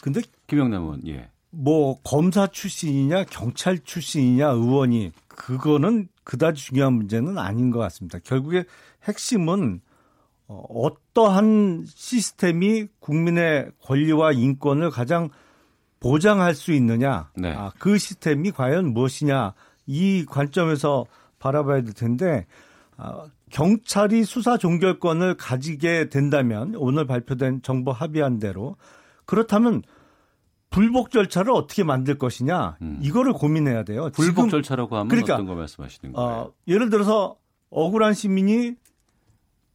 근데 0.00 0.22
김영남 0.48 0.82
의원, 0.82 1.06
예. 1.06 1.28
뭐 1.50 2.00
검사 2.02 2.46
출신이냐 2.46 3.24
경찰 3.24 3.78
출신이냐 3.78 4.48
의원이 4.50 5.12
그거는 5.28 6.08
그다지 6.24 6.64
중요한 6.64 6.92
문제는 6.94 7.38
아닌 7.38 7.70
것 7.70 7.78
같습니다. 7.80 8.18
결국에 8.22 8.64
핵심은 9.04 9.80
어, 10.46 10.64
어떠한 10.68 11.84
시스템이 11.86 12.86
국민의 13.00 13.70
권리와 13.82 14.32
인권을 14.32 14.90
가장 14.90 15.28
보장할 16.00 16.54
수 16.54 16.72
있느냐, 16.72 17.30
네. 17.36 17.52
아, 17.52 17.70
그 17.78 17.98
시스템이 17.98 18.52
과연 18.52 18.92
무엇이냐 18.92 19.54
이 19.86 20.24
관점에서 20.26 21.04
바라봐야 21.38 21.82
될 21.82 21.92
텐데 21.92 22.46
아, 22.96 23.26
경찰이 23.50 24.24
수사 24.24 24.56
종결권을 24.56 25.36
가지게 25.36 26.08
된다면 26.08 26.74
오늘 26.76 27.06
발표된 27.06 27.62
정부 27.62 27.90
합의한 27.90 28.38
대로 28.38 28.76
그렇다면 29.26 29.82
불복 30.70 31.10
절차를 31.10 31.52
어떻게 31.52 31.84
만들 31.84 32.16
것이냐 32.16 32.78
이거를 33.02 33.32
고민해야 33.32 33.82
돼요. 33.82 34.06
음. 34.06 34.10
불복 34.12 34.36
지금 34.36 34.48
절차라고 34.50 34.96
하면 34.96 35.08
그러니까, 35.08 35.34
어떤 35.34 35.46
거 35.46 35.54
말씀하시는 35.54 36.12
거예요? 36.12 36.30
어, 36.30 36.52
예를 36.68 36.90
들어서 36.90 37.36
억울한 37.70 38.14
시민이 38.14 38.74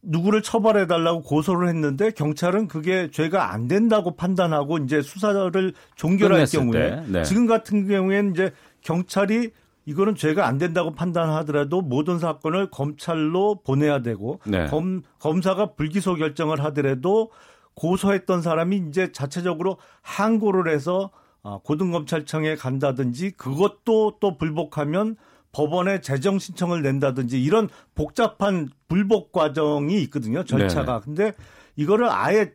누구를 0.02 0.42
처벌해 0.42 0.86
달라고 0.86 1.22
고소를 1.22 1.68
했는데 1.68 2.10
경찰은 2.10 2.68
그게 2.68 3.10
죄가 3.10 3.52
안 3.52 3.66
된다고 3.66 4.14
판단하고 4.16 4.78
이제 4.78 5.02
수사를 5.02 5.72
종결할 5.96 6.46
경우에 6.46 6.90
때, 6.90 7.02
네. 7.08 7.22
지금 7.24 7.46
같은 7.46 7.86
경우에는 7.88 8.30
이제 8.32 8.52
경찰이 8.82 9.50
이거는 9.84 10.14
죄가 10.14 10.46
안 10.46 10.58
된다고 10.58 10.94
판단하더라도 10.94 11.80
모든 11.80 12.18
사건을 12.18 12.70
검찰로 12.70 13.60
보내야 13.64 14.02
되고 14.02 14.40
네. 14.44 14.66
검, 14.66 15.02
검사가 15.20 15.74
불기소 15.74 16.14
결정을 16.14 16.62
하더라도 16.64 17.30
고소했던 17.76 18.42
사람이 18.42 18.84
이제 18.88 19.12
자체적으로 19.12 19.78
항고를 20.02 20.72
해서 20.72 21.10
아, 21.42 21.60
고등검찰청에 21.62 22.56
간다든지 22.56 23.32
그것도 23.32 24.16
또 24.18 24.36
불복하면 24.36 25.16
법원에 25.52 26.00
재정 26.00 26.38
신청을 26.38 26.82
낸다든지 26.82 27.40
이런 27.40 27.68
복잡한 27.94 28.68
불복 28.88 29.30
과정이 29.30 30.02
있거든요 30.02 30.42
절차가. 30.42 31.00
근데 31.00 31.32
이거를 31.76 32.08
아예 32.10 32.52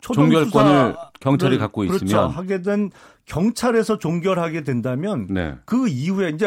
종결권을 0.00 0.94
경찰이 1.20 1.58
갖고 1.58 1.80
그렇죠. 1.82 2.04
있으면 2.04 2.30
하게 2.30 2.62
된 2.62 2.90
경찰에서 3.24 3.98
종결하게 3.98 4.62
된다면 4.62 5.26
네. 5.30 5.56
그 5.64 5.88
이후에 5.88 6.28
이제 6.30 6.46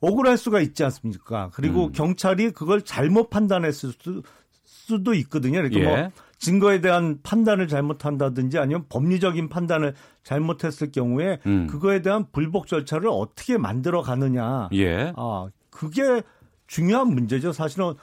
억울할 0.00 0.36
수가 0.36 0.60
있지 0.60 0.82
않습니까? 0.84 1.50
그리고 1.54 1.86
음. 1.86 1.92
경찰이 1.92 2.50
그걸 2.50 2.82
잘못 2.82 3.30
판단했을 3.30 3.92
수, 3.92 4.22
수도 4.64 5.14
있거든요. 5.14 5.60
이렇게 5.60 5.80
예. 5.80 5.84
뭐 5.84 6.10
증거에 6.40 6.80
대한 6.80 7.18
판단을 7.22 7.68
잘못한다든지 7.68 8.58
아니면 8.58 8.86
법리적인 8.88 9.50
판단을 9.50 9.94
잘못했을 10.24 10.90
경우에 10.90 11.38
음. 11.46 11.66
그거에 11.68 12.02
대한 12.02 12.26
불복 12.32 12.66
절차를 12.66 13.08
어떻게 13.12 13.58
만들어 13.58 14.02
가느냐. 14.02 14.70
예. 14.72 15.12
아, 15.16 15.48
그게 15.68 16.22
중요한 16.66 17.08
문제죠. 17.08 17.52
사실은 17.52 17.94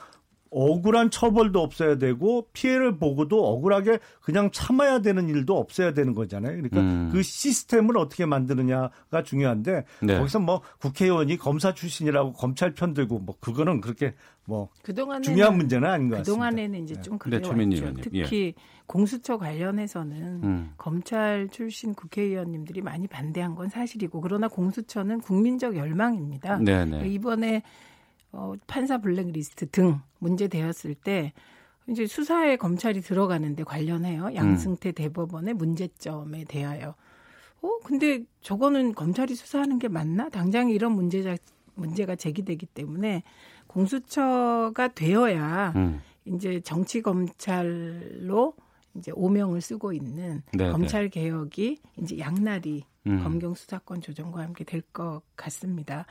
억울한 0.51 1.09
처벌도 1.11 1.61
없어야 1.61 1.97
되고 1.97 2.47
피해를 2.53 2.97
보고도 2.97 3.45
억울하게 3.45 3.99
그냥 4.21 4.49
참아야 4.51 4.99
되는 4.99 5.29
일도 5.29 5.57
없어야 5.57 5.93
되는 5.93 6.13
거잖아요. 6.13 6.53
그러니까 6.53 6.79
음. 6.79 7.09
그 7.11 7.21
시스템을 7.21 7.97
어떻게 7.97 8.25
만드느냐가 8.25 9.23
중요한데 9.23 9.85
네. 10.01 10.17
거기서 10.17 10.39
뭐 10.39 10.61
국회의원이 10.79 11.37
검사 11.37 11.73
출신이라고 11.73 12.33
검찰 12.33 12.73
편 12.73 12.93
들고 12.93 13.19
뭐 13.19 13.35
그거는 13.39 13.81
그렇게 13.81 14.13
뭐 14.45 14.69
그동안에는 14.81 15.23
중요한 15.23 15.57
문제는 15.57 15.89
아닌 15.89 16.09
것 16.09 16.17
같습니다. 16.17 16.31
그동안에는 16.31 16.83
이제 16.83 17.01
좀 17.01 17.19
네, 17.29 17.41
최민희 17.41 17.75
그래왔죠. 17.75 17.99
의원님. 17.99 18.03
특히 18.03 18.53
공수처 18.85 19.37
관련해서는 19.37 20.43
음. 20.43 20.71
검찰 20.77 21.49
출신 21.51 21.93
국회의원님들이 21.93 22.81
많이 22.81 23.07
반대한 23.07 23.55
건 23.55 23.67
사실이고 23.67 24.21
그러나 24.21 24.47
공수처는 24.47 25.19
국민적 25.19 25.75
열망입니다. 25.75 26.57
네네. 26.59 26.85
그러니까 26.85 27.05
이번에 27.05 27.63
어, 28.31 28.53
판사 28.67 28.97
블랙리스트 28.99 29.69
등 29.69 29.99
문제되었을 30.19 30.95
때 30.95 31.33
이제 31.89 32.05
수사에 32.05 32.57
검찰이 32.57 33.01
들어가는데 33.01 33.63
관련해요. 33.63 34.35
양승태 34.35 34.91
대법원의 34.91 35.53
문제점에 35.53 36.43
대하여. 36.45 36.95
어, 37.61 37.79
근데 37.83 38.23
저거는 38.41 38.93
검찰이 38.93 39.35
수사하는 39.35 39.79
게 39.79 39.87
맞나? 39.87 40.29
당장 40.29 40.69
이런 40.69 40.91
문제자, 40.91 41.35
문제가 41.75 42.15
제기되기 42.15 42.65
때문에 42.67 43.23
공수처가 43.67 44.89
되어야 44.89 45.73
음. 45.75 46.01
이제 46.25 46.59
정치 46.59 47.01
검찰로 47.01 48.53
이제 48.95 49.11
오명을 49.15 49.61
쓰고 49.61 49.93
있는 49.93 50.41
네, 50.53 50.69
검찰 50.71 51.09
개혁이 51.09 51.77
이제 52.01 52.17
양날이 52.19 52.83
음. 53.05 53.23
검경 53.23 53.53
수사권 53.53 54.01
조정과 54.01 54.41
함께 54.41 54.63
될 54.63 54.81
것 54.91 55.21
같습니다. 55.35 56.05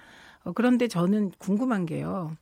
어, 0.47 0.53
그런데 0.53 0.87
저는 0.87 1.33
궁금한 1.39 1.87
게요. 1.87 2.37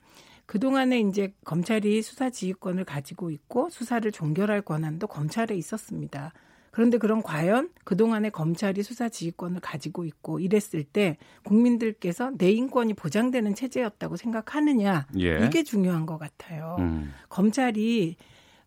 그동안에 0.47 1.01
이제 1.01 1.33
검찰이 1.45 2.03
수사 2.03 2.29
지휘권을 2.29 2.85
가지고 2.85 3.31
있고 3.31 3.71
수사를 3.71 4.09
종결할 4.13 4.61
권한도 4.61 5.07
검찰에 5.07 5.57
있었습니다. 5.57 6.33
그런데 6.71 6.99
그럼 6.99 7.23
과연 7.23 7.71
그동안에 7.85 8.29
검찰이 8.29 8.83
수사 8.83 9.09
지휘권을 9.09 9.61
가지고 9.61 10.05
있고 10.05 10.39
이랬을 10.39 10.85
때 10.85 11.17
국민들께서 11.45 12.33
내 12.37 12.51
인권이 12.51 12.93
보장되는 12.93 13.55
체제였다고 13.55 14.17
생각하느냐 14.17 15.07
예. 15.19 15.47
이게 15.47 15.63
중요한 15.63 16.05
것 16.05 16.19
같아요. 16.19 16.77
음. 16.81 17.15
검찰이 17.31 18.17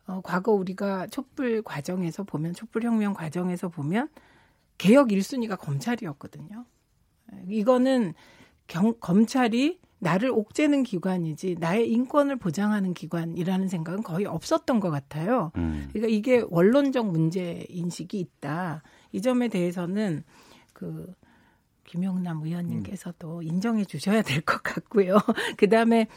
어, 0.07 0.21
과거 0.23 0.53
우리가 0.53 1.07
촛불 1.07 1.61
과정에서 1.61 2.23
보면 2.23 2.53
촛불혁명 2.53 3.13
과정에서 3.13 3.69
보면 3.69 4.09
개혁 4.79 5.09
1순위가 5.09 5.59
검찰이었거든요. 5.59 6.65
이거는 7.47 8.13
경, 8.68 8.93
검찰이 8.99 9.80
나를 9.99 10.30
옥죄는 10.30 10.84
기관이지 10.84 11.55
나의 11.59 11.89
인권을 11.91 12.36
보장하는 12.36 12.93
기관이라는 12.93 13.68
생각은 13.68 14.03
거의 14.03 14.26
없었던 14.26 14.80
것 14.80 14.91
같아요. 14.91 15.51
음. 15.55 15.89
그러니까 15.91 16.13
이게 16.15 16.43
원론적 16.49 17.07
문제 17.11 17.65
인식이 17.70 18.20
있다. 18.20 18.84
이 19.11 19.22
점에 19.22 19.47
대해서는 19.47 20.24
그 20.74 21.11
김용남 21.86 22.41
의원님께서도 22.43 23.41
인정해 23.41 23.86
주셔야 23.86 24.22
될 24.22 24.41
것 24.41 24.61
같고요. 24.61 25.18
그 25.57 25.70
다음에 25.70 26.07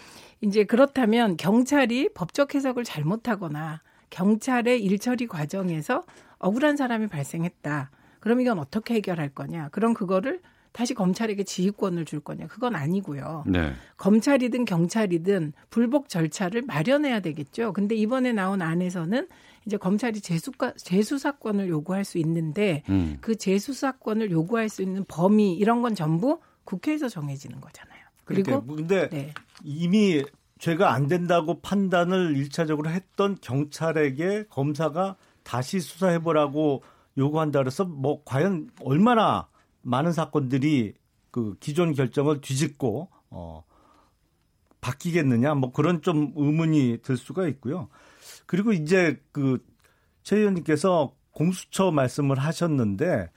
이제 0.42 0.64
그렇다면 0.64 1.36
경찰이 1.36 2.10
법적 2.12 2.54
해석을 2.54 2.84
잘못하거나 2.84 3.80
경찰의 4.10 4.82
일처리 4.84 5.26
과정에서 5.26 6.02
억울한 6.38 6.76
사람이 6.76 7.06
발생했다. 7.06 7.90
그럼 8.18 8.40
이건 8.40 8.58
어떻게 8.58 8.94
해결할 8.94 9.30
거냐? 9.30 9.68
그럼 9.70 9.94
그거를 9.94 10.40
다시 10.72 10.94
검찰에게 10.94 11.42
지휘권을 11.44 12.04
줄 12.04 12.20
거냐? 12.20 12.46
그건 12.46 12.74
아니고요. 12.74 13.44
네. 13.46 13.72
검찰이든 13.96 14.64
경찰이든 14.64 15.52
불복 15.70 16.08
절차를 16.08 16.62
마련해야 16.62 17.20
되겠죠. 17.20 17.72
근데 17.72 17.94
이번에 17.94 18.32
나온 18.32 18.62
안에서는 18.62 19.26
이제 19.66 19.76
검찰이 19.76 20.20
재수가, 20.20 20.74
재수사권을 20.76 21.68
요구할 21.68 22.04
수 22.04 22.18
있는데 22.18 22.82
음. 22.88 23.18
그 23.20 23.36
재수사권을 23.36 24.30
요구할 24.30 24.68
수 24.68 24.82
있는 24.82 25.04
범위 25.06 25.54
이런 25.54 25.82
건 25.82 25.94
전부 25.94 26.40
국회에서 26.64 27.08
정해지는 27.08 27.60
거잖아요. 27.60 28.00
그리고 28.24 28.64
근데 28.64 29.08
네. 29.08 29.34
이미 29.64 30.22
죄가 30.58 30.92
안 30.92 31.08
된다고 31.08 31.60
판단을 31.60 32.36
일차적으로 32.36 32.90
했던 32.90 33.36
경찰에게 33.40 34.44
검사가 34.50 35.16
다시 35.42 35.80
수사해보라고 35.80 36.82
요구한다 37.18 37.58
그래서 37.58 37.84
뭐 37.84 38.22
과연 38.24 38.70
얼마나 38.82 39.48
많은 39.82 40.12
사건들이 40.12 40.94
그 41.30 41.56
기존 41.60 41.92
결정을 41.94 42.40
뒤집고 42.40 43.08
어 43.30 43.64
바뀌겠느냐 44.80 45.54
뭐 45.54 45.72
그런 45.72 46.02
좀 46.02 46.32
의문이 46.36 46.98
들 47.02 47.16
수가 47.16 47.46
있고요. 47.48 47.88
그리고 48.46 48.72
이제 48.72 49.20
그 49.32 49.58
최 50.22 50.36
의원님께서 50.36 51.12
공수처 51.32 51.90
말씀을 51.90 52.38
하셨는데 52.38 53.30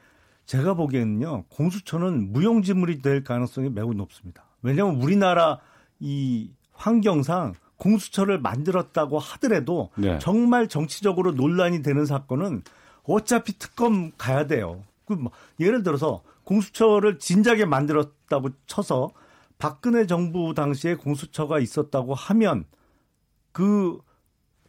제가 0.45 0.73
보기에는요 0.73 1.45
공수처는 1.49 2.33
무용지물이 2.33 3.01
될 3.01 3.23
가능성이 3.23 3.69
매우 3.69 3.93
높습니다. 3.93 4.45
왜냐하면 4.61 5.01
우리나라 5.01 5.59
이 5.99 6.51
환경상 6.73 7.53
공수처를 7.77 8.39
만들었다고 8.39 9.19
하더라도 9.19 9.89
네. 9.95 10.19
정말 10.19 10.67
정치적으로 10.67 11.31
논란이 11.31 11.81
되는 11.81 12.05
사건은 12.05 12.61
어차피 13.03 13.57
특검 13.57 14.11
가야 14.17 14.47
돼요. 14.47 14.83
그뭐 15.05 15.31
예를 15.59 15.83
들어서 15.83 16.21
공수처를 16.43 17.19
진작에 17.19 17.65
만들었다고 17.65 18.49
쳐서 18.65 19.11
박근혜 19.57 20.05
정부 20.05 20.53
당시에 20.53 20.95
공수처가 20.95 21.59
있었다고 21.59 22.13
하면 22.13 22.65
그 23.51 23.99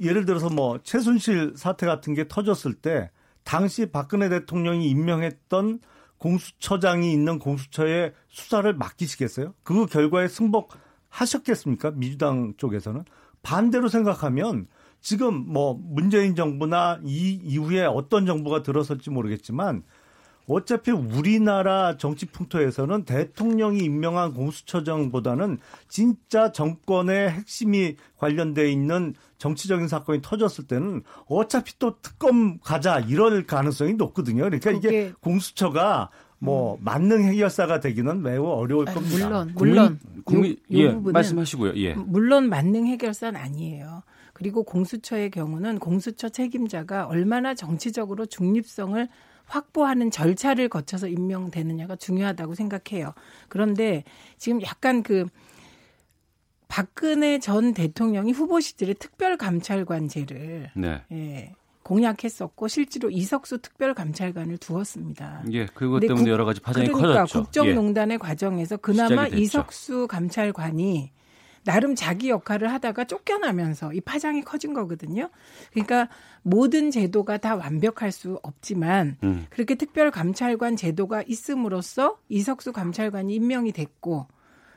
예를 0.01 0.25
들어서 0.25 0.51
뭐 0.51 0.79
최순실 0.83 1.55
사태 1.57 1.87
같은 1.87 2.15
게 2.15 2.29
터졌을 2.29 2.75
때 2.75 3.11
당시 3.45 3.87
박근혜 3.87 4.29
대통령이 4.29 4.89
임명했던 4.89 5.81
공수처장이 6.19 7.13
있는 7.13 7.39
공수처에 7.39 8.15
수사를 8.29 8.73
맡기시겠어요? 8.73 9.55
그 9.63 9.87
결과에 9.87 10.29
승복하셨겠습니까? 10.29 11.93
민주당 11.93 12.55
쪽에서는 12.57 13.05
반대로 13.43 13.89
생각하면 13.89 14.67
지금 15.01 15.35
뭐 15.35 15.79
문재인 15.79 16.35
정부나 16.35 17.01
이 17.05 17.39
이후에 17.45 17.85
어떤 17.85 18.25
정부가 18.25 18.63
들어설지 18.63 19.11
모르겠지만 19.11 19.83
어차피 20.47 20.91
우리나라 20.91 21.97
정치 21.97 22.27
풍토에서는 22.27 23.05
대통령이 23.05 23.79
임명한 23.81 24.35
공수처장보다는 24.35 25.59
진짜 25.89 26.53
정권의 26.53 27.31
핵심이 27.31 27.97
관련돼 28.17 28.71
있는 28.71 29.15
정치적인 29.39 29.89
사건이 29.89 30.21
터졌을 30.23 30.67
때는 30.67 31.03
어차피 31.27 31.79
또 31.79 31.97
특검 32.01 32.59
가자 32.61 33.01
이럴 33.01 33.47
가능성이 33.47 33.95
높거든요. 33.95 34.45
그러니까 34.45 34.71
이게 34.71 35.13
공수처가 35.21 36.11
뭐 36.39 36.77
만능 36.83 37.25
해결사가 37.25 37.81
되기는 37.81 38.23
매우 38.23 38.47
어려울 38.47 38.87
아니, 38.89 38.95
겁니다. 38.95 39.29
물론 39.29 39.53
물론 39.55 40.01
국민 40.25 40.53
요, 40.53 40.57
요 40.73 40.79
예 40.79 40.93
부분은 40.93 41.13
말씀하시고요. 41.13 41.73
예. 41.77 41.95
물론 41.95 42.51
만능 42.51 42.87
해결사는 42.87 43.41
아니에요. 43.41 44.03
그리고 44.35 44.63
공수처의 44.65 45.31
경우는 45.31 45.79
공수처 45.79 46.29
책임자가 46.29 47.07
얼마나 47.07 47.55
정치적으로 47.55 48.27
중립성을 48.27 49.09
확보하는 49.47 50.11
절차를 50.11 50.69
거쳐서 50.69 51.09
임명되느냐가 51.09 51.97
중요하다고 51.97 52.55
생각해요. 52.55 53.13
그런데 53.49 54.05
지금 54.39 54.63
약간 54.63 55.03
그 55.03 55.27
박근혜 56.69 57.39
전 57.39 57.73
대통령이 57.75 58.33
후보 58.33 58.61
시절에 58.61 58.95
특별 58.95 59.37
감찰관제를 59.37 60.71
네. 60.75 61.03
예, 61.13 61.53
공약했었고 61.83 62.67
실제로 62.69 63.11
이석수 63.11 63.59
특별감찰관을 63.59 64.57
두었습니다. 64.59 65.45
예, 65.53 65.67
그것 65.67 66.01
때문에 66.01 66.23
국- 66.23 66.29
여러 66.29 66.45
가지 66.45 66.61
파장이 66.61 66.89
그러니까 66.89 67.27
커졌죠. 67.27 67.39
예. 67.39 67.43
국정농단의 67.75 68.19
과정에서 68.19 68.77
그나마. 68.79 69.29
이석수 69.29 70.09
감찰관이 70.09 71.13
나름 71.65 71.95
자기 71.95 72.29
역할을 72.29 72.71
하다가 72.73 73.05
쫓겨나면서 73.05 73.93
이 73.93 74.01
파장이 74.01 74.43
커진 74.43 74.75
거거든요. 74.75 75.31
그러니까 75.73 76.09
모든 76.43 76.91
제도가 76.91 77.39
다 77.39 77.57
완벽할 77.57 78.13
수 78.13 78.39
없지만 78.43 79.17
음. 79.23 79.47
그렇게 79.51 79.75
특별 79.75 80.11
감찰관 80.11 80.77
제도가 80.77 81.23
있음으로써 81.27 82.19
이석수 82.29 82.73
감찰관이 82.73 83.35
임명이 83.35 83.73
됐고 83.73 84.27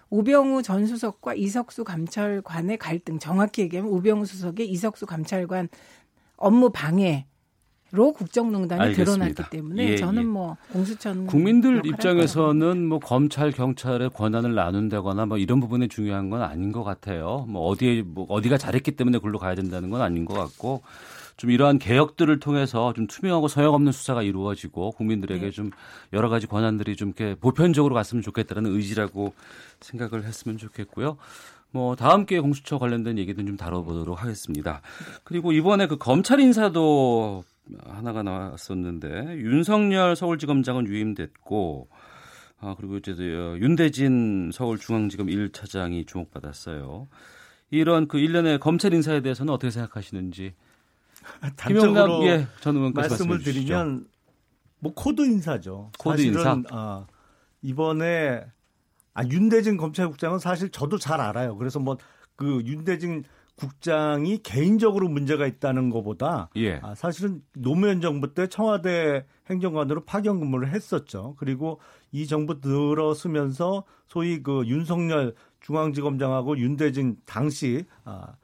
우병우 0.10 0.64
전 0.64 0.88
수석과 0.88 1.34
이석수 1.36 1.84
감찰관의 1.84 2.78
갈등 2.78 3.20
정확히 3.20 3.64
얘기하면 3.64 3.92
우병우 3.92 4.26
수석의 4.26 4.70
이석수 4.70 5.06
감찰관 5.06 5.68
업무 6.38 6.70
방해 6.70 7.28
로 7.92 8.12
국정농단이 8.12 8.82
알겠습니다. 8.82 9.14
드러났기 9.14 9.44
때문에 9.50 9.92
예, 9.92 9.96
저는 9.96 10.24
예. 10.24 10.26
뭐 10.26 10.58
공수처는 10.74 11.26
국민들 11.28 11.86
입장에서는 11.86 12.86
뭐 12.86 13.00
검찰 13.00 13.52
경찰의 13.52 14.10
권한을 14.10 14.56
나눈다거나 14.56 15.26
뭐 15.26 15.38
이런 15.38 15.62
부분에 15.62 15.88
중요한 15.88 16.30
건 16.30 16.42
아닌 16.42 16.74
것 16.74 16.84
같아요. 16.84 17.46
뭐 17.48 17.68
어디에 17.68 18.02
뭐 18.02 18.26
어디가 18.28 18.58
잘했기 18.58 18.92
때문에 18.92 19.20
글로 19.20 19.40
가야 19.40 19.56
된다는 19.56 19.90
건 19.90 20.02
아닌 20.02 20.26
것 20.26 20.34
같고 20.34 20.82
좀 21.38 21.50
이러한 21.50 21.80
개혁들을 21.80 22.40
통해서 22.42 22.92
좀 22.94 23.08
투명하고 23.08 23.48
서역 23.48 23.74
없는 23.74 23.94
수사가 23.94 24.22
이루어지고 24.22 24.92
국민들에게 24.92 25.46
네. 25.46 25.52
좀 25.52 25.72
여러 26.12 26.28
가지 26.28 26.46
권한들이 26.46 26.98
좀 26.98 27.14
이렇게 27.16 27.36
보편적으로 27.36 27.96
갔으면 27.96 28.22
좋겠다는 28.22 28.70
의지라고 28.76 29.34
생각을 29.80 30.26
했으면 30.26 30.58
좋겠고요. 30.58 31.16
뭐 31.72 31.96
다음 31.96 32.26
기회 32.26 32.40
공수처 32.40 32.80
관련된 32.80 33.18
얘기도 33.18 33.46
좀 33.46 33.56
다뤄보도록 33.56 34.22
하겠습니다. 34.22 34.82
그리고 35.24 35.52
이번에 35.52 35.88
그 35.88 35.98
검찰 35.98 36.40
인사도 36.40 37.44
하나가 37.86 38.24
나왔었는데 38.24 39.38
윤석열 39.38 40.16
서울지검장은 40.16 40.88
유임됐고 40.88 41.90
아 42.60 42.76
그리고 42.78 42.98
이제 42.98 43.12
어, 43.12 43.58
윤대진 43.60 44.52
서울중앙지검 44.54 45.28
1차장이 45.28 46.08
주목받았어요. 46.08 47.08
이런 47.70 48.08
그 48.08 48.18
일련의 48.18 48.60
검찰 48.60 48.94
인사에 48.94 49.22
대해서는 49.22 49.54
어떻게 49.54 49.72
생각하시는지 49.72 50.54
단적으로 51.56 52.26
예, 52.26 52.48
전 52.62 52.76
의원께서 52.78 53.10
말씀을. 53.10 53.40
드리면 53.44 54.08
뭐 54.80 54.94
코드 54.94 55.22
인사죠. 55.22 55.92
코드 56.00 56.18
사실은 56.18 56.38
인사? 56.38 56.62
아, 56.72 57.06
이번에 57.62 58.46
아, 59.14 59.24
윤대진 59.26 59.78
검찰국장은 59.78 60.40
사실 60.40 60.70
저도 60.70 60.98
잘 60.98 61.20
알아요. 61.22 61.58
그래서 61.58 61.80
뭐 61.80 61.98
그 62.38 62.62
윤대진 62.66 63.26
국장이 63.58 64.38
개인적으로 64.44 65.10
문제가 65.10 65.48
있다는 65.48 65.90
것보다 65.90 66.50
예. 66.56 66.76
아, 66.84 66.94
사실은 66.96 67.42
노무현 67.54 68.02
정부 68.02 68.34
때 68.34 68.48
청와대 68.48 69.26
행정관으로 69.50 70.06
파견 70.06 70.40
근무를 70.40 70.72
했었죠. 70.72 71.36
그리고 71.40 71.80
이 72.12 72.28
정부 72.28 72.62
들어서면서 72.62 73.84
소위 74.08 74.44
그 74.44 74.64
윤석열 74.68 75.34
중앙지검장하고 75.62 76.60
윤대진 76.60 77.18
당시 77.26 77.86
아, 78.06 78.36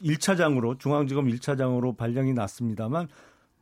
1차장으로 0.00 0.78
중앙지검 0.78 1.26
1차장으로 1.26 1.96
발령이 1.96 2.32
났습니다만 2.32 3.08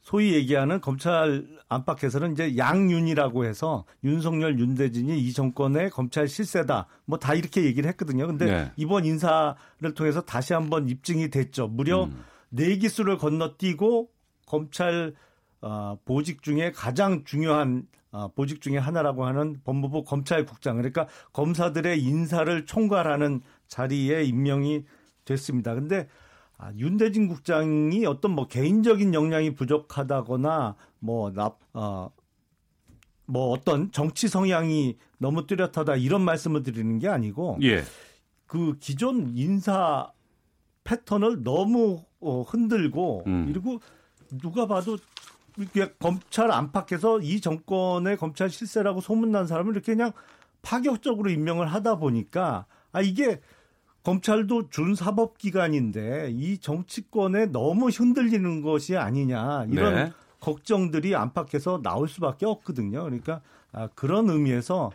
소위 0.02 0.34
얘기하는 0.34 0.80
검찰 0.80 1.46
안팎에서는 1.68 2.32
이제 2.32 2.56
양윤이라고 2.56 3.44
해서 3.44 3.84
윤석열, 4.02 4.58
윤대진이 4.58 5.20
이 5.20 5.32
정권의 5.32 5.90
검찰 5.90 6.26
실세다. 6.26 6.86
뭐 7.04 7.18
다 7.18 7.34
이렇게 7.34 7.64
얘기를 7.64 7.88
했거든요. 7.90 8.26
근데 8.26 8.46
네. 8.46 8.72
이번 8.76 9.04
인사를 9.04 9.94
통해서 9.94 10.22
다시 10.22 10.52
한번 10.54 10.88
입증이 10.88 11.28
됐죠. 11.30 11.68
무려 11.68 12.04
음. 12.04 12.24
네 12.48 12.76
기수를 12.76 13.18
건너뛰고 13.18 14.08
검찰 14.46 15.14
어, 15.60 15.98
보직 16.04 16.42
중에 16.42 16.72
가장 16.72 17.24
중요한 17.24 17.86
어, 18.10 18.28
보직 18.32 18.60
중에 18.60 18.78
하나라고 18.78 19.26
하는 19.26 19.60
법무부 19.62 20.02
검찰국장 20.04 20.76
그러니까 20.76 21.06
검사들의 21.32 22.02
인사를 22.02 22.66
총괄하는 22.66 23.42
자리에 23.68 24.24
임명이 24.24 24.84
됐습니다. 25.24 25.74
근데 25.74 26.08
아, 26.62 26.72
윤대진 26.76 27.26
국장이 27.26 28.04
어떤 28.04 28.32
뭐 28.32 28.46
개인적인 28.46 29.14
역량이 29.14 29.54
부족하다거나 29.54 30.76
뭐 30.98 31.32
납, 31.32 31.58
어, 31.72 32.10
뭐 33.24 33.48
어떤 33.50 33.90
정치 33.92 34.28
성향이 34.28 34.98
너무 35.16 35.46
뚜렷하다 35.46 35.96
이런 35.96 36.20
말씀을 36.20 36.62
드리는 36.62 36.98
게 36.98 37.08
아니고 37.08 37.58
예. 37.62 37.82
그 38.46 38.76
기존 38.78 39.32
인사 39.36 40.12
패턴을 40.84 41.42
너무 41.42 42.04
어, 42.20 42.42
흔들고 42.42 43.22
음. 43.26 43.46
그리고 43.46 43.80
누가 44.38 44.66
봐도 44.66 44.98
이렇게 45.56 45.92
검찰 45.98 46.50
안팎에서 46.50 47.20
이 47.20 47.40
정권의 47.40 48.18
검찰 48.18 48.50
실세라고 48.50 49.00
소문난 49.00 49.46
사람을 49.46 49.72
이렇게 49.72 49.94
그냥 49.94 50.12
파격적으로 50.60 51.30
임명을 51.30 51.68
하다 51.68 51.96
보니까 51.96 52.66
아 52.92 53.00
이게 53.00 53.40
검찰도 54.02 54.70
준사법기관인데 54.70 56.30
이 56.32 56.58
정치권에 56.58 57.46
너무 57.46 57.88
흔들리는 57.88 58.62
것이 58.62 58.96
아니냐 58.96 59.66
이런 59.70 59.94
네. 59.94 60.12
걱정들이 60.40 61.14
안팎에서 61.14 61.82
나올 61.82 62.08
수밖에 62.08 62.46
없거든요. 62.46 63.02
그러니까 63.04 63.42
아, 63.72 63.88
그런 63.94 64.30
의미에서 64.30 64.90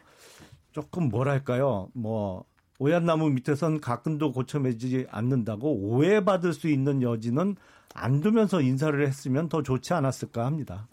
조금 0.71 1.09
뭐랄까요, 1.09 1.89
뭐 1.93 2.43
오얏나무 2.79 3.29
밑에선 3.29 3.79
가끔도 3.79 4.33
고쳐매지 4.33 5.07
않는다고 5.09 5.71
오해받을 5.71 6.51
수 6.51 6.67
있는 6.67 7.01
여지는 7.01 7.55
안 7.93 8.19
두면서 8.19 8.61
인사를 8.61 9.05
했으면 9.07 9.47
더 9.47 9.63
좋지 9.63 9.93
않았을까 9.93 10.45
합니다. 10.45 10.87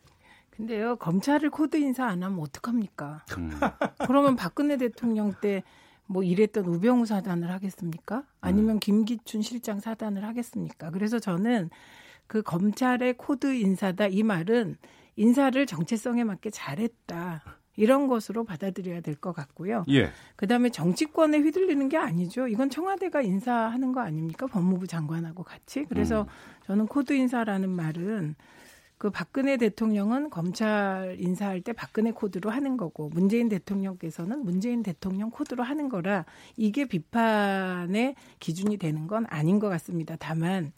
근데요 0.50 0.96
검찰을 0.96 1.50
코드 1.50 1.76
인사 1.76 2.06
안 2.06 2.22
하면 2.22 2.38
어떡합니까? 2.38 3.24
음. 3.38 3.50
그러면 4.06 4.36
박근혜 4.36 4.76
대통령 4.76 5.34
때 5.40 5.64
뭐 6.12 6.22
이랬던 6.22 6.66
우병우 6.66 7.06
사단을 7.06 7.50
하겠습니까? 7.50 8.24
아니면 8.40 8.78
김기춘 8.78 9.42
실장 9.42 9.80
사단을 9.80 10.24
하겠습니까? 10.24 10.90
그래서 10.90 11.18
저는 11.18 11.70
그 12.26 12.42
검찰의 12.42 13.14
코드 13.16 13.54
인사다 13.54 14.06
이 14.08 14.22
말은 14.22 14.76
인사를 15.16 15.64
정체성에 15.66 16.24
맞게 16.24 16.50
잘했다. 16.50 17.42
이런 17.76 18.06
것으로 18.06 18.44
받아들여야 18.44 19.00
될 19.00 19.14
것 19.16 19.32
같고요. 19.32 19.84
예. 19.88 20.10
그다음에 20.36 20.68
정치권에 20.68 21.38
휘둘리는 21.38 21.88
게 21.88 21.96
아니죠. 21.96 22.46
이건 22.46 22.68
청와대가 22.68 23.22
인사하는 23.22 23.92
거 23.92 24.00
아닙니까? 24.00 24.46
법무부 24.46 24.86
장관하고 24.86 25.42
같이. 25.42 25.86
그래서 25.88 26.22
음. 26.22 26.26
저는 26.66 26.86
코드 26.86 27.14
인사라는 27.14 27.70
말은 27.70 28.34
그 29.03 29.11
박근혜 29.11 29.57
대통령은 29.57 30.30
검찰 30.30 31.16
인사할 31.18 31.61
때 31.61 31.72
박근혜 31.72 32.12
코드로 32.12 32.50
하는 32.50 32.76
거고 32.76 33.09
문재인 33.09 33.48
대통령께서는 33.48 34.44
문재인 34.44 34.84
대통령 34.84 35.30
코드로 35.30 35.64
하는 35.64 35.88
거라 35.88 36.24
이게 36.57 36.84
비판의 36.84 38.14
기준이 38.38 38.76
되는 38.76 39.09
건 39.09 39.26
아닌 39.28 39.59
것 39.59 39.68
같습니다. 39.70 40.14
다만 40.20 40.70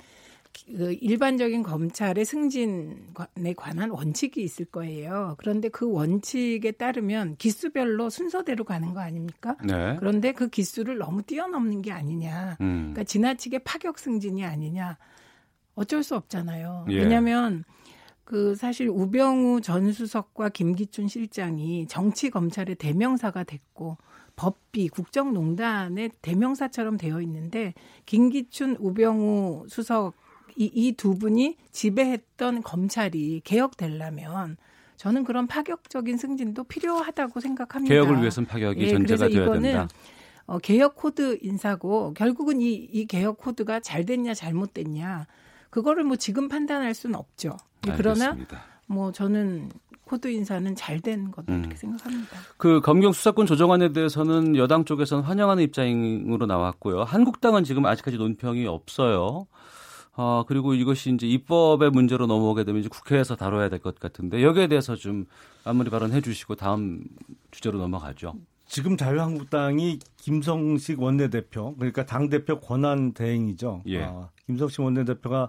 그 0.67 0.95
일반적인 1.03 1.63
검찰의 1.65 2.25
승진에 2.25 3.53
관한 3.59 3.91
원칙이 3.91 4.43
있을 4.43 4.65
거예요. 4.65 5.35
그런데 5.37 5.69
그 5.69 5.87
원칙에 5.93 6.71
따르면 6.71 7.37
기수별로 7.37 8.09
순서대로 8.09 8.65
가는 8.65 8.95
거 8.95 9.01
아닙니까? 9.01 9.59
네. 9.63 9.97
그런데 9.99 10.33
그 10.33 10.49
기수를 10.49 10.97
너무 10.97 11.21
뛰어넘는 11.21 11.83
게 11.83 11.93
아니냐. 11.93 12.57
음. 12.63 12.93
그러니까 12.95 13.05
지나치게 13.05 13.59
파격 13.59 13.99
승진이 13.99 14.47
아니냐. 14.47 14.97
어쩔 15.75 16.03
수 16.03 16.17
없잖아요. 16.17 16.87
예. 16.89 17.01
왜냐하면 17.01 17.65
그 18.25 18.55
사실 18.55 18.89
우병우 18.89 19.61
전 19.61 19.93
수석과 19.93 20.49
김기춘 20.49 21.09
실장이 21.09 21.87
정치 21.87 22.31
검찰의 22.31 22.77
대명사가 22.77 23.45
됐고 23.45 23.99
법비 24.37 24.89
국정농단의 24.89 26.11
대명사처럼 26.23 26.97
되어 26.97 27.21
있는데 27.21 27.75
김기춘 28.07 28.77
우병우 28.81 29.67
수석 29.69 30.15
이 30.57 30.77
두 30.77 31.19
분이 31.19 31.57
지배했던 31.73 32.63
검찰이 32.63 33.43
개혁되려면 33.45 34.57
저는 34.97 35.25
그런 35.25 35.47
파격적인 35.47 36.17
승진도 36.17 36.65
필요하다고 36.65 37.41
생각합니다. 37.41 37.93
개혁을 37.93 38.21
위해서는 38.21 38.47
파격이 38.47 38.83
예, 38.83 38.91
전제가 38.91 39.29
되어야 39.29 39.61
된다. 39.61 39.89
어, 40.47 40.59
개혁 40.59 40.95
코드 40.95 41.39
인사고 41.43 42.15
결국은 42.15 42.61
이, 42.61 42.73
이 42.75 43.07
개혁 43.07 43.39
코드가 43.39 43.81
잘 43.81 44.05
됐냐 44.05 44.35
잘못됐냐 44.35 45.27
그거를 45.75 46.05
뭐 46.05 46.15
지금 46.15 46.49
판단할 46.49 46.95
수는 46.95 47.17
없죠. 47.19 47.57
예, 47.89 47.95
그러나 47.97 48.27
알겠습니다. 48.27 48.63
뭐 48.87 49.11
저는 49.11 49.71
코드 50.05 50.29
인사는 50.29 50.73
잘 50.77 51.01
된 51.01 51.33
거다 51.33 51.53
음. 51.53 51.61
이렇게 51.63 51.75
생각합니다. 51.77 52.37
그 52.59 52.81
검경 52.81 53.11
수사권 53.13 53.47
조정안에 53.47 53.93
대해서는 53.93 54.55
여당 54.55 54.85
쪽에서는 54.85 55.25
환영하는 55.25 55.65
입장으로 55.65 56.47
나왔고요. 56.47 57.03
한국당은 57.03 57.65
지금 57.65 57.87
아직까지 57.87 58.19
논평이 58.19 58.69
없어요. 58.69 59.49
아, 60.15 60.45
그리고 60.47 60.75
이것이 60.75 61.13
이제 61.13 61.27
입법의 61.27 61.91
문제로 61.91 62.29
넘어오게 62.29 62.63
되면 62.63 62.79
이제 62.79 62.89
국회에서 62.89 63.35
다뤄야 63.35 63.69
될 63.69 63.81
것 63.81 63.99
같은데 63.99 64.45
여기에 64.45 64.69
대해서 64.69 64.95
좀 64.95 65.27
마무리 65.65 65.91
발언해 65.91 66.21
주시고 66.21 66.55
다음 66.55 67.03
주제로 67.51 67.81
넘어가죠. 67.81 68.35
지금 68.69 68.97
자유한국당이 68.97 69.99
김성태 70.19 71.03
원내대표 71.03 71.75
그러니까 71.75 72.07
당 72.07 72.29
대표 72.29 72.61
권한 72.61 73.13
대행이죠. 73.13 73.83
예. 73.87 74.05
어, 74.05 74.31
김성태 74.47 74.81
원내대표가 74.83 75.49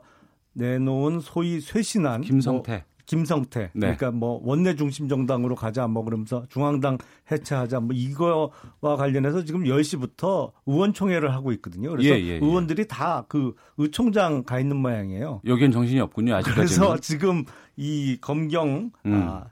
내놓은 0.55 1.19
소위 1.19 1.59
쇄신안 1.59 2.21
김성태. 2.21 2.71
뭐, 2.71 2.81
김성태. 3.05 3.59
네. 3.73 3.79
그러니까 3.79 4.11
뭐 4.11 4.41
원내 4.43 4.75
중심 4.75 5.07
정당으로 5.07 5.55
가자 5.55 5.87
뭐 5.87 6.03
그러면서 6.03 6.43
중앙당 6.49 6.97
해체하자 7.31 7.81
뭐 7.81 7.95
이거와 7.95 8.49
관련해서 8.97 9.43
지금 9.43 9.63
10시부터 9.65 10.51
의원총회를 10.65 11.31
하고 11.33 11.51
있거든요. 11.53 11.91
그래서 11.91 12.09
예, 12.09 12.19
예, 12.19 12.27
예. 12.27 12.33
의원들이 12.35 12.87
다 12.87 13.25
그 13.27 13.53
의총장 13.77 14.43
가 14.43 14.59
있는 14.59 14.77
모양이에요. 14.77 15.41
여기엔 15.45 15.71
정신이 15.71 15.99
없군요. 15.99 16.35
아직까지는. 16.35 16.65
그래서 16.65 16.97
지금 16.99 17.43
이 17.75 18.17
검경 18.21 18.91
음. 19.05 19.13
아, 19.13 19.45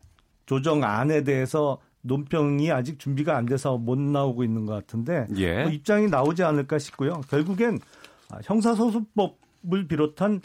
조정안에 0.45 1.23
대해서 1.23 1.79
논평이 2.01 2.71
아직 2.71 2.99
준비가 2.99 3.37
안 3.37 3.45
돼서 3.45 3.77
못 3.77 3.97
나오고 3.97 4.43
있는 4.43 4.65
것 4.65 4.73
같은데 4.73 5.25
예. 5.37 5.63
뭐 5.63 5.71
입장이 5.71 6.07
나오지 6.07 6.43
않을까 6.43 6.79
싶고요. 6.79 7.21
결국엔 7.29 7.79
아, 8.29 8.39
형사소송법 8.43 9.43
을 9.71 9.87
비롯한 9.87 10.41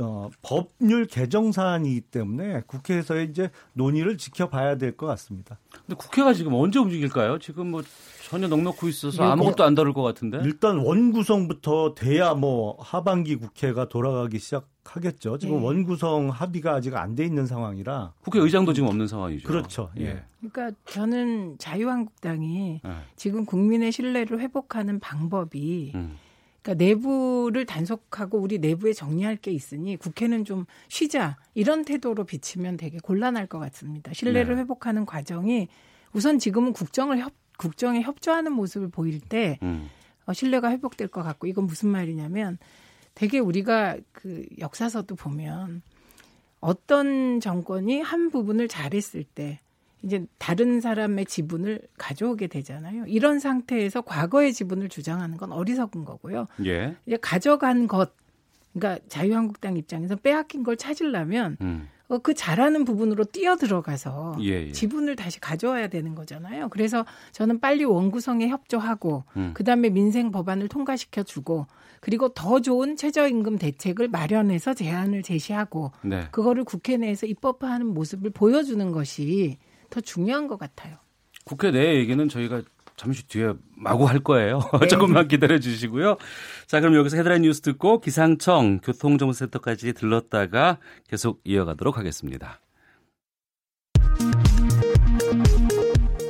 어, 0.00 0.28
법률 0.42 1.06
개정 1.06 1.50
사안이기 1.50 2.02
때문에 2.02 2.62
국회에서의 2.66 3.28
이제 3.30 3.50
논의를 3.72 4.16
지켜봐야 4.16 4.76
될 4.78 4.96
것 4.96 5.06
같습니다. 5.06 5.58
근데 5.72 5.94
국회가 5.96 6.32
지금 6.34 6.54
언제 6.54 6.78
움직일까요? 6.78 7.38
지금 7.38 7.70
뭐 7.72 7.82
전혀 8.28 8.46
넉넉히 8.46 8.88
있어서 8.88 9.16
이거 9.16 9.32
아무것도 9.32 9.64
안 9.64 9.74
다룰 9.74 9.92
것 9.92 10.02
같은데. 10.02 10.40
일단 10.44 10.78
원 10.78 11.12
구성부터 11.12 11.94
돼야 11.94 12.34
뭐 12.34 12.76
하반기 12.80 13.36
국회가 13.36 13.88
돌아가기 13.88 14.38
시작하겠죠. 14.38 15.38
지금 15.38 15.58
예. 15.58 15.64
원 15.64 15.84
구성 15.84 16.28
합의가 16.30 16.74
아직 16.74 16.94
안 16.96 17.16
돼 17.16 17.24
있는 17.24 17.46
상황이라 17.46 18.12
국회 18.22 18.38
의장도 18.38 18.72
지금 18.74 18.88
없는 18.88 19.06
상황이죠. 19.08 19.48
그렇죠. 19.48 19.90
예. 19.98 20.22
그러니까 20.40 20.76
저는 20.86 21.56
자유한국당이 21.58 22.80
예. 22.84 22.90
지금 23.16 23.44
국민의 23.44 23.92
신뢰를 23.92 24.40
회복하는 24.40 25.00
방법이 25.00 25.92
음. 25.94 26.16
그러니까 26.62 26.84
내부를 26.84 27.66
단속하고 27.66 28.38
우리 28.38 28.58
내부에 28.58 28.92
정리할 28.92 29.36
게 29.36 29.50
있으니 29.50 29.96
국회는 29.96 30.44
좀 30.44 30.64
쉬자 30.88 31.36
이런 31.54 31.84
태도로 31.84 32.24
비치면 32.24 32.76
되게 32.76 32.98
곤란할 32.98 33.46
것 33.48 33.58
같습니다. 33.58 34.12
신뢰를 34.12 34.54
네. 34.54 34.62
회복하는 34.62 35.04
과정이 35.04 35.68
우선 36.12 36.38
지금은 36.38 36.72
국정을 36.72 37.18
협 37.18 37.32
국정에 37.58 38.00
협조하는 38.00 38.52
모습을 38.52 38.88
보일 38.88 39.20
때 39.20 39.58
음. 39.62 39.88
어, 40.24 40.32
신뢰가 40.32 40.70
회복될 40.70 41.08
것 41.08 41.22
같고 41.22 41.46
이건 41.46 41.66
무슨 41.66 41.90
말이냐면 41.90 42.58
되게 43.14 43.38
우리가 43.38 43.98
그 44.12 44.44
역사서도 44.58 45.14
보면 45.16 45.82
어떤 46.60 47.40
정권이 47.40 48.00
한 48.00 48.30
부분을 48.30 48.68
잘했을 48.68 49.24
때 49.24 49.60
이제 50.02 50.24
다른 50.38 50.80
사람의 50.80 51.26
지분을 51.26 51.80
가져오게 51.96 52.48
되잖아요. 52.48 53.04
이런 53.06 53.38
상태에서 53.38 54.00
과거의 54.02 54.52
지분을 54.52 54.88
주장하는 54.88 55.36
건 55.36 55.52
어리석은 55.52 56.04
거고요. 56.04 56.48
예. 56.64 56.96
이제 57.06 57.16
가져간 57.20 57.86
것, 57.86 58.12
그러니까 58.72 59.04
자유한국당 59.08 59.76
입장에서 59.76 60.16
빼앗긴 60.16 60.62
걸 60.64 60.76
찾으려면 60.76 61.56
음. 61.60 61.88
어, 62.08 62.18
그 62.18 62.34
잘하는 62.34 62.84
부분으로 62.84 63.24
뛰어 63.24 63.56
들어가서 63.56 64.36
예, 64.40 64.66
예. 64.66 64.72
지분을 64.72 65.16
다시 65.16 65.40
가져와야 65.40 65.88
되는 65.88 66.14
거잖아요. 66.14 66.68
그래서 66.68 67.06
저는 67.32 67.58
빨리 67.60 67.84
원구성에 67.84 68.48
협조하고 68.48 69.24
음. 69.36 69.52
그다음에 69.54 69.88
민생 69.88 70.30
법안을 70.30 70.68
통과시켜 70.68 71.22
주고 71.22 71.66
그리고 72.00 72.28
더 72.28 72.60
좋은 72.60 72.96
최저임금 72.96 73.56
대책을 73.58 74.08
마련해서 74.08 74.74
제안을 74.74 75.22
제시하고 75.22 75.92
네. 76.02 76.26
그거를 76.32 76.64
국회 76.64 76.98
내에서 76.98 77.26
입법화하는 77.26 77.86
모습을 77.86 78.30
보여주는 78.30 78.90
것이 78.92 79.56
더 79.92 80.00
중요한 80.00 80.48
것 80.48 80.58
같아요. 80.58 80.96
국회 81.44 81.70
내 81.70 81.96
얘기는 81.96 82.28
저희가 82.28 82.62
잠시 82.96 83.26
뒤에 83.26 83.52
마구 83.76 84.08
할 84.08 84.20
거예요. 84.20 84.60
네. 84.80 84.86
조금만 84.86 85.28
기다려 85.28 85.58
주시고요. 85.58 86.16
자, 86.66 86.80
그럼 86.80 86.94
여기서 86.94 87.18
헤드라인 87.18 87.42
뉴스 87.42 87.60
듣고 87.60 88.00
기상청 88.00 88.80
교통정보센터까지 88.80 89.92
들렀다가 89.92 90.78
계속 91.08 91.40
이어가도록 91.44 91.98
하겠습니다. 91.98 92.60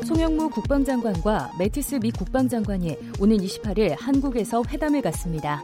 송영무 0.07 0.51
국방장관과 0.51 1.53
매티스 1.59 1.97
미 1.97 2.11
국방장관이 2.11 2.97
오는 3.21 3.37
28일 3.37 3.97
한국에서 3.99 4.63
회담을 4.69 5.03
갖습니다. 5.03 5.63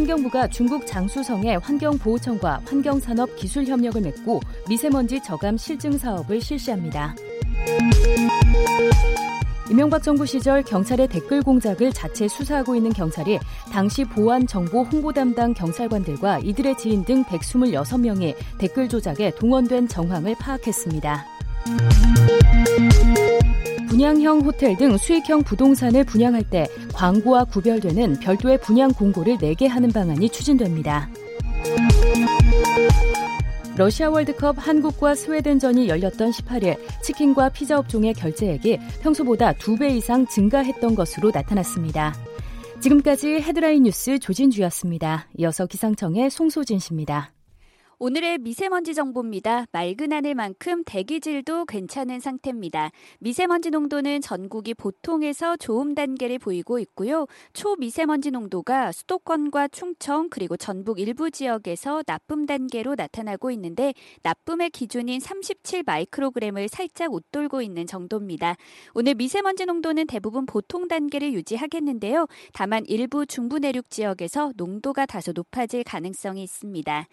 환경부가 0.00 0.48
중국 0.48 0.86
장수성의 0.86 1.58
환경보호청과 1.58 2.62
환경산업 2.64 3.36
기술 3.36 3.66
협력을 3.66 4.00
맺고 4.00 4.40
미세먼지 4.66 5.22
저감 5.22 5.58
실증 5.58 5.98
사업을 5.98 6.40
실시합니다. 6.40 7.14
이명박 9.70 10.02
정부 10.02 10.24
시절 10.24 10.62
경찰의 10.62 11.08
댓글 11.08 11.42
공작을 11.42 11.92
자체 11.92 12.28
수사하고 12.28 12.74
있는 12.74 12.92
경찰이 12.92 13.38
당시 13.70 14.04
보안 14.04 14.46
정보 14.46 14.82
홍보 14.84 15.12
담당 15.12 15.52
경찰관들과 15.52 16.38
이들의 16.40 16.78
지인 16.78 17.04
등 17.04 17.22
126명이 17.24 18.34
댓글 18.58 18.88
조작에 18.88 19.32
동원된 19.32 19.86
정황을 19.86 20.34
파악했습니다. 20.40 21.26
분양형 23.90 24.42
호텔 24.42 24.76
등 24.76 24.96
수익형 24.96 25.42
부동산을 25.42 26.04
분양할 26.04 26.44
때 26.48 26.68
광고와 26.94 27.42
구별되는 27.44 28.20
별도의 28.20 28.60
분양 28.60 28.92
공고를 28.92 29.38
내게 29.38 29.66
하는 29.66 29.90
방안이 29.90 30.30
추진됩니다. 30.30 31.10
러시아 33.76 34.08
월드컵 34.10 34.54
한국과 34.58 35.16
스웨덴전이 35.16 35.88
열렸던 35.88 36.30
18일 36.30 36.76
치킨과 37.02 37.48
피자 37.48 37.78
업종의 37.80 38.14
결제액이 38.14 38.78
평소보다 39.02 39.54
2배 39.54 39.90
이상 39.96 40.24
증가했던 40.24 40.94
것으로 40.94 41.32
나타났습니다. 41.34 42.14
지금까지 42.80 43.40
헤드라인 43.40 43.82
뉴스 43.82 44.20
조진주였습니다. 44.20 45.26
이어서 45.38 45.66
기상청의 45.66 46.30
송소진 46.30 46.78
씨입니다. 46.78 47.32
오늘의 48.02 48.38
미세먼지 48.38 48.94
정보입니다. 48.94 49.66
맑은 49.72 50.10
하늘만큼 50.10 50.84
대기질도 50.86 51.66
괜찮은 51.66 52.18
상태입니다. 52.18 52.92
미세먼지 53.18 53.68
농도는 53.68 54.22
전국이 54.22 54.72
보통에서 54.72 55.58
좋음 55.58 55.94
단계를 55.94 56.38
보이고 56.38 56.78
있고요. 56.78 57.26
초미세먼지 57.52 58.30
농도가 58.30 58.90
수도권과 58.90 59.68
충청 59.68 60.30
그리고 60.30 60.56
전북 60.56 60.98
일부 60.98 61.30
지역에서 61.30 62.02
나쁨 62.04 62.46
단계로 62.46 62.94
나타나고 62.94 63.50
있는데 63.50 63.92
나쁨의 64.22 64.70
기준인 64.70 65.20
37 65.20 65.82
마이크로그램을 65.84 66.68
살짝 66.68 67.12
웃돌고 67.12 67.60
있는 67.60 67.86
정도입니다. 67.86 68.56
오늘 68.94 69.14
미세먼지 69.14 69.66
농도는 69.66 70.06
대부분 70.06 70.46
보통 70.46 70.88
단계를 70.88 71.34
유지하겠는데요. 71.34 72.28
다만 72.54 72.82
일부 72.86 73.26
중부 73.26 73.58
내륙 73.58 73.90
지역에서 73.90 74.52
농도가 74.56 75.04
다소 75.04 75.32
높아질 75.32 75.84
가능성이 75.84 76.42
있습니다. 76.44 77.06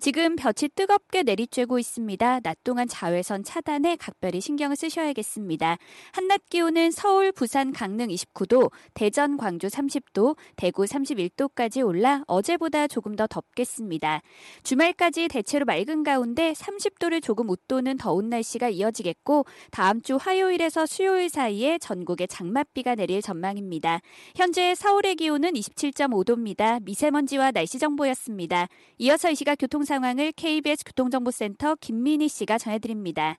지금 0.00 0.33
볕이 0.36 0.68
뜨겁게 0.68 1.22
내리쬐고 1.22 1.78
있습니다. 1.78 2.40
낮 2.40 2.58
동안 2.64 2.88
자외선 2.88 3.44
차단에 3.44 3.96
각별히 3.96 4.40
신경을 4.40 4.76
쓰셔야겠습니다. 4.76 5.78
한낮 6.12 6.48
기온은 6.50 6.90
서울, 6.90 7.32
부산, 7.32 7.72
강릉 7.72 8.08
29도, 8.08 8.70
대전, 8.94 9.36
광주 9.36 9.68
30도, 9.68 10.36
대구 10.56 10.84
31도까지 10.84 11.86
올라 11.86 12.22
어제보다 12.26 12.86
조금 12.86 13.16
더 13.16 13.26
덥겠습니다. 13.26 14.22
주말까지 14.62 15.28
대체로 15.28 15.64
맑은 15.64 16.02
가운데 16.02 16.52
30도를 16.52 17.22
조금 17.22 17.48
웃도는 17.48 17.96
더운 17.96 18.28
날씨가 18.28 18.68
이어지겠고 18.68 19.44
다음 19.70 20.00
주 20.02 20.16
화요일에서 20.16 20.86
수요일 20.86 21.28
사이에 21.28 21.78
전국에 21.78 22.26
장맛비가 22.26 22.94
내릴 22.94 23.22
전망입니다. 23.22 24.00
현재 24.34 24.74
서울의 24.74 25.16
기온은 25.16 25.52
27.5도입니다. 25.52 26.82
미세먼지와 26.82 27.52
날씨 27.52 27.78
정보였습니다. 27.78 28.68
이어서 28.98 29.30
이 29.30 29.34
시각 29.34 29.56
교통 29.56 29.84
상황을 29.84 30.23
KBS 30.32 30.84
교통정보센터 30.84 31.76
김민희 31.76 32.28
씨가 32.28 32.58
전해드립니다. 32.58 33.36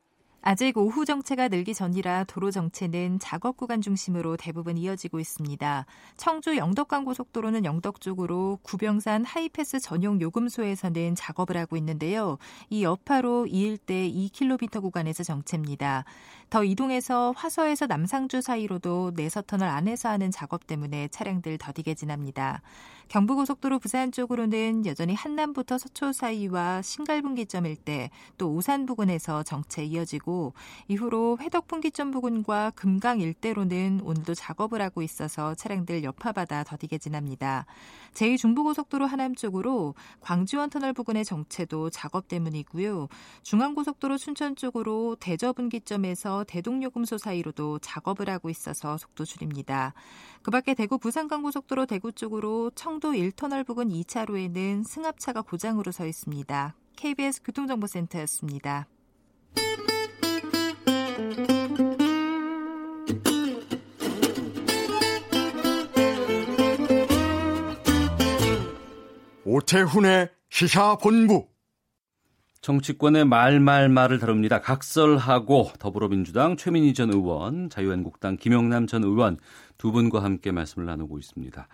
아직 0.47 0.77
오후 0.77 1.05
정체가 1.05 1.47
늘기 1.47 1.73
전이라 1.73 2.25
도로 2.25 2.51
정체는 2.51 3.17
작업 3.17 3.57
구간 3.57 3.81
중심으로 3.81 4.37
대부분 4.37 4.77
이어지고 4.77 5.19
있습니다. 5.19 5.87
청주 6.17 6.55
영덕간 6.55 7.03
고속도로는 7.03 7.65
영덕 7.65 7.99
쪽으로 7.99 8.59
구병산 8.61 9.25
하이패스 9.25 9.79
전용 9.79 10.21
요금소에서는 10.21 11.15
작업을 11.15 11.57
하고 11.57 11.77
있는데요. 11.77 12.37
이 12.69 12.83
여파로 12.83 13.47
이 13.47 13.61
일대 13.61 14.07
2km 14.07 14.83
구간에서 14.83 15.23
정체입니다. 15.23 16.05
더 16.49 16.63
이동해서 16.63 17.33
화서에서 17.35 17.87
남상주 17.87 18.41
사이로도 18.41 19.13
내서터널 19.15 19.67
안에서 19.67 20.09
하는 20.09 20.31
작업 20.31 20.67
때문에 20.67 21.07
차량들 21.09 21.57
더디게 21.57 21.95
지납니다. 21.95 22.61
경부고속도로 23.07 23.79
부산 23.79 24.11
쪽으로는 24.11 24.85
여전히 24.85 25.13
한남부터 25.13 25.77
서초 25.77 26.11
사이와 26.11 26.81
신갈분기점 26.81 27.65
일대 27.67 28.09
또 28.37 28.51
오산 28.51 28.85
부근에서 28.85 29.43
정체 29.43 29.83
이어지고 29.83 30.53
이후로 30.87 31.37
회덕분기점 31.39 32.11
부근과 32.11 32.71
금강 32.71 33.19
일대로는 33.19 34.01
오늘도 34.03 34.33
작업을 34.33 34.81
하고 34.81 35.01
있어서 35.03 35.53
차량들 35.53 36.03
여파받아 36.03 36.63
더디게 36.63 36.97
지납니다. 36.97 37.65
제2중부고속도로 38.13 39.05
하남 39.05 39.35
쪽으로 39.35 39.93
광주원 40.21 40.69
터널 40.69 40.93
부근의 40.93 41.25
정체도 41.25 41.91
작업 41.91 42.27
때문이고요. 42.27 43.07
중앙고속도로 43.43 44.17
춘천 44.17 44.55
쪽으로 44.55 45.15
대저분기점에서 45.19 46.34
대동요금소 46.43 47.17
사이로도 47.17 47.79
작업을 47.79 48.29
하고 48.29 48.49
있어서 48.49 48.97
속도 48.97 49.25
줄입니다. 49.25 49.93
그 50.41 50.51
밖에 50.51 50.73
대구 50.73 50.97
부산간고속도로 50.97 51.85
대구 51.85 52.11
쪽으로 52.11 52.71
청도 52.75 53.13
1터널 53.13 53.65
부근 53.65 53.89
2차로에는 53.89 54.85
승합차가 54.85 55.41
고장으로 55.41 55.91
서 55.91 56.05
있습니다. 56.05 56.75
KBS 56.97 57.41
교통정보센터였습니다. 57.43 58.87
오태훈의 69.45 70.29
시사본부. 70.49 71.54
정치권의 72.65 73.25
말말말을 73.25 74.17
다룹니다. 74.17 74.59
각설하고 74.59 75.69
더불어민주당 75.77 76.57
최민희 76.57 76.95
전 76.95 77.13
의원, 77.13 77.69
자유한국당 77.69 78.37
김영남 78.37 78.87
전 78.87 79.03
의원 79.03 79.37
두 79.77 79.91
분과 79.91 80.23
함께 80.23 80.51
말씀을 80.51 80.87
나누고 80.87 81.19
있습니다. 81.19 81.67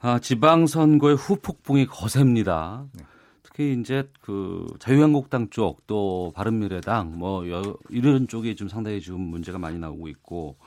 아, 0.00 0.18
지방선거의 0.18 1.16
후폭풍이 1.16 1.86
거셉니다. 1.86 2.84
네. 2.92 3.04
특히 3.42 3.74
이제 3.80 4.06
그 4.20 4.66
자유한국당 4.80 5.48
쪽 5.48 5.86
또 5.86 6.30
바른미래당 6.36 7.16
뭐 7.16 7.48
여, 7.48 7.62
이런 7.88 8.28
쪽이 8.28 8.54
좀 8.54 8.68
상당히 8.68 9.00
지금 9.00 9.18
문제가 9.18 9.58
많이 9.58 9.78
나오고 9.78 10.08
있고 10.08 10.58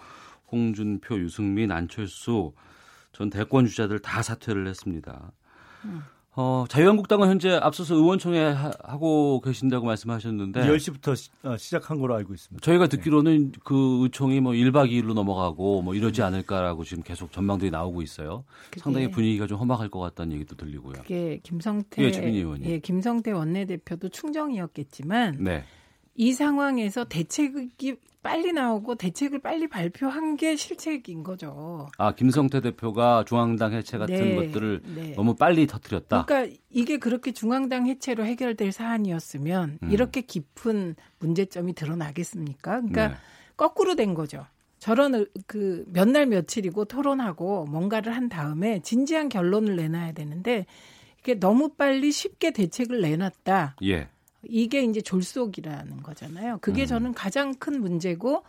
홍준표, 0.52 1.20
유승민, 1.20 1.72
안철수 1.72 2.54
전 3.12 3.30
대권 3.30 3.68
주자들 3.68 4.00
다 4.00 4.24
사퇴를 4.24 4.66
했습니다. 4.66 5.32
음. 5.84 6.02
어, 6.38 6.66
자유한국당은 6.68 7.30
현재 7.30 7.52
앞서서 7.62 7.96
의원총회 7.96 8.44
하, 8.44 8.98
고 8.98 9.40
계신다고 9.40 9.86
말씀하셨는데 9.86 10.62
10시부터 10.62 11.16
시, 11.16 11.30
어, 11.44 11.56
작한 11.56 11.98
걸로 12.00 12.14
알고 12.16 12.34
있습니다. 12.34 12.64
저희가 12.64 12.88
듣기로는 12.88 13.52
네. 13.52 13.60
그 13.64 14.00
의총이 14.04 14.42
뭐 14.42 14.52
1박 14.52 14.92
2일로 14.92 15.14
넘어가고 15.14 15.82
뭐 15.82 15.96
이러지 15.96 16.22
음. 16.22 16.28
않을까라고 16.28 16.84
지금 16.84 17.04
계속 17.04 17.32
전망들이 17.32 17.72
나오고 17.72 18.02
있어요. 18.02 18.44
상당히 18.78 19.10
분위기가 19.10 19.48
좀 19.48 19.60
험악할 19.60 19.90
것 19.90 20.00
같다는 20.00 20.34
얘기도 20.34 20.56
들리고요. 20.56 21.02
그게 21.04 21.40
김성태 21.42 22.04
예, 22.04 22.08
의원이. 22.08 22.66
예, 22.66 22.80
김성태 22.80 23.32
원내대표도 23.32 24.10
충정이었겠지만 24.10 25.38
네. 25.40 25.64
이 26.16 26.34
상황에서 26.34 27.04
대책이 27.06 27.98
빨리 28.24 28.54
나오고 28.54 28.96
대책을 28.96 29.40
빨리 29.40 29.68
발표한 29.68 30.36
게 30.36 30.56
실책인 30.56 31.22
거죠. 31.24 31.88
아 31.98 32.16
김성태 32.16 32.62
대표가 32.62 33.24
중앙당 33.28 33.74
해체 33.74 33.98
같은 34.00 34.16
네, 34.16 34.36
것들을 34.36 34.82
네. 34.96 35.14
너무 35.16 35.36
빨리 35.36 35.68
터뜨렸다. 35.68 36.26
그러니까 36.26 36.58
이게 36.72 36.98
그렇게 36.98 37.32
중앙당 37.34 37.86
해체로 37.86 38.26
해결될 38.26 38.72
사안이었으면 38.72 39.80
음. 39.84 39.92
이렇게 39.92 40.22
깊은 40.22 40.96
문제점이 41.20 41.74
드러나겠습니까? 41.74 42.72
그러니까 42.82 43.08
네. 43.10 43.16
거꾸로 43.58 43.96
된 43.96 44.16
거죠. 44.16 44.46
저런 44.80 45.26
그 45.48 45.86
몇 45.94 46.08
날 46.08 46.26
며칠이고 46.26 46.86
토론하고 46.86 47.66
뭔가를 47.66 48.16
한 48.16 48.30
다음에 48.30 48.82
진지한 48.82 49.30
결론을 49.30 49.76
내놔야 49.76 50.14
되는데 50.14 50.66
이게 51.20 51.36
너무 51.40 51.70
빨리 51.76 52.12
쉽게 52.12 52.52
대책을 52.52 53.02
내놨다. 53.02 53.76
예. 53.84 54.10
이게 54.48 54.84
이제 54.84 55.02
졸속이라는 55.02 56.04
거잖아요. 56.04 56.60
그게 56.62 56.84
음. 56.84 56.88
저는 56.88 57.14
가장 57.14 57.54
큰 57.56 57.82
문제고 57.82 58.44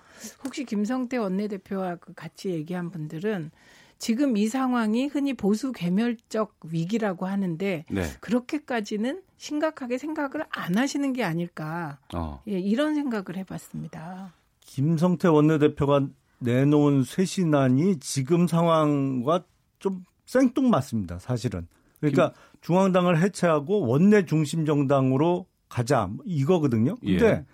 혹시 0.45 0.65
김성태 0.65 1.17
원내대표와 1.17 1.97
그 1.97 2.13
같이 2.15 2.51
얘기한 2.51 2.91
분들은 2.91 3.51
지금 3.99 4.37
이 4.37 4.47
상황이 4.47 5.07
흔히 5.07 5.33
보수 5.33 5.73
괴멸적 5.73 6.57
위기라고 6.65 7.27
하는데 7.27 7.85
네. 7.91 8.03
그렇게까지는 8.21 9.23
심각하게 9.37 9.99
생각을 9.99 10.45
안 10.51 10.77
하시는 10.77 11.13
게 11.13 11.25
아닐까 11.25 11.99
어. 12.15 12.43
예, 12.49 12.59
이런 12.59 12.95
생각을 12.95 13.37
해봤습니다. 13.37 14.35
김성태 14.61 15.29
원내대표가 15.29 16.07
내놓은 16.39 17.05
쇄신안이 17.05 17.99
지금 18.01 18.47
상황과 18.47 19.45
좀 19.79 20.05
생뚱맞습니다. 20.27 21.19
사실은. 21.19 21.67
그러니까 22.01 22.31
김... 22.31 22.37
중앙당을 22.61 23.23
해체하고 23.23 23.87
원내 23.87 24.27
중심 24.27 24.67
정당으로 24.67 25.47
가자 25.69 26.11
이거거든요. 26.25 26.97
근데 26.97 27.27
예. 27.27 27.45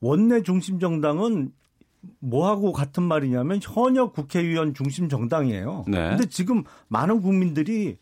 원내 0.00 0.42
중심 0.42 0.80
정당은 0.80 1.52
뭐하고 2.20 2.72
같은 2.72 3.02
말이냐면 3.02 3.60
현역 3.62 4.14
국회의원 4.14 4.74
중심 4.74 5.08
정당이에요. 5.08 5.84
네. 5.88 6.10
근데 6.10 6.26
지금 6.26 6.64
많은 6.88 7.20
국민들이 7.20 7.98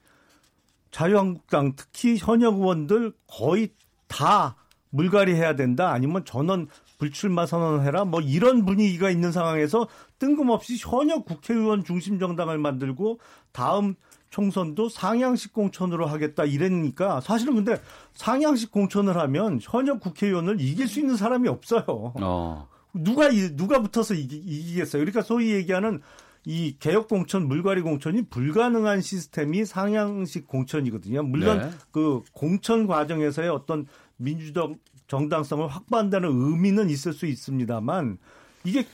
자유한국당 0.91 1.75
특히 1.77 2.17
현역 2.19 2.55
의원들 2.55 3.13
거의 3.27 3.71
다 4.07 4.57
물갈이 4.91 5.35
해야 5.35 5.55
된다 5.55 5.93
아니면 5.93 6.25
전원 6.25 6.69
불출마 6.99 7.47
선언해라 7.47 8.05
뭐 8.05 8.21
이런 8.21 8.65
분위기가 8.65 9.11
있는 9.11 9.31
상황에서 9.31 9.87
뜬금없이 10.19 10.77
현역 10.79 11.25
국회의원 11.27 11.85
중심 11.85 12.19
정당을 12.19 12.59
만들고 12.59 13.21
다음 13.53 13.95
총선도 14.31 14.89
상향식 14.89 15.53
공천으로 15.53 16.07
하겠다 16.07 16.45
이랬으니까 16.45 17.21
사실은 17.21 17.55
근데 17.55 17.81
상향식 18.15 18.71
공천을 18.71 19.17
하면 19.17 19.59
현역 19.63 20.01
국회의원을 20.01 20.61
이길 20.61 20.89
수 20.89 21.01
있는 21.01 21.17
사람이 21.17 21.49
없어요. 21.49 21.85
어. 21.89 22.69
누가 22.95 23.29
누가 23.57 23.81
붙어서 23.81 24.15
이기, 24.15 24.75
겠어요 24.75 25.01
그러니까 25.01 25.23
소위 25.23 25.53
얘기하는 25.53 26.01
이 26.45 26.77
개혁 26.79 27.09
공천, 27.09 27.47
물갈이 27.47 27.83
공천이 27.83 28.23
불가능한 28.23 29.03
시스템이 29.03 29.65
상향식 29.65 30.47
공천이거든요. 30.47 31.23
물론 31.23 31.59
네. 31.59 31.71
그 31.91 32.23
공천 32.33 32.87
과정에서의 32.87 33.51
어떤 33.51 33.87
민주적 34.17 34.75
정당성을 35.09 35.67
확보한다는 35.69 36.31
의미는 36.31 36.91
있을 36.91 37.13
수 37.13 37.27
있습니다만 37.27 38.19
이게 38.65 38.87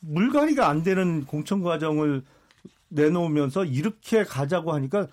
물갈이가 0.00 0.68
안 0.68 0.82
되는 0.82 1.24
공천 1.26 1.62
과정을 1.62 2.24
내놓으면서 2.90 3.64
이렇게 3.64 4.24
가자고 4.24 4.72
하니까 4.72 5.06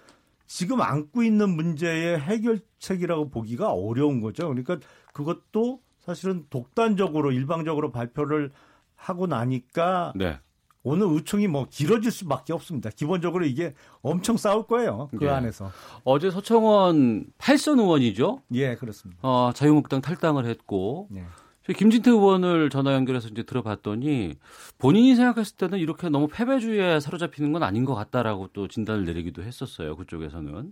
지금 0.45 0.81
안고 0.81 1.23
있는 1.23 1.49
문제의 1.49 2.19
해결책이라고 2.19 3.29
보기가 3.29 3.71
어려운 3.71 4.21
거죠. 4.21 4.47
그러니까 4.47 4.79
그것도 5.13 5.81
사실은 5.99 6.45
독단적으로 6.49 7.31
일방적으로 7.31 7.91
발표를 7.91 8.51
하고 8.95 9.27
나니까 9.27 10.13
네. 10.15 10.39
오늘 10.83 11.07
의총이 11.09 11.47
뭐 11.47 11.67
길어질 11.69 12.11
수밖에 12.11 12.53
없습니다. 12.53 12.89
기본적으로 12.89 13.45
이게 13.45 13.73
엄청 14.01 14.37
싸울 14.37 14.65
거예요. 14.65 15.09
그 15.17 15.25
예. 15.25 15.29
안에서. 15.29 15.69
어제 16.05 16.31
서청원 16.31 17.25
8선 17.37 17.79
의원이죠? 17.79 18.41
예, 18.53 18.75
그렇습니다. 18.75 19.19
어, 19.21 19.51
자유한국당 19.53 19.99
탈당을 19.99 20.45
했고 20.45 21.09
예. 21.13 21.25
김진태 21.73 22.11
의원을 22.11 22.69
전화 22.69 22.93
연결해서 22.93 23.27
이제 23.29 23.43
들어봤더니 23.43 24.35
본인이 24.77 25.15
생각했을 25.15 25.57
때는 25.57 25.79
이렇게 25.79 26.09
너무 26.09 26.27
패배주의에 26.27 26.99
사로잡히는 26.99 27.51
건 27.51 27.63
아닌 27.63 27.83
것 27.85 27.93
같다라고 27.95 28.49
또 28.53 28.67
진단을 28.67 29.05
내리기도 29.05 29.43
했었어요. 29.43 29.95
그쪽에서는. 29.97 30.71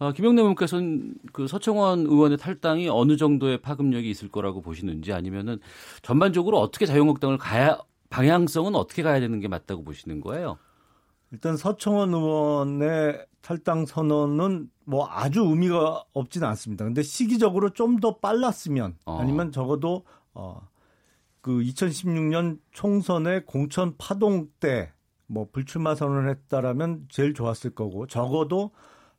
어, 0.00 0.12
김영래 0.12 0.40
의원께서는 0.42 1.14
그 1.32 1.48
서청원 1.48 2.00
의원의 2.06 2.38
탈당이 2.38 2.88
어느 2.88 3.16
정도의 3.16 3.58
파급력이 3.58 4.08
있을 4.08 4.28
거라고 4.28 4.60
보시는지 4.60 5.12
아니면은 5.12 5.58
전반적으로 6.02 6.60
어떻게 6.60 6.86
자유한국당을 6.86 7.36
가야 7.38 7.78
방향성은 8.10 8.74
어떻게 8.76 9.02
가야 9.02 9.18
되는 9.18 9.40
게 9.40 9.48
맞다고 9.48 9.82
보시는 9.82 10.20
거예요? 10.20 10.58
일단 11.32 11.56
서청원 11.56 12.14
의원의 12.14 13.26
탈당 13.42 13.86
선언은 13.86 14.70
뭐 14.84 15.08
아주 15.10 15.40
의미가 15.42 16.04
없지는 16.12 16.46
않습니다. 16.48 16.84
근데 16.84 17.02
시기적으로 17.02 17.70
좀 17.70 17.98
더 18.00 18.16
빨랐으면 18.18 18.94
어. 19.04 19.18
아니면 19.20 19.50
적어도 19.52 20.04
어, 20.38 20.68
그 21.40 21.58
2016년 21.60 22.60
총선의 22.72 23.44
공천 23.46 23.96
파동 23.98 24.48
때 24.60 24.92
뭐 25.28 25.46
불출마 25.52 25.94
선언을 25.94 26.28
했다라면 26.30 27.06
제일 27.10 27.34
좋았을 27.34 27.70
거고 27.70 28.06
적어도 28.06 28.72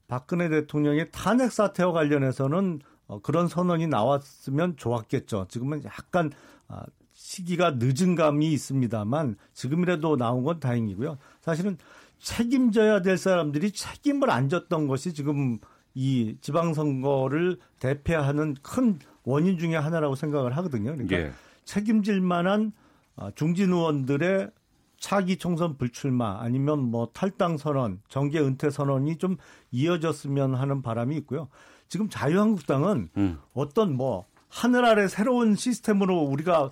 박근혜 0.08 0.50
대통령의 0.50 1.12
탄핵 1.12 1.52
사태와 1.52 1.94
관련해서는 1.94 2.82
어, 3.08 3.22
그런 3.22 3.48
선언이 3.48 3.88
나왔으면 3.88 4.76
좋았겠죠. 4.76 5.46
지금은 5.50 5.84
약간 5.86 6.32
아, 6.68 6.84
시기가 7.14 7.76
늦은 7.78 8.16
감이 8.16 8.52
있습니다만 8.52 9.36
지금이라도 9.54 10.18
나온 10.18 10.44
건 10.44 10.60
다행이고요. 10.60 11.18
사실은 11.42 11.78
책임져야 12.20 13.02
될 13.02 13.18
사람들이 13.18 13.72
책임을 13.72 14.30
안 14.30 14.50
졌던 14.50 14.88
것이 14.88 15.14
지금 15.14 15.60
이 15.94 16.38
지방선거를 16.42 17.60
대표하는 17.80 18.56
큰 18.62 19.00
원인 19.24 19.58
중의 19.58 19.80
하나라고 19.80 20.16
생각을 20.16 20.56
하거든요. 20.58 20.92
그러니까 20.94 21.18
예. 21.18 21.32
책임질 21.66 22.22
만한 22.22 22.72
아, 23.16 23.32
중진 23.36 23.72
의원들의 23.72 24.50
차기 24.98 25.38
총선 25.38 25.78
불출마 25.78 26.40
아니면 26.42 26.80
뭐 26.80 27.10
탈당 27.14 27.58
선언, 27.58 28.02
정계 28.10 28.40
은퇴 28.40 28.70
선언이 28.70 29.18
좀 29.18 29.38
이어졌으면 29.72 30.56
하는 30.56 30.82
바람이 30.82 31.16
있고요. 31.18 31.48
지금 31.88 32.10
자유한국당은 32.10 33.10
음. 33.18 33.40
어떤 33.54 33.96
뭐 33.96 34.26
하늘 34.50 34.86
아래 34.86 35.08
새로운 35.08 35.56
시스템으로 35.56 36.20
우리가 36.22 36.72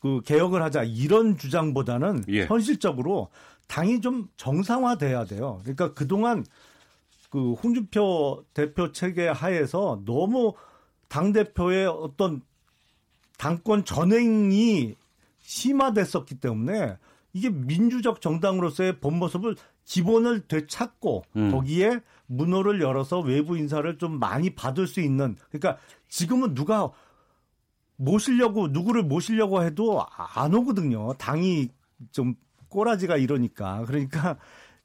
그 0.00 0.20
개혁을 0.24 0.62
하자 0.62 0.84
이런 0.84 1.36
주장보다는 1.36 2.24
예. 2.28 2.46
현실적으로 2.46 3.28
당이 3.66 4.00
좀 4.00 4.28
정상화돼야 4.36 5.24
돼요. 5.24 5.58
그러니까 5.62 5.94
그동안 5.94 6.44
그 7.30 7.54
홍준표 7.54 8.44
대표 8.54 8.92
체계 8.92 9.28
하에서 9.28 10.00
너무 10.04 10.54
당 11.08 11.32
대표의 11.32 11.86
어떤 11.86 12.42
당권 13.38 13.84
전횡이 13.84 14.94
심화됐었기 15.40 16.36
때문에 16.40 16.96
이게 17.32 17.50
민주적 17.50 18.20
정당으로서의 18.20 18.98
본 19.00 19.18
모습을 19.18 19.56
기본을 19.84 20.48
되찾고 20.48 21.24
음. 21.36 21.50
거기에 21.52 22.00
문호를 22.26 22.80
열어서 22.80 23.20
외부 23.20 23.56
인사를 23.56 23.98
좀 23.98 24.18
많이 24.18 24.50
받을 24.50 24.86
수 24.86 25.00
있는 25.00 25.36
그러니까 25.50 25.78
지금은 26.08 26.54
누가 26.54 26.90
모시려고 27.96 28.68
누구를 28.68 29.02
모시려고 29.02 29.62
해도 29.62 30.04
안 30.34 30.54
오거든요. 30.54 31.14
당이 31.14 31.68
좀 32.12 32.34
꼬라지가 32.68 33.16
이러니까 33.16 33.84
그러니까 33.86 34.36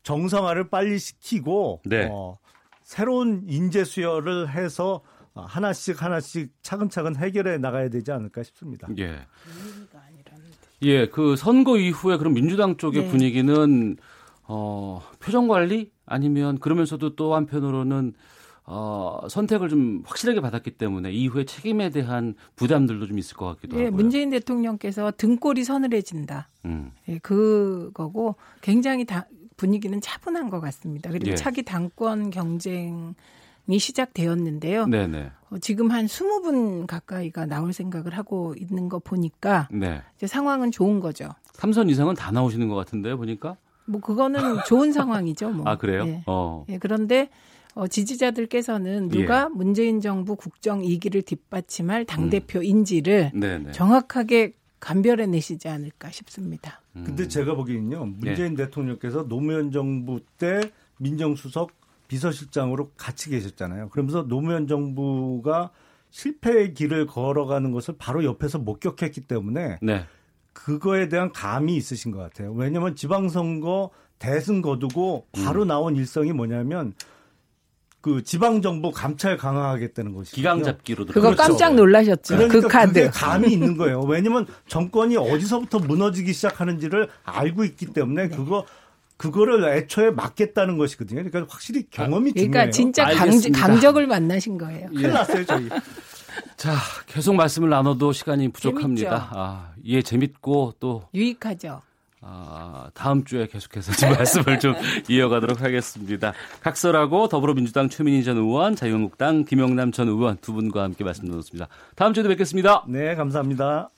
정상화를 0.03 0.69
빨리 0.69 0.99
시키고 0.99 1.82
네. 1.86 2.07
어, 2.11 2.38
새로운 2.84 3.43
인재 3.47 3.84
수혈을 3.84 4.49
해서 4.49 5.01
하나씩 5.34 6.02
하나씩 6.02 6.52
차근차근 6.62 7.16
해결해 7.16 7.58
나가야 7.58 7.90
되지 7.90 8.12
않을까 8.12 8.44
싶습니다. 8.44 8.88
예. 8.98 9.20
예, 10.84 11.08
그 11.08 11.36
선거 11.36 11.78
이후에 11.78 12.18
그럼 12.18 12.34
민주당 12.34 12.78
쪽의 12.78 13.04
네. 13.04 13.10
분위기는 13.10 13.98
어, 14.44 15.02
표정 15.20 15.48
관리 15.48 15.92
아니면 16.06 16.58
그러면서도 16.60 17.16
또 17.16 17.36
한편으로는 17.36 18.14
어, 18.64 19.22
선택을 19.30 19.70
좀 19.70 20.04
확실하게 20.06 20.40
받았기 20.42 20.72
때문에 20.72 21.12
이후에 21.12 21.46
책임에 21.46 21.90
대한 21.90 22.36
부담들도 22.56 23.08
좀 23.08 23.20
있을 23.20 23.36
것 23.36 23.48
같기도 23.48 23.78
예, 23.78 23.86
하고요. 23.86 23.96
문재인 23.96 24.30
대통령께서 24.30 25.12
등골이 25.18 25.64
서늘해진다. 25.64 26.50
음. 26.66 26.92
예, 27.10 27.18
그거고 27.20 28.36
굉장히 28.62 29.06
다, 29.06 29.28
분위기는 29.58 30.00
차분한 30.00 30.50
것 30.50 30.60
같습니다. 30.62 31.12
그리고 31.12 31.32
예. 31.32 31.36
차기 31.36 31.64
당권 31.64 32.30
경쟁이 32.30 33.14
시작되었는데요. 33.80 34.86
네네. 34.88 35.32
어, 35.49 35.57
지금 35.59 35.91
한 35.91 36.05
20분 36.05 36.88
가까이가 36.88 37.45
나올 37.45 37.74
생각을 37.74 38.17
하고 38.17 38.55
있는 38.57 38.89
거 38.89 38.99
보니까 38.99 39.67
네. 39.72 40.01
이제 40.17 40.28
상황은 40.28 40.72
좋은 40.72 40.99
거죠. 40.99 41.30
삼선 41.53 41.89
이상은 41.89 42.15
다 42.15 42.32
나오시는 42.32 42.67
것 42.67 42.76
같은데요, 42.76 43.17
보니까. 43.17 43.57
뭐 43.86 43.99
그거는 43.99 44.39
좋은 44.67 44.91
상황이죠. 44.93 45.49
뭐. 45.51 45.67
아, 45.67 45.78
그래요? 45.78 46.05
예. 46.07 46.24
어. 46.28 46.65
예, 46.69 46.78
그런데 46.78 47.30
어, 47.74 47.88
지지자들께서는 47.88 49.09
누가 49.09 49.43
예. 49.43 49.55
문재인 49.55 50.01
정부 50.01 50.36
국정 50.36 50.84
이기를 50.84 51.22
뒷받침할 51.22 52.01
음. 52.01 52.05
당 52.05 52.30
대표인지를 52.30 53.32
네네. 53.34 53.72
정확하게 53.72 54.53
감별해 54.80 55.28
내시지 55.28 55.69
않을까 55.69 56.09
싶습니다. 56.11 56.82
음. 56.95 57.03
근데 57.05 57.28
제가 57.28 57.55
보기엔요 57.55 58.05
문재인 58.17 58.55
대통령께서 58.55 59.28
노무현 59.28 59.72
정부 59.72 60.19
때 60.38 60.59
민정수석 60.97 61.72
비서실장으로 62.12 62.91
같이 62.97 63.30
계셨잖아요. 63.30 63.88
그러면서 63.88 64.28
노무현 64.28 64.68
정부가 64.68 65.72
실패의 66.09 66.74
길을 66.74 67.05
걸어가는 67.05 67.72
것을 67.72 67.95
바로 67.97 68.26
옆에서 68.26 68.59
목격했기 68.59 69.22
때문에 69.22 69.80
네. 69.82 70.05
그거에 70.51 71.07
대한 71.07 71.32
감이 71.32 71.74
있으신 71.78 72.12
것 72.12 72.20
같아요. 72.20 72.51
왜냐하면 72.51 72.97
지방선거 72.97 73.91
대승 74.20 74.62
거두고 74.62 75.28
바로 75.32 75.64
나온 75.64 75.95
일성이 75.95 76.34
뭐냐면 76.34 76.93
그 78.01 78.24
지방 78.24 78.62
정부 78.62 78.91
감찰 78.91 79.38
강화하겠다는 79.38 80.14
것이 80.14 80.36
기강 80.36 80.64
잡기로 80.64 81.05
그거 81.05 81.34
깜짝 81.34 81.76
놀라셨죠. 81.76 82.36
그러니까 82.36 82.59
그 82.59 82.68
카드. 82.68 82.93
그게 82.93 83.07
감이 83.07 83.53
있는 83.53 83.78
거예요. 83.78 84.01
왜냐하면 84.01 84.47
정권이 84.68 85.16
어디서부터 85.16 85.80
무너지기 85.80 86.34
시작하는지를 86.34 87.07
알고 87.24 87.64
있기 87.64 87.86
때문에 87.93 88.28
네. 88.28 88.36
그거 88.36 88.66
그거를 89.22 89.63
애초에 89.78 90.09
막겠다는 90.09 90.80
것이거든요. 90.80 91.24
그러니까 91.24 91.45
확실히 91.53 91.86
경험이 91.91 92.32
그러니까 92.32 92.72
중요해요. 92.72 92.72
진짜 92.72 93.03
강, 93.05 93.28
알겠습니다. 93.28 93.67
강적을 93.67 94.07
만나신 94.07 94.57
거예요. 94.57 94.89
예. 94.93 94.95
큰일 94.95 95.11
났어요, 95.11 95.45
저희. 95.45 95.69
자, 96.57 96.74
계속 97.05 97.36
말씀을 97.36 97.69
나눠도 97.69 98.13
시간이 98.13 98.49
부족합니다. 98.49 99.09
재밌죠? 99.09 99.30
아, 99.32 99.74
예, 99.86 100.01
재밌고 100.01 100.74
또 100.80 101.03
유익하죠. 101.13 101.84
아, 102.22 102.89
다음 102.95 103.24
주에 103.24 103.45
계속해서 103.45 103.91
좀 103.93 104.09
말씀을 104.17 104.59
좀 104.59 104.74
이어가도록 105.07 105.61
하겠습니다. 105.61 106.34
각설하고 106.61 107.28
더불어민주당 107.28 107.89
최민희 107.89 108.24
전 108.24 108.38
의원, 108.38 108.76
자유한국당 108.76 109.45
김영남 109.45 109.91
전 109.91 110.07
의원 110.07 110.38
두 110.38 110.53
분과 110.53 110.82
함께 110.82 111.03
말씀 111.03 111.26
나눴습니다. 111.26 111.67
다음 111.95 112.13
주에도 112.15 112.30
뵙겠습니다. 112.30 112.86
네, 112.88 113.13
감사합니다. 113.13 113.89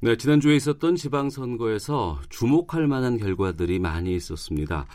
네, 0.00 0.16
지난주에 0.16 0.54
있었던 0.54 0.94
지방선거에서 0.94 2.20
주목할 2.28 2.86
만한 2.86 3.18
결과들이 3.18 3.80
많이 3.80 4.14
있었습니다. 4.14 4.86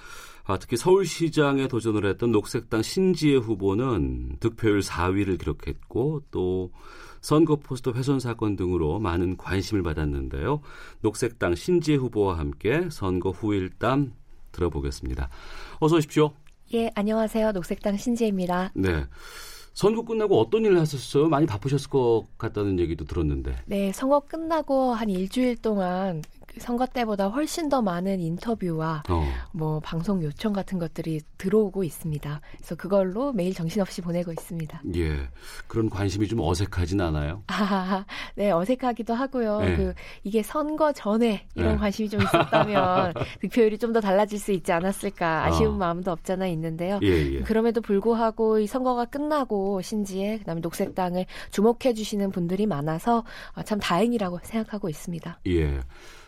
아, 0.45 0.57
특히 0.57 0.77
서울시장에 0.77 1.67
도전을 1.67 2.05
했던 2.05 2.31
녹색당 2.31 2.81
신지혜 2.81 3.35
후보는 3.35 4.37
득표율 4.39 4.79
4위를 4.79 5.37
기록했고 5.39 6.23
또 6.31 6.71
선거 7.19 7.57
포스터 7.57 7.91
훼손 7.91 8.21
사건 8.21 8.55
등으로 8.55 8.99
많은 8.99 9.35
관심을 9.35 9.83
받았는데요. 9.83 10.61
녹색당 11.01 11.55
신지혜 11.55 11.97
후보와 11.97 12.37
함께 12.37 12.87
선거 12.89 13.31
후일담 13.31 14.13
들어보겠습니다. 14.53 15.29
어서 15.79 15.97
오십시오. 15.97 16.31
예, 16.73 16.89
안녕하세요. 16.95 17.51
녹색당 17.51 17.97
신지혜입니다. 17.97 18.71
네. 18.75 19.05
선거 19.73 20.03
끝나고 20.03 20.39
어떤 20.39 20.63
일을 20.65 20.79
하셨어요? 20.79 21.27
많이 21.27 21.45
바쁘셨을 21.45 21.89
것 21.89 22.25
같다는 22.37 22.79
얘기도 22.79 23.05
들었는데. 23.05 23.55
네, 23.65 23.91
선거 23.91 24.19
끝나고 24.19 24.93
한 24.93 25.09
일주일 25.09 25.57
동안 25.57 26.21
그 26.42 26.42
선거 26.59 26.85
때보다 26.85 27.27
훨씬 27.27 27.69
더 27.69 27.81
많은 27.81 28.19
인터뷰와 28.19 29.03
어. 29.09 29.25
뭐 29.53 29.79
방송 29.79 30.21
요청 30.21 30.51
같은 30.51 30.79
것들이 30.79 31.21
들어오고 31.37 31.83
있습니다. 31.83 32.41
그래서 32.57 32.75
그걸로 32.75 33.31
매일 33.31 33.53
정신없이 33.53 34.01
보내고 34.01 34.31
있습니다. 34.33 34.81
예. 34.95 35.29
그런 35.67 35.89
관심이 35.89 36.27
좀 36.27 36.39
어색하진 36.41 36.99
않아요? 36.99 37.43
아, 37.47 38.05
네, 38.35 38.51
어색하기도 38.51 39.13
하고요. 39.13 39.59
네. 39.61 39.75
그 39.77 39.93
이게 40.23 40.43
선거 40.43 40.91
전에 40.91 41.47
이런 41.55 41.73
네. 41.73 41.77
관심이 41.77 42.09
좀 42.09 42.21
있었다면 42.21 43.13
득표율이 43.39 43.77
좀 43.77 43.93
더 43.93 44.01
달라질 44.01 44.39
수 44.39 44.51
있지 44.51 44.71
않았을까 44.71 45.45
아쉬운 45.45 45.75
아. 45.75 45.77
마음도 45.77 46.11
없잖아 46.11 46.47
있는데요. 46.47 46.99
예, 47.03 47.35
예. 47.35 47.39
그럼에도 47.41 47.79
불구하고 47.79 48.57
이 48.57 48.65
선거가 48.65 49.05
끝나고 49.05 49.81
신지에 49.83 50.39
그다음에 50.39 50.61
녹색당을 50.61 51.27
주목해 51.51 51.93
주시는 51.93 52.31
분들이 52.31 52.65
많아서 52.65 53.23
아, 53.53 53.61
참 53.61 53.79
다행이라고 53.79 54.39
생각하고 54.41 54.89
있습니다. 54.89 55.39
예. 55.47 55.79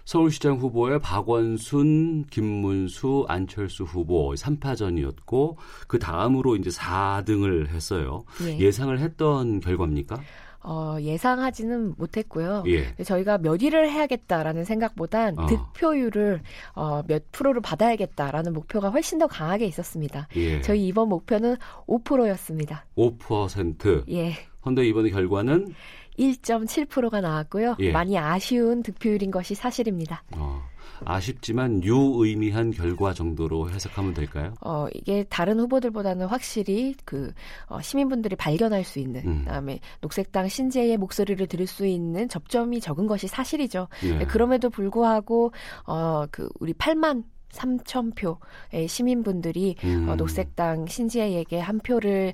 서울시장 0.06 0.57
후보의 0.57 0.99
박원순, 0.99 2.26
김문수, 2.27 3.26
안철수 3.27 3.84
후보 3.84 4.34
3파전이었고 4.34 5.57
그 5.88 5.99
다음으로 5.99 6.56
이제 6.56 6.69
4등을 6.69 7.69
했어요. 7.69 8.23
예. 8.44 8.57
예상을 8.60 8.98
했던 8.99 9.60
결과입니까? 9.60 10.22
어, 10.61 10.98
예상하지는 10.99 11.94
못했고요. 11.98 12.64
예. 12.68 12.86
근데 12.86 13.03
저희가 13.03 13.38
몇 13.38 13.61
위를 13.61 13.90
해야겠다라는 13.90 14.64
생각보단 14.64 15.38
어. 15.38 15.45
득표율을 15.48 16.41
어, 16.73 17.03
몇 17.07 17.32
프로를 17.32 17.61
받아야겠다라는 17.61 18.53
목표가 18.53 18.90
훨씬 18.90 19.19
더 19.19 19.27
강하게 19.27 19.65
있었습니다. 19.65 20.27
예. 20.36 20.61
저희 20.61 20.88
이번 20.88 21.10
목표는 21.10 21.57
5%였습니다. 21.88 22.86
5%. 22.98 24.10
예. 24.10 24.34
헌데 24.65 24.88
이번에 24.88 25.10
결과는 25.11 25.73
1.7%가 26.17 27.21
나왔고요. 27.21 27.75
예. 27.79 27.91
많이 27.91 28.17
아쉬운 28.17 28.83
득표율인 28.83 29.31
것이 29.31 29.55
사실입니다. 29.55 30.23
어, 30.35 30.61
아쉽지만 31.03 31.83
유의미한 31.83 32.71
결과 32.71 33.13
정도로 33.13 33.69
해석하면 33.69 34.13
될까요? 34.13 34.53
어, 34.61 34.87
이게 34.93 35.25
다른 35.29 35.59
후보들보다는 35.59 36.27
확실히 36.27 36.95
그 37.03 37.33
어, 37.67 37.81
시민분들이 37.81 38.35
발견할 38.35 38.83
수 38.83 38.99
있는 38.99 39.21
음. 39.25 39.39
그다음에 39.39 39.79
녹색당 40.01 40.47
신재의 40.47 40.97
목소리를 40.97 41.45
들을 41.47 41.67
수 41.67 41.85
있는 41.85 42.29
접점이 42.29 42.79
적은 42.79 43.07
것이 43.07 43.27
사실이죠. 43.27 43.87
네. 44.01 44.25
그럼에도 44.25 44.69
불구하고 44.69 45.51
어, 45.85 46.25
그 46.31 46.49
우리 46.59 46.73
8만 46.73 47.23
3천 47.56 48.15
표의 48.15 48.88
시민분들이 48.88 49.76
음. 49.84 50.10
어, 50.10 50.15
녹색당 50.15 50.88
신지혜에게 50.88 51.60
한 51.60 51.80
표를 51.80 52.34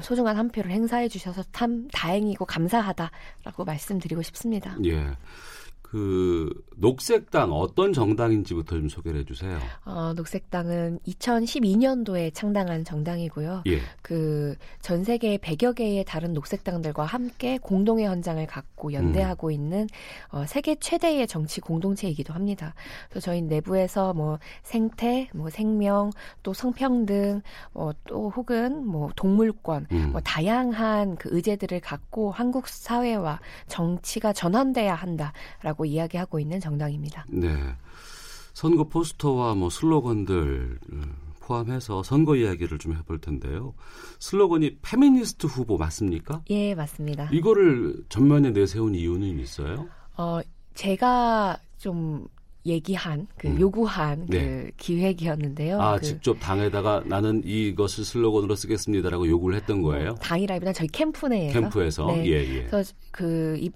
소중한 0.00 0.36
한 0.36 0.48
표를 0.48 0.70
행사해 0.70 1.08
주셔서 1.08 1.42
참 1.52 1.88
다행이고 1.92 2.44
감사하다라고 2.44 3.64
말씀드리고 3.64 4.22
싶습니다. 4.22 4.76
예. 4.84 5.16
그 5.90 6.48
녹색당 6.76 7.52
어떤 7.52 7.92
정당인지부터 7.92 8.76
좀 8.76 8.88
소개를 8.88 9.20
해주세요. 9.20 9.58
어, 9.84 10.12
녹색당은 10.14 11.00
2012년도에 11.04 12.32
창당한 12.32 12.84
정당이고요. 12.84 13.64
예. 13.66 13.80
그전 14.00 15.02
세계 15.02 15.36
100여 15.36 15.74
개의 15.74 16.04
다른 16.04 16.32
녹색당들과 16.32 17.04
함께 17.04 17.58
공동의 17.58 18.06
헌장을 18.06 18.46
갖고 18.46 18.92
연대하고 18.92 19.48
음. 19.48 19.52
있는 19.52 19.88
어, 20.28 20.44
세계 20.46 20.76
최대의 20.76 21.26
정치 21.26 21.60
공동체이기도 21.60 22.34
합니다. 22.34 22.74
그래서 23.08 23.24
저희 23.24 23.42
내부에서 23.42 24.14
뭐 24.14 24.38
생태, 24.62 25.28
뭐 25.34 25.50
생명, 25.50 26.10
또 26.44 26.54
성평등, 26.54 27.42
뭐또 27.72 28.30
혹은 28.30 28.86
뭐 28.86 29.10
동물권, 29.16 29.88
음. 29.90 30.10
뭐 30.12 30.20
다양한 30.20 31.16
그 31.16 31.30
의제들을 31.32 31.80
갖고 31.80 32.30
한국 32.30 32.68
사회와 32.68 33.40
정치가 33.66 34.32
전환돼야 34.32 34.94
한다라고 34.94 35.79
이야기하고 35.84 36.40
있는 36.40 36.60
정당입니다. 36.60 37.26
네. 37.28 37.56
선거 38.52 38.84
포스터와 38.84 39.54
뭐 39.54 39.70
슬로건들 39.70 40.78
포함해서 41.40 42.02
선거 42.02 42.36
이야기를 42.36 42.78
좀 42.78 42.94
해볼 42.94 43.20
텐데요. 43.20 43.74
슬로건이 44.20 44.78
페미니스트 44.82 45.46
후보 45.46 45.76
맞습니까? 45.78 46.42
예, 46.50 46.74
맞습니다. 46.74 47.28
이거를 47.32 48.04
전면에 48.08 48.50
내세운 48.50 48.94
이유는 48.94 49.40
있어요? 49.40 49.88
어, 50.16 50.40
제가 50.74 51.58
좀 51.78 52.26
얘기한 52.66 53.26
그 53.36 53.48
음. 53.48 53.58
요구한 53.58 54.26
네. 54.28 54.38
그 54.38 54.70
기획이었는데요. 54.76 55.80
아, 55.80 55.96
그 55.96 56.04
직접 56.04 56.38
당에다가 56.38 57.02
나는 57.06 57.42
이것을 57.44 58.04
슬로건으로 58.04 58.54
쓰겠습니다라고 58.54 59.26
요구를 59.28 59.56
했던 59.56 59.82
거예요? 59.82 60.14
당이라기보다 60.16 60.72
저희 60.72 60.88
캠프 60.88 61.26
내에서 61.26 61.58
캠프에서? 61.58 62.06
네. 62.06 62.26
예, 62.26 62.56
예. 62.56 62.64
그래서 62.64 62.92
그 63.10 63.56
이, 63.58 63.70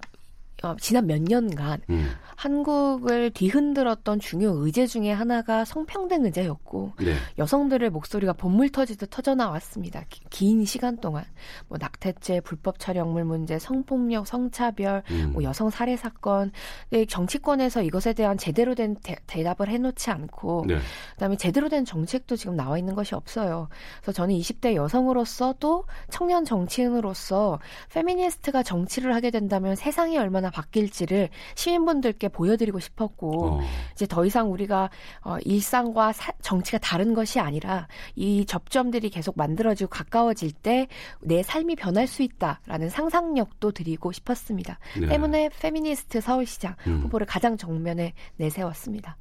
어, 0.65 0.75
지난 0.79 1.05
몇 1.07 1.21
년간 1.21 1.81
음. 1.89 2.09
한국을 2.35 3.31
뒤흔들었던 3.31 4.19
중요 4.19 4.51
의제 4.57 4.87
중에 4.87 5.11
하나가 5.11 5.63
성평등 5.65 6.25
의제였고 6.25 6.93
네. 6.99 7.15
여성들의 7.37 7.89
목소리가 7.89 8.33
본물 8.33 8.69
터지듯 8.69 9.09
터져 9.09 9.35
나왔습니다. 9.35 10.03
기- 10.09 10.21
긴 10.29 10.65
시간 10.65 10.97
동안 10.97 11.23
뭐 11.67 11.77
낙태죄, 11.79 12.41
불법 12.41 12.79
촬영물 12.79 13.23
문제, 13.25 13.59
성폭력, 13.59 14.27
성차별, 14.27 15.03
음. 15.11 15.31
뭐 15.33 15.43
여성 15.43 15.69
살해 15.69 15.95
사건. 15.97 16.51
근데 16.89 17.05
정치권에서 17.05 17.83
이것에 17.83 18.13
대한 18.13 18.37
제대로 18.37 18.75
된 18.75 18.95
대, 19.03 19.15
대답을 19.27 19.69
해놓지 19.69 20.09
않고 20.09 20.65
네. 20.67 20.77
그다음에 21.13 21.37
제대로 21.37 21.69
된 21.69 21.85
정책도 21.85 22.35
지금 22.35 22.55
나와 22.55 22.77
있는 22.77 22.95
것이 22.95 23.15
없어요. 23.15 23.69
그래서 24.01 24.11
저는 24.13 24.35
20대 24.35 24.75
여성으로서 24.75 25.55
또 25.59 25.85
청년 26.09 26.45
정치인으로서 26.45 27.59
페미니스트가 27.93 28.63
정치를 28.63 29.13
하게 29.13 29.31
된다면 29.31 29.75
세상이 29.75 30.17
얼마나 30.17 30.49
바뀔지를 30.55 31.29
시민분들께 31.55 32.29
보여드리고 32.29 32.79
싶었고 32.79 33.45
어. 33.57 33.59
이제 33.93 34.05
더 34.07 34.25
이상 34.25 34.51
우리가 34.51 34.89
어, 35.23 35.37
일상과 35.43 36.13
사- 36.13 36.31
정치가 36.41 36.77
다른 36.77 37.13
것이 37.13 37.39
아니라 37.41 37.87
이 38.15 38.45
접점들이 38.45 39.09
계속 39.09 39.35
만들어지고 39.37 39.89
가까워질 39.89 40.51
때 40.51 40.87
내 41.21 41.43
삶이 41.43 41.75
변할 41.75 42.07
수 42.07 42.23
있다라는 42.23 42.89
상상력도 42.89 43.71
드리고 43.71 44.11
싶었습니다. 44.11 44.79
네. 44.99 45.07
때문에 45.07 45.49
페미니스트 45.59 46.21
서울시장 46.21 46.75
음. 46.87 47.01
후보를 47.03 47.25
가장 47.27 47.57
정면에 47.57 48.13
내세웠습니다. 48.37 49.17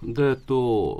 근데 0.00 0.34
또 0.46 0.98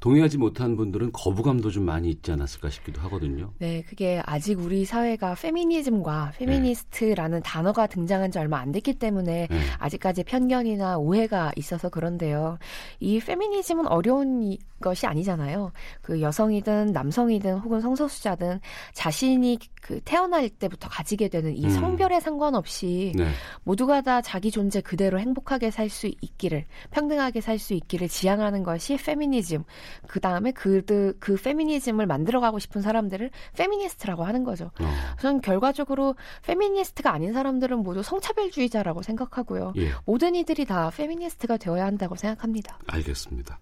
동의하지 0.00 0.38
못한 0.38 0.76
분들은 0.76 1.12
거부감도 1.12 1.70
좀 1.70 1.84
많이 1.84 2.10
있지 2.10 2.30
않았을까 2.32 2.68
싶기도 2.70 3.00
하거든요. 3.02 3.50
네, 3.58 3.82
그게 3.88 4.22
아직 4.26 4.60
우리 4.60 4.84
사회가 4.84 5.34
페미니즘과 5.34 6.32
페미니스트라는 6.36 7.42
단어가 7.42 7.86
등장한 7.86 8.30
지 8.30 8.38
얼마 8.38 8.58
안 8.58 8.72
됐기 8.72 8.94
때문에 8.98 9.46
네. 9.50 9.58
아직까지 9.78 10.24
편견이나 10.24 10.98
오해가 10.98 11.50
있어서 11.56 11.88
그런데요. 11.88 12.58
이 13.00 13.18
페미니즘은 13.20 13.86
어려운 13.86 14.42
이- 14.42 14.58
것이 14.82 15.06
아니잖아요. 15.06 15.70
그 16.00 16.20
여성이든 16.20 16.86
남성이든 16.92 17.58
혹은 17.58 17.80
성소수자든 17.80 18.58
자신이 18.94 19.56
그 19.80 20.00
태어날 20.04 20.48
때부터 20.48 20.88
가지게 20.88 21.28
되는 21.28 21.56
이 21.56 21.64
음. 21.66 21.70
성별에 21.70 22.18
상관없이 22.18 23.12
네. 23.14 23.28
모두가 23.62 24.00
다 24.00 24.20
자기 24.20 24.50
존재 24.50 24.80
그대로 24.80 25.20
행복하게 25.20 25.70
살 25.70 25.88
수 25.88 26.08
있기를 26.20 26.64
평등하게 26.90 27.40
살 27.40 27.60
수 27.60 27.74
있기를 27.74 28.08
지향 28.08 28.40
하는 28.42 28.62
것이 28.62 28.96
페미니즘. 28.96 29.64
그 30.08 30.20
다음에 30.20 30.50
그그 30.52 31.16
그 31.20 31.36
페미니즘을 31.36 32.06
만들어가고 32.06 32.58
싶은 32.58 32.82
사람들을 32.82 33.30
페미니스트라고 33.56 34.24
하는 34.24 34.44
거죠. 34.44 34.70
어. 34.80 34.92
저는 35.20 35.40
결과적으로 35.40 36.14
페미니스트가 36.44 37.12
아닌 37.12 37.32
사람들은 37.32 37.78
모두 37.78 38.02
성차별주의자라고 38.02 39.02
생각하고요. 39.02 39.72
예. 39.76 39.90
모든 40.04 40.34
이들이 40.34 40.64
다 40.64 40.90
페미니스트가 40.90 41.56
되어야 41.56 41.84
한다고 41.84 42.16
생각합니다. 42.16 42.78
알겠습니다. 42.86 43.58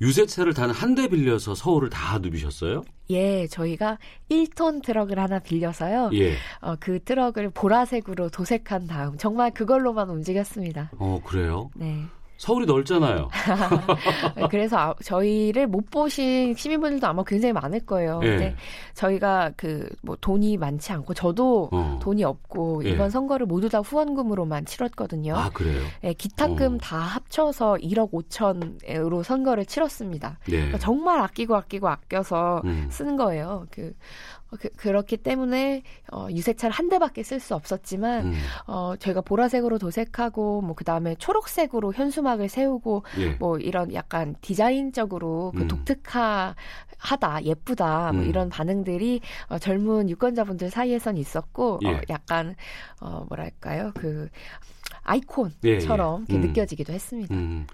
유세차를 0.00 0.54
단 0.54 0.70
한 0.70 0.94
대 0.94 1.08
빌려서 1.08 1.56
서울을 1.56 1.90
다 1.90 2.18
누비셨어요? 2.18 2.84
예, 3.10 3.48
저희가 3.48 3.98
1톤 4.30 4.82
트럭을 4.84 5.18
하나 5.18 5.40
빌려서요. 5.40 6.10
예. 6.14 6.34
어, 6.60 6.76
그 6.78 7.02
트럭을 7.02 7.50
보라색으로 7.50 8.28
도색한 8.28 8.86
다음 8.86 9.18
정말 9.18 9.52
그걸로만 9.52 10.08
움직였습니다. 10.08 10.90
어, 10.98 11.20
그래요? 11.24 11.70
네. 11.74 12.04
서울이 12.38 12.66
넓잖아요. 12.66 13.28
그래서 14.50 14.76
아- 14.78 14.94
저희를 15.02 15.66
못 15.66 15.90
보신 15.90 16.54
시민분들도 16.54 17.06
아마 17.06 17.22
굉장히 17.24 17.52
많을 17.52 17.80
거예요. 17.80 18.20
예. 18.22 18.28
근데 18.28 18.56
저희가 18.94 19.52
그 19.56 19.88
뭐 20.02 20.16
돈이 20.20 20.56
많지 20.58 20.92
않고 20.92 21.12
저도 21.14 21.68
어. 21.72 21.98
돈이 22.00 22.22
없고 22.22 22.84
예. 22.84 22.90
이번 22.90 23.10
선거를 23.10 23.46
모두 23.46 23.68
다 23.68 23.80
후원금으로만 23.80 24.64
치렀거든요. 24.64 25.34
아, 25.36 25.50
그래요? 25.50 25.82
예, 26.04 26.12
기타금 26.12 26.74
어. 26.74 26.78
다 26.78 26.96
합쳐서 26.98 27.74
1억 27.82 28.12
5천으로 28.12 29.22
선거를 29.24 29.66
치렀습니다. 29.66 30.38
네. 30.44 30.52
그러니까 30.52 30.78
정말 30.78 31.20
아끼고 31.20 31.56
아끼고 31.56 31.88
아껴서 31.88 32.62
음. 32.64 32.86
쓰는 32.90 33.16
거예요. 33.16 33.66
그, 33.70 33.88
어, 33.88 34.37
그 34.50 34.68
그렇기 34.70 35.18
때문에 35.18 35.82
어, 36.10 36.28
유세차를 36.30 36.72
한 36.72 36.88
대밖에 36.88 37.22
쓸 37.22 37.38
수 37.38 37.54
없었지만 37.54 38.26
음. 38.26 38.34
어, 38.66 38.94
저희가 38.98 39.20
보라색으로 39.20 39.78
도색하고 39.78 40.62
뭐 40.62 40.74
그다음에 40.74 41.14
초록색으로 41.16 41.92
현수막을 41.92 42.48
세우고 42.48 43.04
예. 43.18 43.30
뭐 43.34 43.58
이런 43.58 43.92
약간 43.92 44.34
디자인적으로 44.40 45.52
그 45.54 45.62
음. 45.62 45.68
독특하다 45.68 47.44
예쁘다 47.44 48.12
뭐 48.12 48.22
음. 48.22 48.28
이런 48.28 48.48
반응들이 48.48 49.20
어, 49.48 49.58
젊은 49.58 50.08
유권자분들 50.08 50.70
사이에선 50.70 51.18
있었고 51.18 51.74
어, 51.74 51.78
예. 51.84 52.00
약간 52.08 52.54
어, 53.00 53.26
뭐랄까요 53.28 53.92
그 53.94 54.28
예, 54.32 54.98
아이콘처럼 55.02 56.26
예. 56.28 56.32
이렇게 56.32 56.34
음. 56.34 56.48
느껴지기도 56.48 56.92
했습니다. 56.92 57.34
음. 57.34 57.66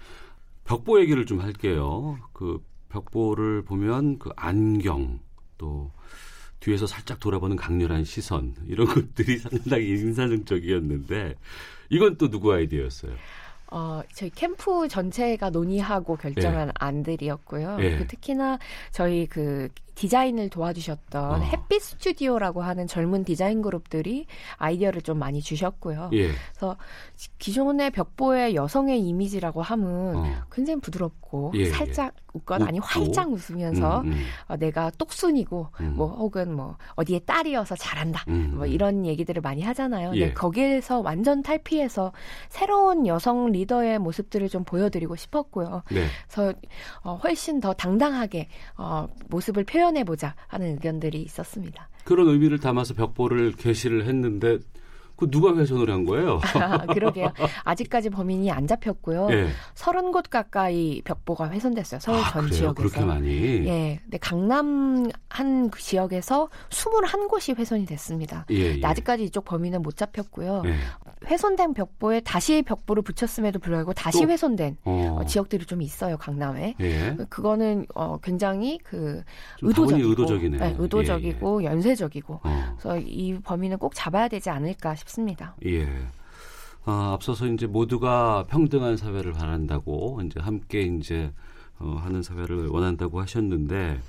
벽보 0.65 0.99
얘기를 0.99 1.25
좀 1.25 1.39
할게요. 1.39 2.17
그 2.33 2.61
벽보를 2.89 3.63
보면 3.63 4.19
그 4.19 4.31
안경 4.35 5.19
또 5.57 5.91
뒤에서 6.65 6.87
살짝 6.87 7.19
돌아보는 7.19 7.55
강렬한 7.55 8.03
시선 8.03 8.55
이런 8.67 8.87
것들이 8.87 9.37
상당히 9.37 9.89
인상적이었는데 9.89 11.35
이건 11.89 12.17
또 12.17 12.29
누구 12.29 12.51
아이디어였어요? 12.53 13.11
어, 13.67 14.01
저희 14.13 14.31
캠프 14.31 14.87
전체가 14.87 15.51
논의하고 15.51 16.17
결정한 16.17 16.71
안들이었고요. 16.73 17.77
예. 17.81 17.97
그 17.97 18.07
특히나 18.07 18.57
저희 18.91 19.27
그 19.27 19.69
디자인을 19.95 20.49
도와주셨던 20.49 21.41
어. 21.41 21.43
햇빛 21.43 21.81
스튜디오라고 21.81 22.61
하는 22.61 22.85
젊은 22.87 23.23
디자인 23.23 23.61
그룹들이 23.61 24.27
아이디어를 24.57 25.01
좀 25.01 25.17
많이 25.17 25.41
주셨고요. 25.41 26.09
예. 26.13 26.29
그래서 26.51 26.77
기존의 27.39 27.91
벽보의 27.91 28.55
여성의 28.55 28.99
이미지라고 29.01 29.61
함은 29.61 30.15
어. 30.15 30.25
굉장히 30.51 30.81
부드럽고 30.81 31.53
예, 31.55 31.65
살짝 31.69 32.13
웃거나 32.33 32.65
아니. 32.67 32.79
활짝 32.79 33.31
웃으면서 33.31 34.01
음, 34.01 34.07
음. 34.11 34.25
어, 34.47 34.57
내가 34.57 34.91
똑순이고 34.97 35.69
음. 35.79 35.93
뭐 35.95 36.07
혹은 36.07 36.53
뭐 36.53 36.75
어디에 36.95 37.19
딸이어서 37.19 37.75
잘한다 37.75 38.25
음, 38.27 38.51
뭐 38.55 38.65
음. 38.65 38.71
이런 38.71 39.05
얘기들을 39.05 39.41
많이 39.41 39.61
하잖아요. 39.61 40.11
예. 40.15 40.19
근데 40.19 40.33
거기에서 40.33 40.99
완전 40.99 41.41
탈피해서 41.41 42.11
새로운 42.49 43.07
여성 43.07 43.51
리더의 43.51 43.99
모습들을 43.99 44.49
좀 44.49 44.65
보여드리고 44.65 45.15
싶었고요. 45.15 45.83
네. 45.91 46.07
그래서 46.27 46.53
어, 47.03 47.15
훨씬 47.23 47.61
더 47.61 47.73
당당하게 47.73 48.49
어, 48.77 49.07
모습을 49.29 49.63
표현 49.63 49.84
해 49.97 50.03
보자 50.03 50.35
하는 50.47 50.71
의견들이 50.73 51.21
있었습니다. 51.21 51.89
그런 52.03 52.27
의미를 52.27 52.59
담아서 52.59 52.93
벽보를 52.93 53.53
게시를 53.53 54.05
했는데 54.05 54.59
그 55.15 55.29
누가 55.29 55.55
훼손을 55.55 55.89
한 55.89 56.05
거예요? 56.05 56.39
아, 56.55 56.85
그러게요. 56.87 57.31
아직까지 57.63 58.09
범인이 58.09 58.51
안 58.51 58.67
잡혔고요. 58.67 59.27
예. 59.31 59.47
서른 59.73 60.11
곳 60.11 60.29
가까이 60.29 61.01
벽보가 61.03 61.49
훼손됐어요. 61.49 61.99
서울 61.99 62.19
아, 62.19 62.29
전 62.31 62.43
그래요? 62.45 62.57
지역에서. 62.57 62.73
그렇게 62.73 63.05
많이? 63.05 63.29
예. 63.67 63.99
근데 64.03 64.17
강남 64.17 65.09
한 65.29 65.71
지역에서 65.71 66.49
21곳이 66.69 67.57
훼손이 67.57 67.85
됐습니다. 67.85 68.45
예, 68.51 68.77
예. 68.77 68.81
아직까지 68.85 69.23
이쪽 69.25 69.45
범인은 69.45 69.81
못 69.81 69.95
잡혔고요. 69.97 70.63
예. 70.65 70.75
훼손된 71.27 71.73
벽보에 71.73 72.19
다시 72.19 72.61
벽보를 72.61 73.01
붙였음에도 73.03 73.59
불구하고 73.59 73.93
다시 73.93 74.21
또? 74.23 74.29
훼손된 74.29 74.77
어. 74.83 75.17
어, 75.21 75.25
지역들이 75.25 75.65
좀 75.65 75.81
있어요. 75.81 76.17
강남에. 76.17 76.75
예. 76.79 77.15
그거는 77.29 77.85
어, 77.95 78.17
굉장히 78.21 78.77
그좀 78.79 79.23
의도적이고, 79.61 79.85
다분히 79.91 80.09
의도적이네요. 80.09 80.59
네, 80.59 80.75
의도적이고 80.77 81.63
연쇄적이고. 81.63 82.41
어. 82.43 82.75
그래서 82.77 82.99
이 82.99 83.39
범인은 83.43 83.77
꼭 83.77 83.93
잡아야 83.95 84.27
되지 84.27 84.49
않을까 84.49 84.95
싶 84.95 85.04
습니다. 85.05 85.55
예. 85.65 85.87
어, 86.85 86.91
앞서서 87.13 87.47
이제 87.47 87.65
모두가 87.65 88.45
평등한 88.47 88.97
사회를 88.97 89.33
바란다고 89.33 90.21
이제 90.25 90.39
함께 90.39 90.81
이제 90.81 91.31
어, 91.79 91.99
하는 91.99 92.21
사회를 92.21 92.67
원한다고 92.67 93.19
하셨는데 93.21 93.99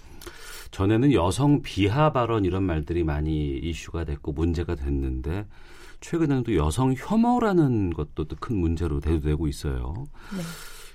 전에는 0.73 1.13
여성 1.13 1.63
비하 1.63 2.13
발언 2.13 2.45
이런 2.45 2.65
말들이 2.65 3.03
많이 3.05 3.57
이슈가 3.59 4.05
됐고 4.05 4.33
문제가 4.33 4.75
됐는데 4.75 5.47
최근에는 6.01 6.43
또 6.45 6.55
여성 6.57 6.95
혐오라는 6.97 7.93
것도 7.95 8.25
또 8.25 8.37
큰 8.39 8.57
문제로 8.57 9.01
대두되고 9.01 9.49
있어요. 9.49 9.95
네. 10.37 10.43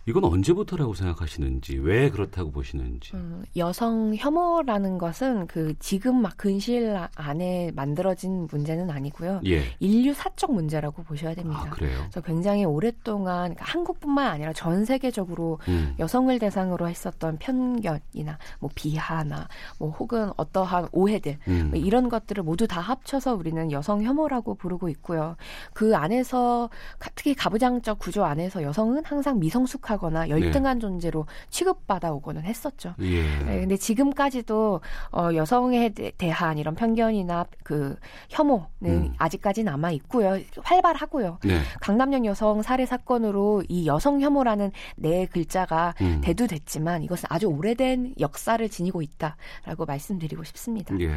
이건 0.07 0.23
언제부터라고 0.26 0.94
생각하시는지 0.95 1.78
왜 1.78 2.10
그렇다고 2.10 2.52
보시는지. 2.52 3.15
음, 3.15 3.44
여성 3.56 4.15
혐오라는 4.15 4.98
것은 4.98 5.45
그 5.45 5.76
지금 5.80 6.22
막 6.22 6.38
근시일 6.38 6.98
안에 7.15 7.72
만들어진 7.76 8.48
문제는 8.49 8.90
아니고요. 8.90 9.41
예. 9.45 9.64
인류 9.80 10.14
사적 10.15 10.53
문제라고 10.53 11.03
보셔야 11.03 11.36
됩니다. 11.36 11.65
아, 11.68 11.69
그래요? 11.69 11.99
그래서 11.99 12.22
굉장히 12.22 12.65
오랫동안 12.65 13.53
그러니까 13.53 13.65
한국뿐만 13.65 14.26
아니라 14.28 14.53
전 14.53 14.86
세계적으로 14.86 15.60
음. 15.68 15.94
여성을 15.99 16.38
대상으로 16.40 16.90
했었던 16.90 17.38
편견이나 17.38 18.40
뭐 18.60 18.69
비하나 18.73 19.48
뭐 19.78 19.91
혹은 19.91 20.32
어떠한 20.36 20.88
오해들 20.91 21.38
음. 21.48 21.68
뭐 21.72 21.80
이런 21.80 22.10
것들을 22.10 22.41
모두 22.44 22.68
다 22.68 22.82
합쳐서 22.82 23.36
우리는 23.36 23.72
여성 23.72 24.02
혐오라고 24.03 24.56
부르고 24.56 24.90
있고요. 24.90 25.36
그 25.73 25.95
안에서 25.95 26.69
가- 26.98 27.11
특히 27.14 27.36
가부장적 27.36 27.99
구조 27.99 28.26
안에서 28.26 28.64
여성은 28.64 29.06
항상 29.06 29.38
미성숙 29.40 29.82
하거나 29.91 30.30
열등한 30.30 30.80
존재로 30.80 31.26
취급받아 31.49 32.11
오고는 32.13 32.43
했었죠. 32.43 32.95
예. 33.01 33.22
네, 33.45 33.59
근데 33.59 33.76
지금까지도 33.77 34.80
어, 35.11 35.30
여성에 35.35 35.89
대- 35.89 36.11
대한 36.18 36.57
이런 36.57 36.76
편견이나 36.76 37.45
그 37.63 37.95
혐오는 38.30 38.63
음. 38.84 39.13
아직까지 39.18 39.63
남아 39.63 39.91
있고요. 39.91 40.38
활발하고요. 40.63 41.39
네. 41.43 41.59
강남역 41.81 42.26
여성 42.26 42.61
살해 42.61 42.85
사건으로 42.85 43.63
이 43.68 43.85
여성 43.85 44.22
혐오라는 44.22 44.72
네 44.95 45.26
글자가 45.26 45.93
음. 46.01 46.22
대두됐지만 46.23 47.03
이것은 47.03 47.27
아주 47.30 47.47
오래된 47.47 48.15
역사를 48.19 48.68
지니고 48.69 49.01
있다라고 49.01 49.85
말씀드리고 49.85 50.43
싶습니다. 50.45 50.95
예. 51.01 51.15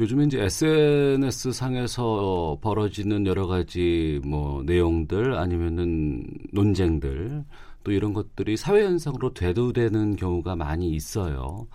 요즘에 0.00 0.24
이제 0.24 0.42
SNS 0.42 1.52
상에서 1.52 2.56
벌어지는 2.62 3.26
여러 3.26 3.46
가지 3.46 4.20
뭐 4.24 4.62
내용들 4.64 5.34
아니면은 5.36 6.24
논쟁들 6.52 7.44
또 7.84 7.92
이런 7.92 8.12
것들이 8.12 8.56
사회 8.56 8.82
현상으로 8.84 9.34
대두되는 9.34 10.16
경우가 10.16 10.56
많이 10.56 10.90
있어요. 10.90 11.68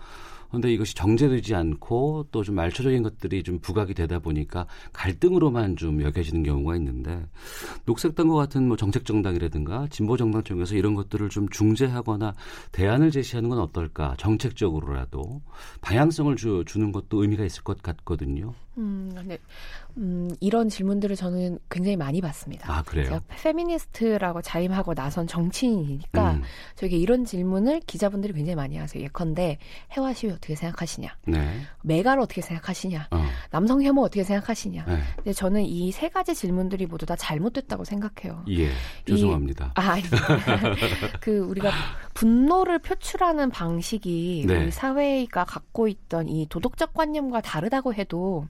그런데 0.50 0.72
이것이 0.72 0.96
정제되지 0.96 1.54
않고 1.54 2.26
또 2.32 2.42
좀 2.42 2.56
말초적인 2.56 3.02
것들이 3.04 3.42
좀 3.42 3.60
부각이 3.60 3.94
되다 3.94 4.18
보니까 4.18 4.66
갈등으로만 4.92 5.76
좀 5.76 6.02
여겨지는 6.02 6.42
경우가 6.42 6.74
있는데 6.76 7.24
녹색당과 7.84 8.34
같은 8.34 8.66
뭐 8.66 8.76
정책 8.76 9.04
정당이라든가 9.04 9.86
진보 9.90 10.16
정당 10.16 10.42
쪽에서 10.42 10.74
이런 10.74 10.94
것들을 10.94 11.28
좀 11.28 11.48
중재하거나 11.50 12.34
대안을 12.72 13.10
제시하는 13.12 13.48
건 13.50 13.60
어떨까 13.60 14.16
정책적으로라도 14.18 15.42
방향성을 15.82 16.34
주, 16.36 16.64
주는 16.66 16.90
것도 16.92 17.22
의미가 17.22 17.44
있을 17.44 17.62
것 17.62 17.80
같거든요. 17.82 18.54
음, 18.78 19.12
근데 19.14 19.38
음, 19.98 20.30
이런 20.40 20.68
질문들을 20.68 21.14
저는 21.16 21.58
굉장히 21.68 21.96
많이 21.96 22.20
받습니다. 22.20 22.72
아 22.72 22.82
그래요? 22.82 23.04
제가 23.04 23.20
페미니스트라고 23.28 24.42
자임하고 24.42 24.94
나선 24.94 25.26
정치인이니까 25.26 26.32
음. 26.32 26.42
저에게 26.76 26.96
이런 26.96 27.24
질문을 27.24 27.80
기자분들이 27.80 28.32
굉장히 28.32 28.54
많이 28.56 28.76
하세요. 28.78 29.02
예컨대 29.02 29.58
해와 29.92 30.12
시위 30.14 30.32
어떻게 30.32 30.54
생각하시냐? 30.54 31.16
네. 31.26 31.60
메가를 31.82 32.22
어떻게 32.22 32.40
생각하시냐? 32.40 33.08
어. 33.10 33.24
남성 33.50 33.82
혐오 33.82 34.02
어떻게 34.02 34.24
생각하시냐? 34.24 34.84
네. 34.86 34.98
근데 35.16 35.32
저는 35.32 35.64
이 35.64 35.90
세 36.00 36.08
가지 36.08 36.34
질문들이 36.34 36.86
모두 36.86 37.04
다 37.04 37.14
잘못됐다고 37.14 37.84
생각해요. 37.84 38.42
예. 38.48 38.70
죄송합니다. 39.06 39.72
아, 39.74 39.80
아닙니다. 39.90 40.16
그 41.20 41.38
우리가 41.40 41.70
분노를 42.14 42.78
표출하는 42.78 43.50
방식이 43.50 44.44
네. 44.46 44.56
우리 44.62 44.70
사회가 44.70 45.44
갖고 45.44 45.88
있던 45.88 46.28
이 46.28 46.46
도덕적 46.48 46.94
관념과 46.94 47.42
다르다고 47.42 47.92
해도 47.92 48.46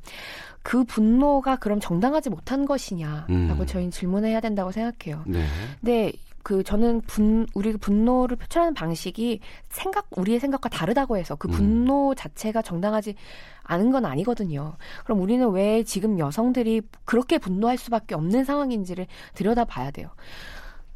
그 0.62 0.85
분노가 0.85 1.57
그럼 1.57 1.81
정당하지 1.81 2.31
못한 2.31 2.66
것이냐라고 2.66 3.32
음. 3.32 3.66
저희는 3.66 3.91
질문해야 3.91 4.41
된다고 4.41 4.73
생각해요. 4.73 5.24
네. 5.27 5.45
근데 5.81 6.12
그 6.43 6.62
저는 6.62 7.03
분 7.03 7.47
우리 7.55 7.73
분노를 7.73 8.37
표출하는 8.37 8.74
방식이 8.74 9.41
생각 9.69 10.07
우리의 10.11 10.41
생각과 10.41 10.69
다르다고 10.69 11.16
해서 11.16 11.37
그 11.37 11.49
음. 11.49 11.53
분노 11.53 12.15
자체가 12.15 12.62
정당하지 12.62 13.15
않은 13.62 13.91
건 13.91 14.05
아니거든요. 14.05 14.77
그럼 15.05 15.20
우리는 15.20 15.49
왜 15.51 15.85
지금 15.85 16.19
여성들이 16.19 16.82
그렇게 17.05 17.39
분노할 17.39 17.78
수밖에 17.78 18.15
없는 18.15 18.45
상황인지를 18.45 19.07
들여다봐야 19.35 19.91
돼요. 19.93 20.09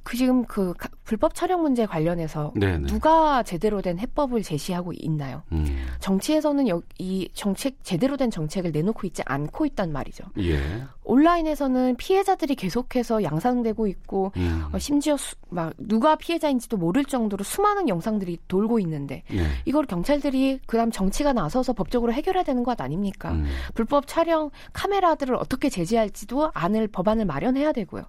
그 0.04 0.16
지금 0.18 0.44
그 0.44 0.74
가- 0.74 0.90
불법 1.02 1.34
촬영 1.34 1.62
문제 1.62 1.86
관련해서 1.86 2.52
네네. 2.54 2.86
누가 2.88 3.42
제대로 3.42 3.80
된 3.82 3.98
해법을 3.98 4.42
제시하고 4.42 4.92
있나요? 4.92 5.42
음. 5.52 5.66
정치에서는 6.00 6.68
여- 6.68 6.82
이 6.98 7.28
정책 7.32 7.82
제대로 7.82 8.16
된 8.18 8.30
정책을 8.30 8.70
내놓고 8.70 9.06
있지 9.06 9.22
않고 9.24 9.64
있단 9.66 9.90
말이죠. 9.92 10.24
예. 10.38 10.60
온라인에서는 11.04 11.96
피해자들이 11.96 12.54
계속해서 12.54 13.22
양상되고 13.22 13.86
있고 13.86 14.32
음. 14.36 14.64
어, 14.72 14.78
심지어 14.78 15.16
수- 15.16 15.36
막 15.50 15.72
누가 15.78 16.16
피해자인지도 16.16 16.76
모를 16.76 17.04
정도로 17.04 17.44
수많은 17.44 17.88
영상들이 17.88 18.38
돌고 18.48 18.78
있는데 18.80 19.22
네. 19.30 19.46
이걸 19.64 19.86
경찰들이 19.86 20.60
그다음 20.66 20.90
정치가 20.90 21.32
나서서 21.32 21.72
법적으로 21.74 22.12
해결해야 22.12 22.42
되는 22.42 22.64
것 22.64 22.80
아닙니까? 22.80 23.32
음. 23.32 23.46
불법 23.74 24.06
촬영 24.06 24.50
카메라들을 24.72 25.34
어떻게 25.36 25.68
제재할지도 25.68 26.50
안을 26.54 26.88
법안을 26.88 27.24
마련해야 27.26 27.72
되고요. 27.72 28.04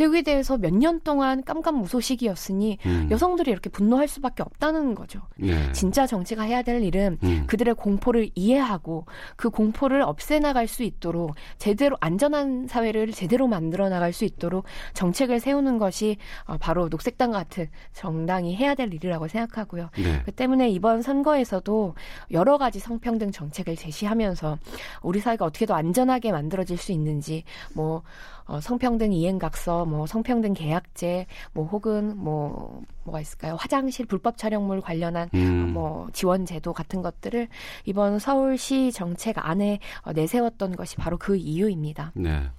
여기에 0.00 0.22
대해서 0.22 0.56
몇 0.58 0.70
년 0.80 1.00
동안 1.00 1.42
깜깜무소식이었으니 1.44 2.78
음. 2.86 3.08
여성들이 3.10 3.50
이렇게 3.50 3.68
분노할 3.68 4.08
수밖에 4.08 4.42
없다는 4.42 4.94
거죠. 4.94 5.20
네. 5.36 5.70
진짜 5.72 6.06
정치가 6.06 6.42
해야 6.42 6.62
될 6.62 6.82
일은 6.82 7.18
음. 7.22 7.44
그들의 7.46 7.74
공포를 7.74 8.30
이해하고 8.34 9.04
그 9.36 9.50
공포를 9.50 10.00
없애나갈 10.02 10.66
수 10.68 10.82
있도록 10.82 11.34
제대로 11.58 11.96
안전한 12.00 12.39
사회를 12.68 13.12
제대로 13.12 13.46
만들어 13.46 13.88
나갈 13.88 14.12
수 14.12 14.24
있도록 14.24 14.64
정책을 14.94 15.40
세우는 15.40 15.78
것이 15.78 16.16
어, 16.44 16.56
바로 16.58 16.88
녹색당 16.88 17.30
같은 17.30 17.68
정당이 17.92 18.56
해야 18.56 18.74
될 18.74 18.92
일이라고 18.92 19.28
생각하고요. 19.28 19.90
네. 19.96 20.22
그 20.24 20.32
때문에 20.32 20.68
이번 20.68 21.02
선거에서도 21.02 21.94
여러 22.32 22.58
가지 22.58 22.78
성평등 22.78 23.30
정책을 23.30 23.76
제시하면서 23.76 24.58
우리 25.02 25.20
사회가 25.20 25.44
어떻게 25.44 25.66
더 25.66 25.74
안전하게 25.74 26.32
만들어질 26.32 26.76
수 26.76 26.92
있는지 26.92 27.44
뭐 27.74 28.02
어, 28.44 28.60
성평등 28.60 29.12
이행각서, 29.12 29.84
뭐 29.84 30.06
성평등 30.06 30.54
계약제, 30.54 31.26
뭐 31.52 31.66
혹은 31.66 32.16
뭐 32.16 32.82
뭐가 33.04 33.20
있을까요? 33.20 33.56
화장실 33.58 34.06
불법 34.06 34.36
촬영물 34.36 34.80
관련한 34.80 35.28
음. 35.34 35.72
뭐 35.72 36.08
지원 36.12 36.46
제도 36.46 36.72
같은 36.72 37.02
것들을 37.02 37.48
이번 37.84 38.18
서울시 38.18 38.92
정책 38.92 39.36
안에 39.38 39.80
어, 40.02 40.12
내세웠던 40.12 40.76
것이 40.76 40.96
바로 40.96 41.16
그 41.18 41.36
이유입니다. 41.36 42.12
네. 42.14 42.50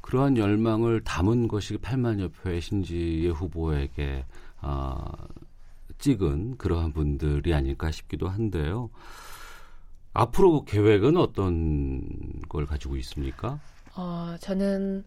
그러한 0.00 0.36
열망을 0.36 1.02
담은 1.04 1.48
것이 1.48 1.76
8만여 1.78 2.32
표의 2.34 2.60
신지혜 2.60 3.30
후보에게 3.30 4.26
어, 4.60 5.04
찍은 5.98 6.56
그러한 6.58 6.92
분들이 6.92 7.54
아닐까 7.54 7.90
싶기도 7.90 8.28
한데요. 8.28 8.90
앞으로 10.12 10.64
계획은 10.64 11.16
어떤 11.16 12.02
걸 12.48 12.66
가지고 12.66 12.96
있습니까? 12.96 13.60
어, 13.94 14.36
저는 14.40 15.04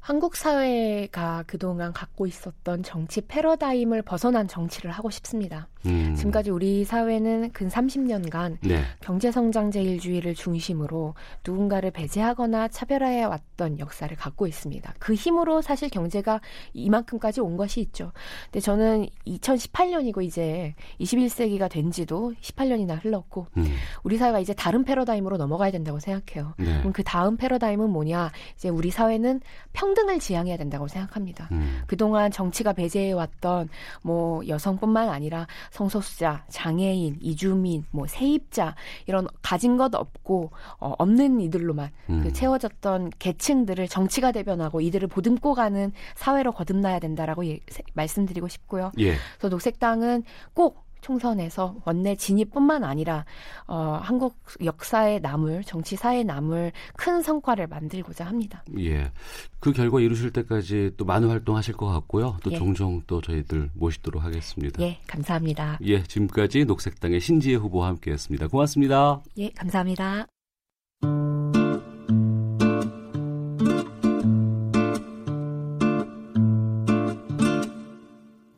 한국 0.00 0.34
사회가 0.34 1.44
그동안 1.46 1.92
갖고 1.92 2.26
있었던 2.26 2.82
정치 2.82 3.20
패러다임을 3.20 4.00
벗어난 4.02 4.48
정치를 4.48 4.90
하고 4.90 5.10
싶습니다. 5.10 5.68
음. 5.86 6.14
지금까지 6.14 6.50
우리 6.50 6.84
사회는 6.84 7.52
근 7.52 7.68
30년간 7.68 8.58
네. 8.62 8.82
경제성장 9.00 9.70
제일주의를 9.70 10.34
중심으로 10.34 11.14
누군가를 11.46 11.90
배제하거나 11.90 12.68
차별화해 12.68 13.24
왔던 13.24 13.78
역사를 13.78 14.14
갖고 14.16 14.46
있습니다. 14.46 14.94
그 14.98 15.14
힘으로 15.14 15.60
사실 15.60 15.90
경제가 15.90 16.40
이만큼까지 16.72 17.40
온 17.40 17.56
것이 17.56 17.80
있죠. 17.80 18.12
근데 18.46 18.60
저는 18.60 19.06
2018년이고 19.26 20.22
이제 20.22 20.74
21세기가 21.00 21.70
된 21.70 21.90
지도 21.90 22.32
18년이나 22.40 23.02
흘렀고 23.02 23.46
음. 23.58 23.66
우리 24.02 24.16
사회가 24.16 24.40
이제 24.40 24.54
다른 24.54 24.84
패러다임으로 24.84 25.36
넘어가야 25.36 25.70
된다고 25.70 26.00
생각해요. 26.00 26.54
네. 26.58 26.78
그럼 26.78 26.92
그 26.92 27.02
다음 27.02 27.36
패러다임은 27.36 27.90
뭐냐? 27.90 28.32
이제 28.56 28.68
우리 28.68 28.90
사회는 28.90 29.40
평 29.72 29.89
등을 29.94 30.18
지향해야 30.18 30.56
된다고 30.56 30.88
생각합니다. 30.88 31.48
음. 31.52 31.82
그동안 31.86 32.30
정치가 32.30 32.72
배제해 32.72 33.12
왔던 33.12 33.68
뭐 34.02 34.46
여성뿐만 34.46 35.08
아니라 35.08 35.46
성소수자, 35.70 36.44
장애인, 36.48 37.18
이주민, 37.20 37.84
뭐 37.90 38.06
세입자 38.06 38.74
이런 39.06 39.26
가진 39.42 39.76
것 39.76 39.94
없고 39.94 40.50
어, 40.78 40.94
없는 40.98 41.40
이들로만 41.40 41.90
음. 42.10 42.20
그 42.22 42.32
채워졌던 42.32 43.10
계층들을 43.18 43.88
정치가 43.88 44.32
대변하고 44.32 44.80
이들을 44.80 45.08
보듬고 45.08 45.54
가는 45.54 45.92
사회로 46.16 46.52
거듭나야 46.52 46.98
된다라고 46.98 47.46
예, 47.46 47.60
세- 47.68 47.82
말씀드리고 47.94 48.48
싶고요. 48.48 48.92
예. 48.98 49.14
그래서 49.38 49.48
녹색당은 49.48 50.24
꼭 50.54 50.84
총선에서 51.00 51.76
원내 51.84 52.16
진입뿐만 52.16 52.84
아니라 52.84 53.24
어, 53.66 53.98
한국 54.02 54.36
역사에 54.64 55.18
남을 55.18 55.64
정치 55.64 55.96
사에 55.96 56.22
남을 56.22 56.72
큰 56.96 57.22
성과를 57.22 57.66
만들고자 57.66 58.24
합니다. 58.24 58.64
예. 58.78 59.10
그 59.58 59.72
결과 59.72 60.00
이루실 60.00 60.32
때까지 60.32 60.92
또 60.96 61.04
많은 61.04 61.28
활동하실 61.28 61.74
것 61.74 61.86
같고요. 61.86 62.36
또 62.42 62.52
예. 62.52 62.56
종종 62.56 63.02
또 63.06 63.20
저희들 63.20 63.70
모시도록 63.74 64.22
하겠습니다. 64.22 64.82
예, 64.82 64.98
감사합니다. 65.06 65.78
예, 65.84 66.02
지금까지 66.02 66.64
녹색당의 66.64 67.20
신지혜 67.20 67.56
후보와 67.56 67.88
함께했습니다. 67.88 68.48
고맙습니다. 68.48 69.20
예, 69.38 69.50
감사합니다. 69.50 70.26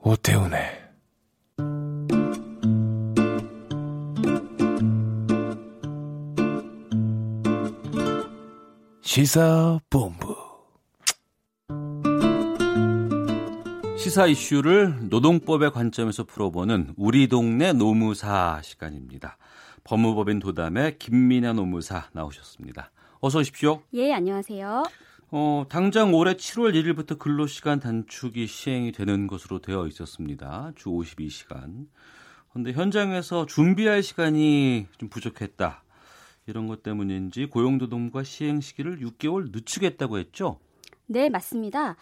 오태훈의 0.04 0.81
시사본부 9.14 10.34
시사 13.98 14.26
이슈를 14.26 15.10
노동법의 15.10 15.70
관점에서 15.72 16.24
풀어보는 16.24 16.94
우리 16.96 17.28
동네 17.28 17.74
노무사 17.74 18.62
시간입니다. 18.62 19.36
법무법인 19.84 20.38
도담의 20.38 20.98
김민아 20.98 21.52
노무사 21.52 22.08
나오셨습니다. 22.12 22.90
어서 23.20 23.40
오십시오. 23.40 23.82
예, 23.92 24.14
안녕하세요. 24.14 24.84
어, 25.30 25.64
당장 25.68 26.14
올해 26.14 26.32
7월 26.32 26.72
1일부터 26.72 27.18
근로시간 27.18 27.80
단축이 27.80 28.46
시행이 28.46 28.92
되는 28.92 29.26
것으로 29.26 29.58
되어 29.58 29.86
있었습니다. 29.88 30.72
주 30.74 30.88
52시간. 30.88 31.84
그런데 32.48 32.72
현장에서 32.72 33.44
준비할 33.44 34.02
시간이 34.02 34.86
좀 34.96 35.10
부족했다. 35.10 35.81
이런 36.46 36.66
것 36.66 36.82
때문인지 36.82 37.46
고용노동부가 37.46 38.24
시행 38.24 38.60
시기를 38.60 39.00
6개월 39.00 39.50
늦추겠다고 39.52 40.18
했죠? 40.18 40.58
네, 41.06 41.28
맞습니다. 41.28 41.96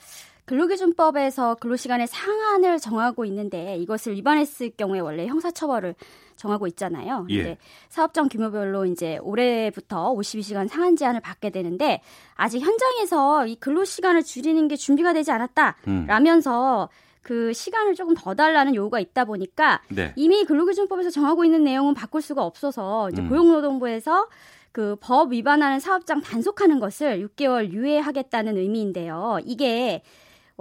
근로기준법에서 0.51 1.57
근로시간의 1.57 2.09
상한을 2.09 2.81
정하고 2.81 3.25
있는데 3.27 3.77
이것을 3.77 4.15
위반했을 4.15 4.71
경우에 4.71 4.99
원래 4.99 5.27
형사처벌을 5.27 5.95
정하고 6.35 6.67
있잖아요. 6.69 7.27
예. 7.29 7.37
근데 7.37 7.59
사업장 7.89 8.29
규모별로 8.29 8.87
이제 8.87 9.19
올해부터 9.19 10.13
52시간 10.15 10.67
상한 10.67 10.97
제한을 10.97 11.21
받게 11.21 11.51
되는데 11.51 12.01
아직 12.35 12.61
현장에서 12.61 13.47
이 13.47 13.55
근로시간을 13.57 14.25
줄이는 14.25 14.67
게 14.67 14.75
준비가 14.75 15.13
되지 15.13 15.31
않았다. 15.31 15.77
음. 15.87 16.07
라면서 16.09 16.89
그 17.23 17.53
시간을 17.53 17.95
조금 17.95 18.15
더 18.15 18.35
달라는 18.35 18.75
요구가 18.75 19.01
있다 19.01 19.25
보니까 19.25 19.83
네. 19.89 20.13
이미 20.17 20.45
근로기준법에서 20.45 21.11
정하고 21.11 21.45
있는 21.45 21.65
내용은 21.65 21.95
바꿀 21.95 22.23
수가 22.23 22.45
없어서 22.45 23.11
이제 23.11 23.23
음. 23.23 23.29
고용노동부에서 23.29 24.29
그법 24.73 25.33
위반하는 25.33 25.81
사업장 25.81 26.21
단속하는 26.21 26.79
것을 26.79 27.27
6개월 27.27 27.73
유예하겠다는 27.73 28.57
의미인데요. 28.57 29.41
이게 29.45 30.03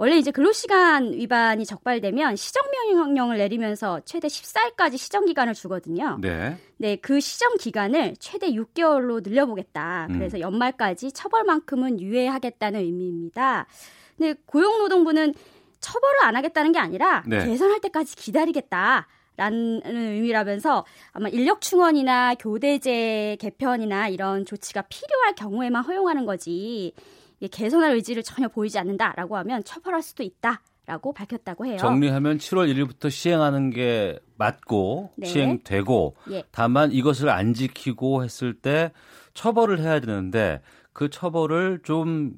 원래 0.00 0.16
이제 0.16 0.30
근로시간 0.30 1.12
위반이 1.12 1.66
적발되면 1.66 2.34
시정명령을 2.34 3.36
내리면서 3.36 4.00
최대 4.06 4.28
14일까지 4.28 4.96
시정 4.96 5.26
기간을 5.26 5.52
주거든요. 5.52 6.16
네. 6.22 6.56
네, 6.78 6.96
그 6.96 7.20
시정 7.20 7.58
기간을 7.58 8.16
최대 8.18 8.50
6개월로 8.50 9.22
늘려보겠다. 9.22 10.06
음. 10.08 10.14
그래서 10.14 10.40
연말까지 10.40 11.12
처벌만큼은 11.12 12.00
유예하겠다는 12.00 12.80
의미입니다. 12.80 13.66
근데 14.16 14.34
고용노동부는 14.46 15.34
처벌을 15.80 16.22
안 16.22 16.36
하겠다는 16.36 16.72
게 16.72 16.78
아니라 16.78 17.22
네. 17.26 17.44
개선할 17.44 17.80
때까지 17.80 18.16
기다리겠다. 18.16 19.06
라는 19.36 19.80
의미라면서 19.86 20.84
아마 21.12 21.30
인력 21.30 21.62
충원이나 21.62 22.34
교대제 22.34 23.38
개편이나 23.40 24.08
이런 24.08 24.44
조치가 24.44 24.82
필요할 24.82 25.34
경우에만 25.34 25.82
허용하는 25.82 26.26
거지 26.26 26.92
개선할 27.50 27.94
의지를 27.94 28.22
전혀 28.22 28.48
보이지 28.48 28.78
않는다라고 28.78 29.38
하면 29.38 29.64
처벌할 29.64 30.02
수도 30.02 30.22
있다 30.22 30.60
라고 30.84 31.14
밝혔다고 31.14 31.64
해요. 31.64 31.78
정리하면 31.78 32.36
7월 32.36 32.70
1일부터 32.74 33.10
시행하는 33.10 33.70
게 33.70 34.18
맞고 34.36 35.12
네. 35.16 35.26
시행되고 35.26 36.16
예. 36.32 36.42
다만 36.50 36.92
이것을 36.92 37.30
안 37.30 37.54
지키고 37.54 38.24
했을 38.24 38.52
때 38.52 38.92
처벌을 39.32 39.78
해야 39.78 40.00
되는데 40.00 40.60
그 40.92 41.08
처벌을 41.08 41.80
좀 41.82 42.34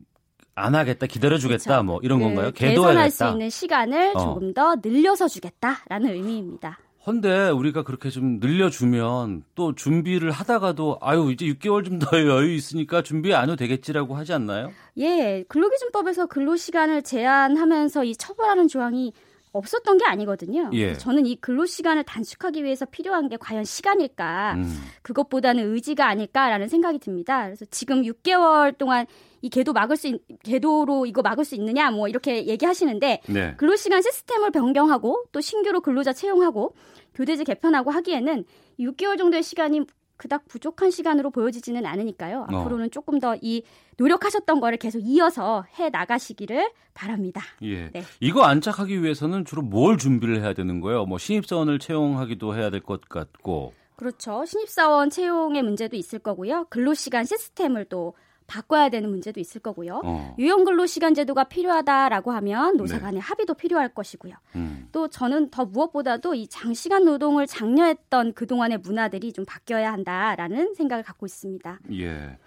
안 0.54 0.74
하겠다 0.74 1.06
기다려주겠다 1.06 1.82
뭐 1.82 1.98
이런 2.02 2.18
그 2.18 2.24
건가요? 2.26 2.50
개선할 2.52 3.10
수. 3.10 3.26
있는 3.26 3.48
시간을 3.50 4.12
어. 4.14 4.20
조금 4.20 4.52
더 4.54 4.76
늘려서 4.82 5.28
주겠다라는 5.28 6.10
의미입니다. 6.14 6.78
헌데 7.04 7.48
우리가 7.48 7.82
그렇게 7.82 8.10
좀 8.10 8.38
늘려주면 8.38 9.42
또 9.56 9.74
준비를 9.74 10.30
하다가도 10.30 10.98
아유 11.00 11.32
이제 11.32 11.46
6개월 11.46 11.84
좀 11.84 11.98
더 11.98 12.06
여유 12.26 12.54
있으니까 12.54 13.02
준비 13.02 13.34
안 13.34 13.44
해도 13.44 13.56
되겠지라고 13.56 14.14
하지 14.14 14.32
않나요? 14.34 14.70
예, 14.98 15.44
근로기준법에서 15.48 16.26
근로시간을 16.26 17.02
제한하면서 17.02 18.04
이 18.04 18.14
처벌하는 18.14 18.68
조항이 18.68 19.12
없었던 19.52 19.98
게 19.98 20.04
아니거든요. 20.06 20.70
예. 20.74 20.94
저는 20.94 21.26
이 21.26 21.36
근로 21.36 21.66
시간을 21.66 22.04
단축하기 22.04 22.62
위해서 22.64 22.86
필요한 22.86 23.28
게 23.28 23.36
과연 23.36 23.64
시간일까? 23.64 24.54
음. 24.54 24.82
그것보다는 25.02 25.74
의지가 25.74 26.06
아닐까라는 26.06 26.68
생각이 26.68 26.98
듭니다. 27.00 27.44
그래서 27.46 27.64
지금 27.70 28.02
6개월 28.02 28.78
동안 28.78 29.06
이 29.42 29.50
계도 29.50 29.72
막을 29.72 29.96
수 29.96 30.06
있, 30.08 30.20
계도로 30.44 31.04
이거 31.06 31.20
막을 31.22 31.44
수 31.44 31.54
있느냐 31.56 31.90
뭐 31.90 32.08
이렇게 32.08 32.46
얘기하시는데 32.46 33.20
네. 33.28 33.54
근로 33.56 33.76
시간 33.76 34.00
시스템을 34.00 34.50
변경하고 34.52 35.24
또 35.32 35.40
신규로 35.40 35.80
근로자 35.80 36.12
채용하고 36.12 36.74
교대제 37.14 37.44
개편하고 37.44 37.90
하기에는 37.90 38.44
6개월 38.80 39.18
정도의 39.18 39.42
시간이 39.42 39.82
그닥 40.16 40.46
부족한 40.46 40.92
시간으로 40.92 41.30
보여지지는 41.30 41.84
않으니까요. 41.84 42.46
어. 42.48 42.56
앞으로는 42.60 42.92
조금 42.92 43.18
더 43.18 43.34
이 43.42 43.62
노력하셨던 43.96 44.60
거를 44.60 44.78
계속 44.78 45.00
이어서 45.00 45.64
해 45.78 45.90
나가시기를 45.90 46.70
바랍니다. 46.94 47.42
예. 47.62 47.88
네. 47.90 48.02
이거 48.20 48.42
안착하기 48.44 49.02
위해서는 49.02 49.44
주로 49.44 49.62
뭘 49.62 49.98
준비를 49.98 50.40
해야 50.40 50.52
되는 50.54 50.80
거예요? 50.80 51.04
뭐 51.06 51.18
신입사원을 51.18 51.80
채용하기도 51.80 52.54
해야 52.54 52.70
될 52.70 52.80
것 52.82 53.08
같고. 53.08 53.72
그렇죠. 53.96 54.44
신입사원 54.44 55.10
채용의 55.10 55.62
문제도 55.62 55.96
있을 55.96 56.18
거고요. 56.20 56.66
근로시간 56.70 57.24
시스템을 57.24 57.86
또 57.86 58.14
바꿔야 58.46 58.88
되는 58.88 59.10
문제도 59.10 59.38
있을 59.40 59.60
거고요. 59.60 60.00
어. 60.04 60.34
유연 60.38 60.64
근로 60.64 60.86
시간 60.86 61.14
제도가 61.14 61.44
필요하다라고 61.44 62.32
하면 62.32 62.76
노사 62.76 62.96
네. 62.96 63.02
간의 63.02 63.20
합의도 63.20 63.54
필요할 63.54 63.90
것이고요. 63.90 64.34
음. 64.56 64.88
또 64.92 65.08
저는 65.08 65.50
더 65.50 65.64
무엇보다도 65.64 66.34
이 66.34 66.46
장시간 66.48 67.04
노동을 67.04 67.46
장려했던 67.46 68.34
그동안의 68.34 68.78
문화들이 68.78 69.32
좀 69.32 69.44
바뀌어야 69.44 69.92
한다라는 69.92 70.74
생각을 70.74 71.02
갖고 71.02 71.26
있습니다. 71.26 71.80
예. 71.92 72.38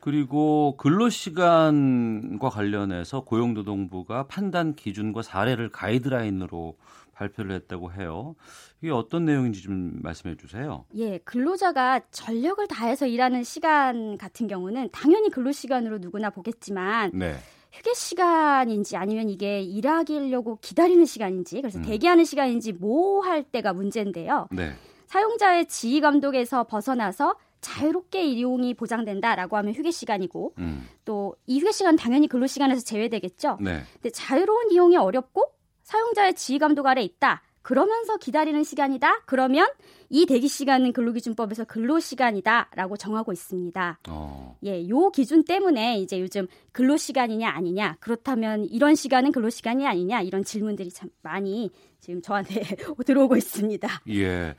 그리고 0.00 0.76
근로시간과 0.76 2.48
관련해서 2.48 3.24
고용노동부가 3.24 4.28
판단 4.28 4.76
기준과 4.76 5.22
사례를 5.22 5.70
가이드라인으로 5.70 6.76
발표를 7.16 7.54
했다고 7.56 7.92
해요. 7.92 8.36
이게 8.82 8.92
어떤 8.92 9.24
내용인지 9.24 9.62
좀 9.62 10.00
말씀해 10.02 10.36
주세요. 10.36 10.84
예, 10.94 11.18
근로자가 11.18 12.00
전력을 12.10 12.66
다해서 12.68 13.06
일하는 13.06 13.42
시간 13.42 14.18
같은 14.18 14.46
경우는 14.46 14.90
당연히 14.92 15.30
근로 15.30 15.50
시간으로 15.50 15.98
누구나 15.98 16.30
보겠지만 16.30 17.12
네. 17.14 17.36
휴게 17.72 17.94
시간인지 17.94 18.96
아니면 18.96 19.28
이게 19.28 19.60
일하기려고 19.62 20.58
기다리는 20.60 21.04
시간인지 21.04 21.60
그래서 21.60 21.78
음. 21.78 21.84
대기하는 21.84 22.24
시간인지 22.24 22.72
뭐 22.72 23.16
할 23.26 23.42
때가 23.42 23.72
문제인데요. 23.72 24.48
네. 24.52 24.72
사용자의 25.06 25.66
지휘 25.66 26.00
감독에서 26.00 26.64
벗어나서 26.64 27.36
자유롭게 27.60 28.24
이용이 28.24 28.74
보장된다라고 28.74 29.56
하면 29.56 29.74
휴게 29.74 29.90
시간이고 29.90 30.54
음. 30.58 30.86
또이 31.04 31.58
휴게 31.58 31.72
시간 31.72 31.96
당연히 31.96 32.28
근로 32.28 32.46
시간에서 32.46 32.82
제외되겠죠. 32.82 33.58
네. 33.60 33.82
근데 33.94 34.10
자유로운 34.10 34.70
이용이 34.70 34.96
어렵고 34.96 35.55
사용자의 35.86 36.34
지휘 36.34 36.58
감독 36.58 36.86
아래 36.86 37.02
있다. 37.02 37.42
그러면서 37.62 38.16
기다리는 38.16 38.62
시간이다. 38.62 39.22
그러면 39.26 39.68
이 40.08 40.26
대기 40.26 40.46
시간은 40.46 40.92
근로기준법에서 40.92 41.64
근로 41.64 41.98
시간이다라고 41.98 42.96
정하고 42.96 43.32
있습니다. 43.32 44.00
어. 44.08 44.56
예, 44.64 44.88
요 44.88 45.10
기준 45.10 45.44
때문에 45.44 45.98
이제 45.98 46.20
요즘 46.20 46.46
근로 46.70 46.96
시간이냐 46.96 47.48
아니냐 47.48 47.96
그렇다면 47.98 48.66
이런 48.66 48.94
시간은 48.94 49.32
근로 49.32 49.50
시간이 49.50 49.86
아니냐 49.86 50.20
이런 50.22 50.44
질문들이 50.44 50.90
참 50.90 51.08
많이 51.22 51.70
지금 51.98 52.22
저한테 52.22 52.62
들어오고 53.04 53.36
있습니다. 53.36 53.88
예. 54.10 54.54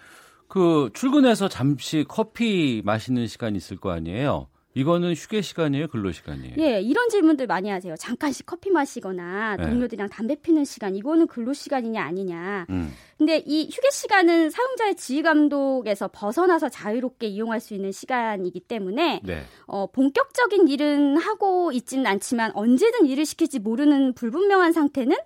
그 0.50 0.90
출근해서 0.94 1.50
잠시 1.50 2.06
커피 2.08 2.82
마시는 2.84 3.28
시간이 3.28 3.58
있을 3.58 3.78
거 3.78 3.92
아니에요. 3.92 4.48
이거는 4.78 5.14
휴게 5.14 5.42
시간이에요, 5.42 5.88
근로 5.88 6.12
시간이에요. 6.12 6.54
예, 6.60 6.80
이런 6.82 7.10
질문들 7.10 7.48
많이 7.48 7.70
하세요. 7.70 7.96
잠깐씩 7.98 8.46
커피 8.46 8.70
마시거나 8.70 9.58
네. 9.58 9.66
동료들이랑 9.66 10.10
담배 10.10 10.36
피는 10.36 10.66
시간 10.66 10.96
이거는 10.96 11.26
근로 11.26 11.52
시간이냐 11.52 12.00
아니냐. 12.04 12.68
음. 12.70 12.94
근데 13.18 13.42
이 13.48 13.66
휴게 13.66 13.90
시간은 13.92 14.52
사용자의 14.52 14.96
지휘 14.96 15.24
감독에서 15.24 16.12
벗어나서 16.14 16.70
자유롭게 16.70 17.26
이용할 17.26 17.60
수 17.60 17.74
있는 17.74 17.92
시간이기 17.92 18.60
때문에 18.60 19.22
네. 19.24 19.44
어, 19.66 19.88
본격적인 19.88 20.68
일은 20.68 21.18
하고 21.18 21.72
있지는 21.72 22.06
않지만 22.06 22.52
언제든 22.54 23.08
일을 23.08 23.26
시킬지 23.26 23.58
모르는 23.60 24.14
불분명한 24.14 24.74
상태는 24.74 25.18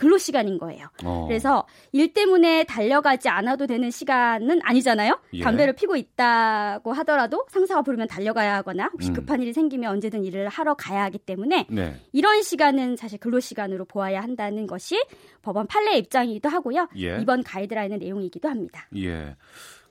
근로 0.00 0.16
시간인 0.16 0.56
거예요. 0.56 0.86
어. 1.04 1.26
그래서 1.28 1.66
일 1.92 2.14
때문에 2.14 2.64
달려가지 2.64 3.28
않아도 3.28 3.66
되는 3.66 3.90
시간은 3.90 4.60
아니잖아요. 4.62 5.20
예. 5.34 5.42
담배를 5.42 5.74
피고 5.74 5.94
있다고 5.94 6.94
하더라도 6.94 7.44
상사가 7.50 7.82
부르면 7.82 8.08
달려가야 8.08 8.54
하거나 8.56 8.88
혹시 8.94 9.10
음. 9.10 9.12
급한 9.12 9.42
일이 9.42 9.52
생기면 9.52 9.90
언제든 9.90 10.24
일을 10.24 10.48
하러 10.48 10.72
가야 10.72 11.04
하기 11.04 11.18
때문에 11.18 11.66
네. 11.68 12.00
이런 12.12 12.42
시간은 12.42 12.96
사실 12.96 13.18
근로 13.18 13.40
시간으로 13.40 13.84
보아야 13.84 14.22
한다는 14.22 14.66
것이 14.66 14.98
법원 15.42 15.66
판례 15.66 15.98
입장이기도 15.98 16.48
하고요. 16.48 16.88
예. 16.96 17.18
이번 17.20 17.42
가이드라인의 17.42 17.98
내용이기도 17.98 18.48
합니다. 18.48 18.88
예. 18.96 19.36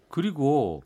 그리고 0.07 0.81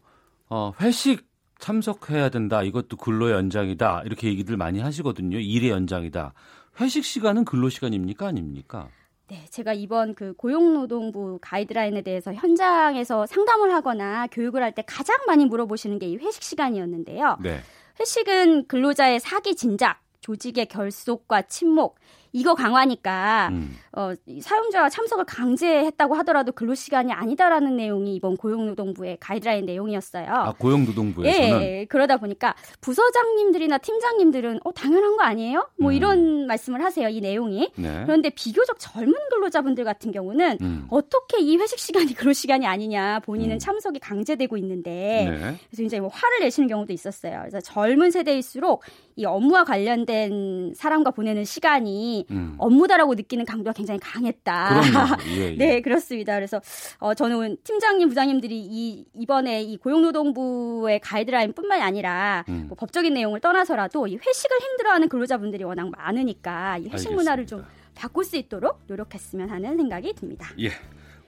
어, 0.50 0.74
회식 0.82 1.26
참석해야 1.60 2.28
된다. 2.28 2.62
이것도 2.62 2.98
근로 2.98 3.32
연장이다. 3.32 4.02
이렇게 4.04 4.28
얘기들 4.28 4.58
많이 4.58 4.82
하시거든요. 4.82 5.40
일의 5.40 5.70
연장이다. 5.70 6.34
회식 6.82 7.06
시간은 7.06 7.45
근로 7.45 7.70
시간입니까 7.70 8.28
아닙니까? 8.28 8.90
네, 9.30 9.45
제가 9.50 9.74
이번 9.74 10.16
그 10.16 10.34
고용노동부 10.34 11.40
가이드라인에 11.41 12.02
대해서 12.02 12.34
현장에서 12.34 13.26
상담을 13.26 13.74
하거나 13.74 14.28
교육을 14.28 14.62
할 14.62 14.74
때 14.74 14.84
가장 14.86 15.16
많이 15.28 15.45
물어보시는 15.45 16.00
게 16.00 16.08
이 16.08 16.18
회식 16.18 16.44
시간이었는데요. 16.44 17.38
네. 17.41 17.62
회식은 18.00 18.68
근로자의 18.68 19.20
사기 19.20 19.56
진작, 19.56 20.02
조직의 20.22 20.66
결속과 20.68 21.44
침묵, 21.44 21.95
이거 22.32 22.54
강화니까 22.56 23.50
음. 23.52 23.76
어, 23.95 24.11
이 24.26 24.41
사용자가 24.41 24.90
참석을 24.90 25.26
강제했다고 25.26 26.15
하더라도 26.15 26.52
근로 26.52 26.74
시간이 26.74 27.14
아니다라는 27.14 27.78
내용이 27.78 28.15
이번 28.15 28.38
고용노동부의 28.38 29.18
가이드라인 29.20 29.65
내용이었어요. 29.65 30.28
아, 30.28 30.52
고용노동부에서는 30.53 31.61
예, 31.61 31.86
그러다 31.86 32.18
보니까 32.18 32.56
부서장님들이나 32.82 33.78
팀장님들은 33.78 34.61
어 34.64 34.72
당연한 34.72 35.15
거 35.15 35.24
아니에요? 35.24 35.68
뭐 35.78 35.91
음. 35.91 35.95
이런 35.95 36.48
말씀을 36.48 36.84
하세요. 36.84 37.07
이 37.07 37.22
내용이. 37.22 37.72
네. 37.76 38.03
그런데 38.06 38.32
비교적 38.32 38.78
젊은 38.80 39.14
근로자분들 39.30 39.84
같은 39.84 40.11
경우는 40.11 40.57
음. 40.61 40.88
어떻게 40.90 41.40
이 41.41 41.57
회식 41.57 41.78
시간이 41.78 42.14
근로 42.15 42.34
시간이 42.34 42.65
아니냐 42.65 43.20
본인은 43.20 43.60
참석이 43.60 43.99
강제되고 43.99 44.57
있는데 44.57 45.28
네. 45.30 45.38
그래서 45.38 45.78
굉장히 45.78 46.02
뭐 46.02 46.10
화를 46.11 46.40
내시는 46.40 46.68
경우도 46.68 46.94
있었어요. 46.94 47.40
그래서 47.41 47.61
젊은 47.61 48.10
세대일수록 48.10 48.82
이 49.15 49.26
업무와 49.26 49.64
관련된 49.64 50.74
사람과 50.76 51.11
보내는 51.11 51.45
시간이 51.45 52.26
음. 52.32 52.56
업무다라고 52.57 53.14
느끼는 53.14 53.45
강도가 53.45 53.72
굉장히 53.84 53.99
강했다. 53.99 54.81
예, 55.35 55.51
예. 55.51 55.55
네, 55.57 55.81
그렇습니다. 55.81 56.35
그래서 56.35 56.61
어, 56.99 57.14
저는 57.14 57.57
팀장님, 57.64 58.07
부장님들이 58.07 58.57
이 58.57 59.05
이번에 59.14 59.61
이 59.61 59.77
고용노동부의 59.77 61.01
가이드라인뿐만이 61.01 61.81
아니라 61.81 62.45
음. 62.47 62.65
뭐 62.69 62.77
법적인 62.77 63.14
내용을 63.14 63.41
떠나서라도 63.41 64.07
이 64.07 64.15
회식을 64.15 64.57
힘들어하는 64.60 65.10
근로자분들이 65.10 65.65
워낙 65.65 65.89
많으니까 65.89 66.77
이 66.77 66.88
회식 66.89 67.14
문화를 67.14 67.45
좀 67.45 67.65
바꿀 67.93 68.23
수 68.23 68.38
있도록 68.38 68.80
노력했으면 68.88 69.49
하는 69.49 69.76
생각이 69.76 70.14
듭니다. 70.14 70.49
예. 70.60 70.69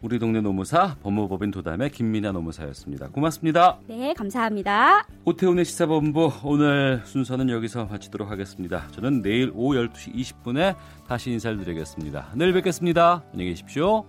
우리 0.06 0.19
동네 0.19 0.40
노무사 0.40 0.95
법무법인 1.02 1.49
도담의 1.49 1.90
김민아 1.90 2.32
노무사였습니다. 2.32 3.07
고맙습니다. 3.07 3.80
네, 3.88 4.14
감사합니다. 4.14 5.07
오태훈의 5.26 5.65
시사본부 5.65 6.32
오늘 6.44 7.02
순서는 7.06 7.49
여기서 7.49 7.86
마치도록 7.86 8.30
하겠습니다. 8.30 8.88
저는 8.91 9.23
내일 9.23 9.52
오후 9.56 9.73
12시 9.73 10.14
20분에 10.14 10.76
다시 11.07 11.32
인사를 11.32 11.57
드리겠습니다. 11.57 12.34
내일 12.36 12.53
뵙겠습니다. 12.53 13.23
안녕히 13.32 13.49
계십시오. 13.49 14.06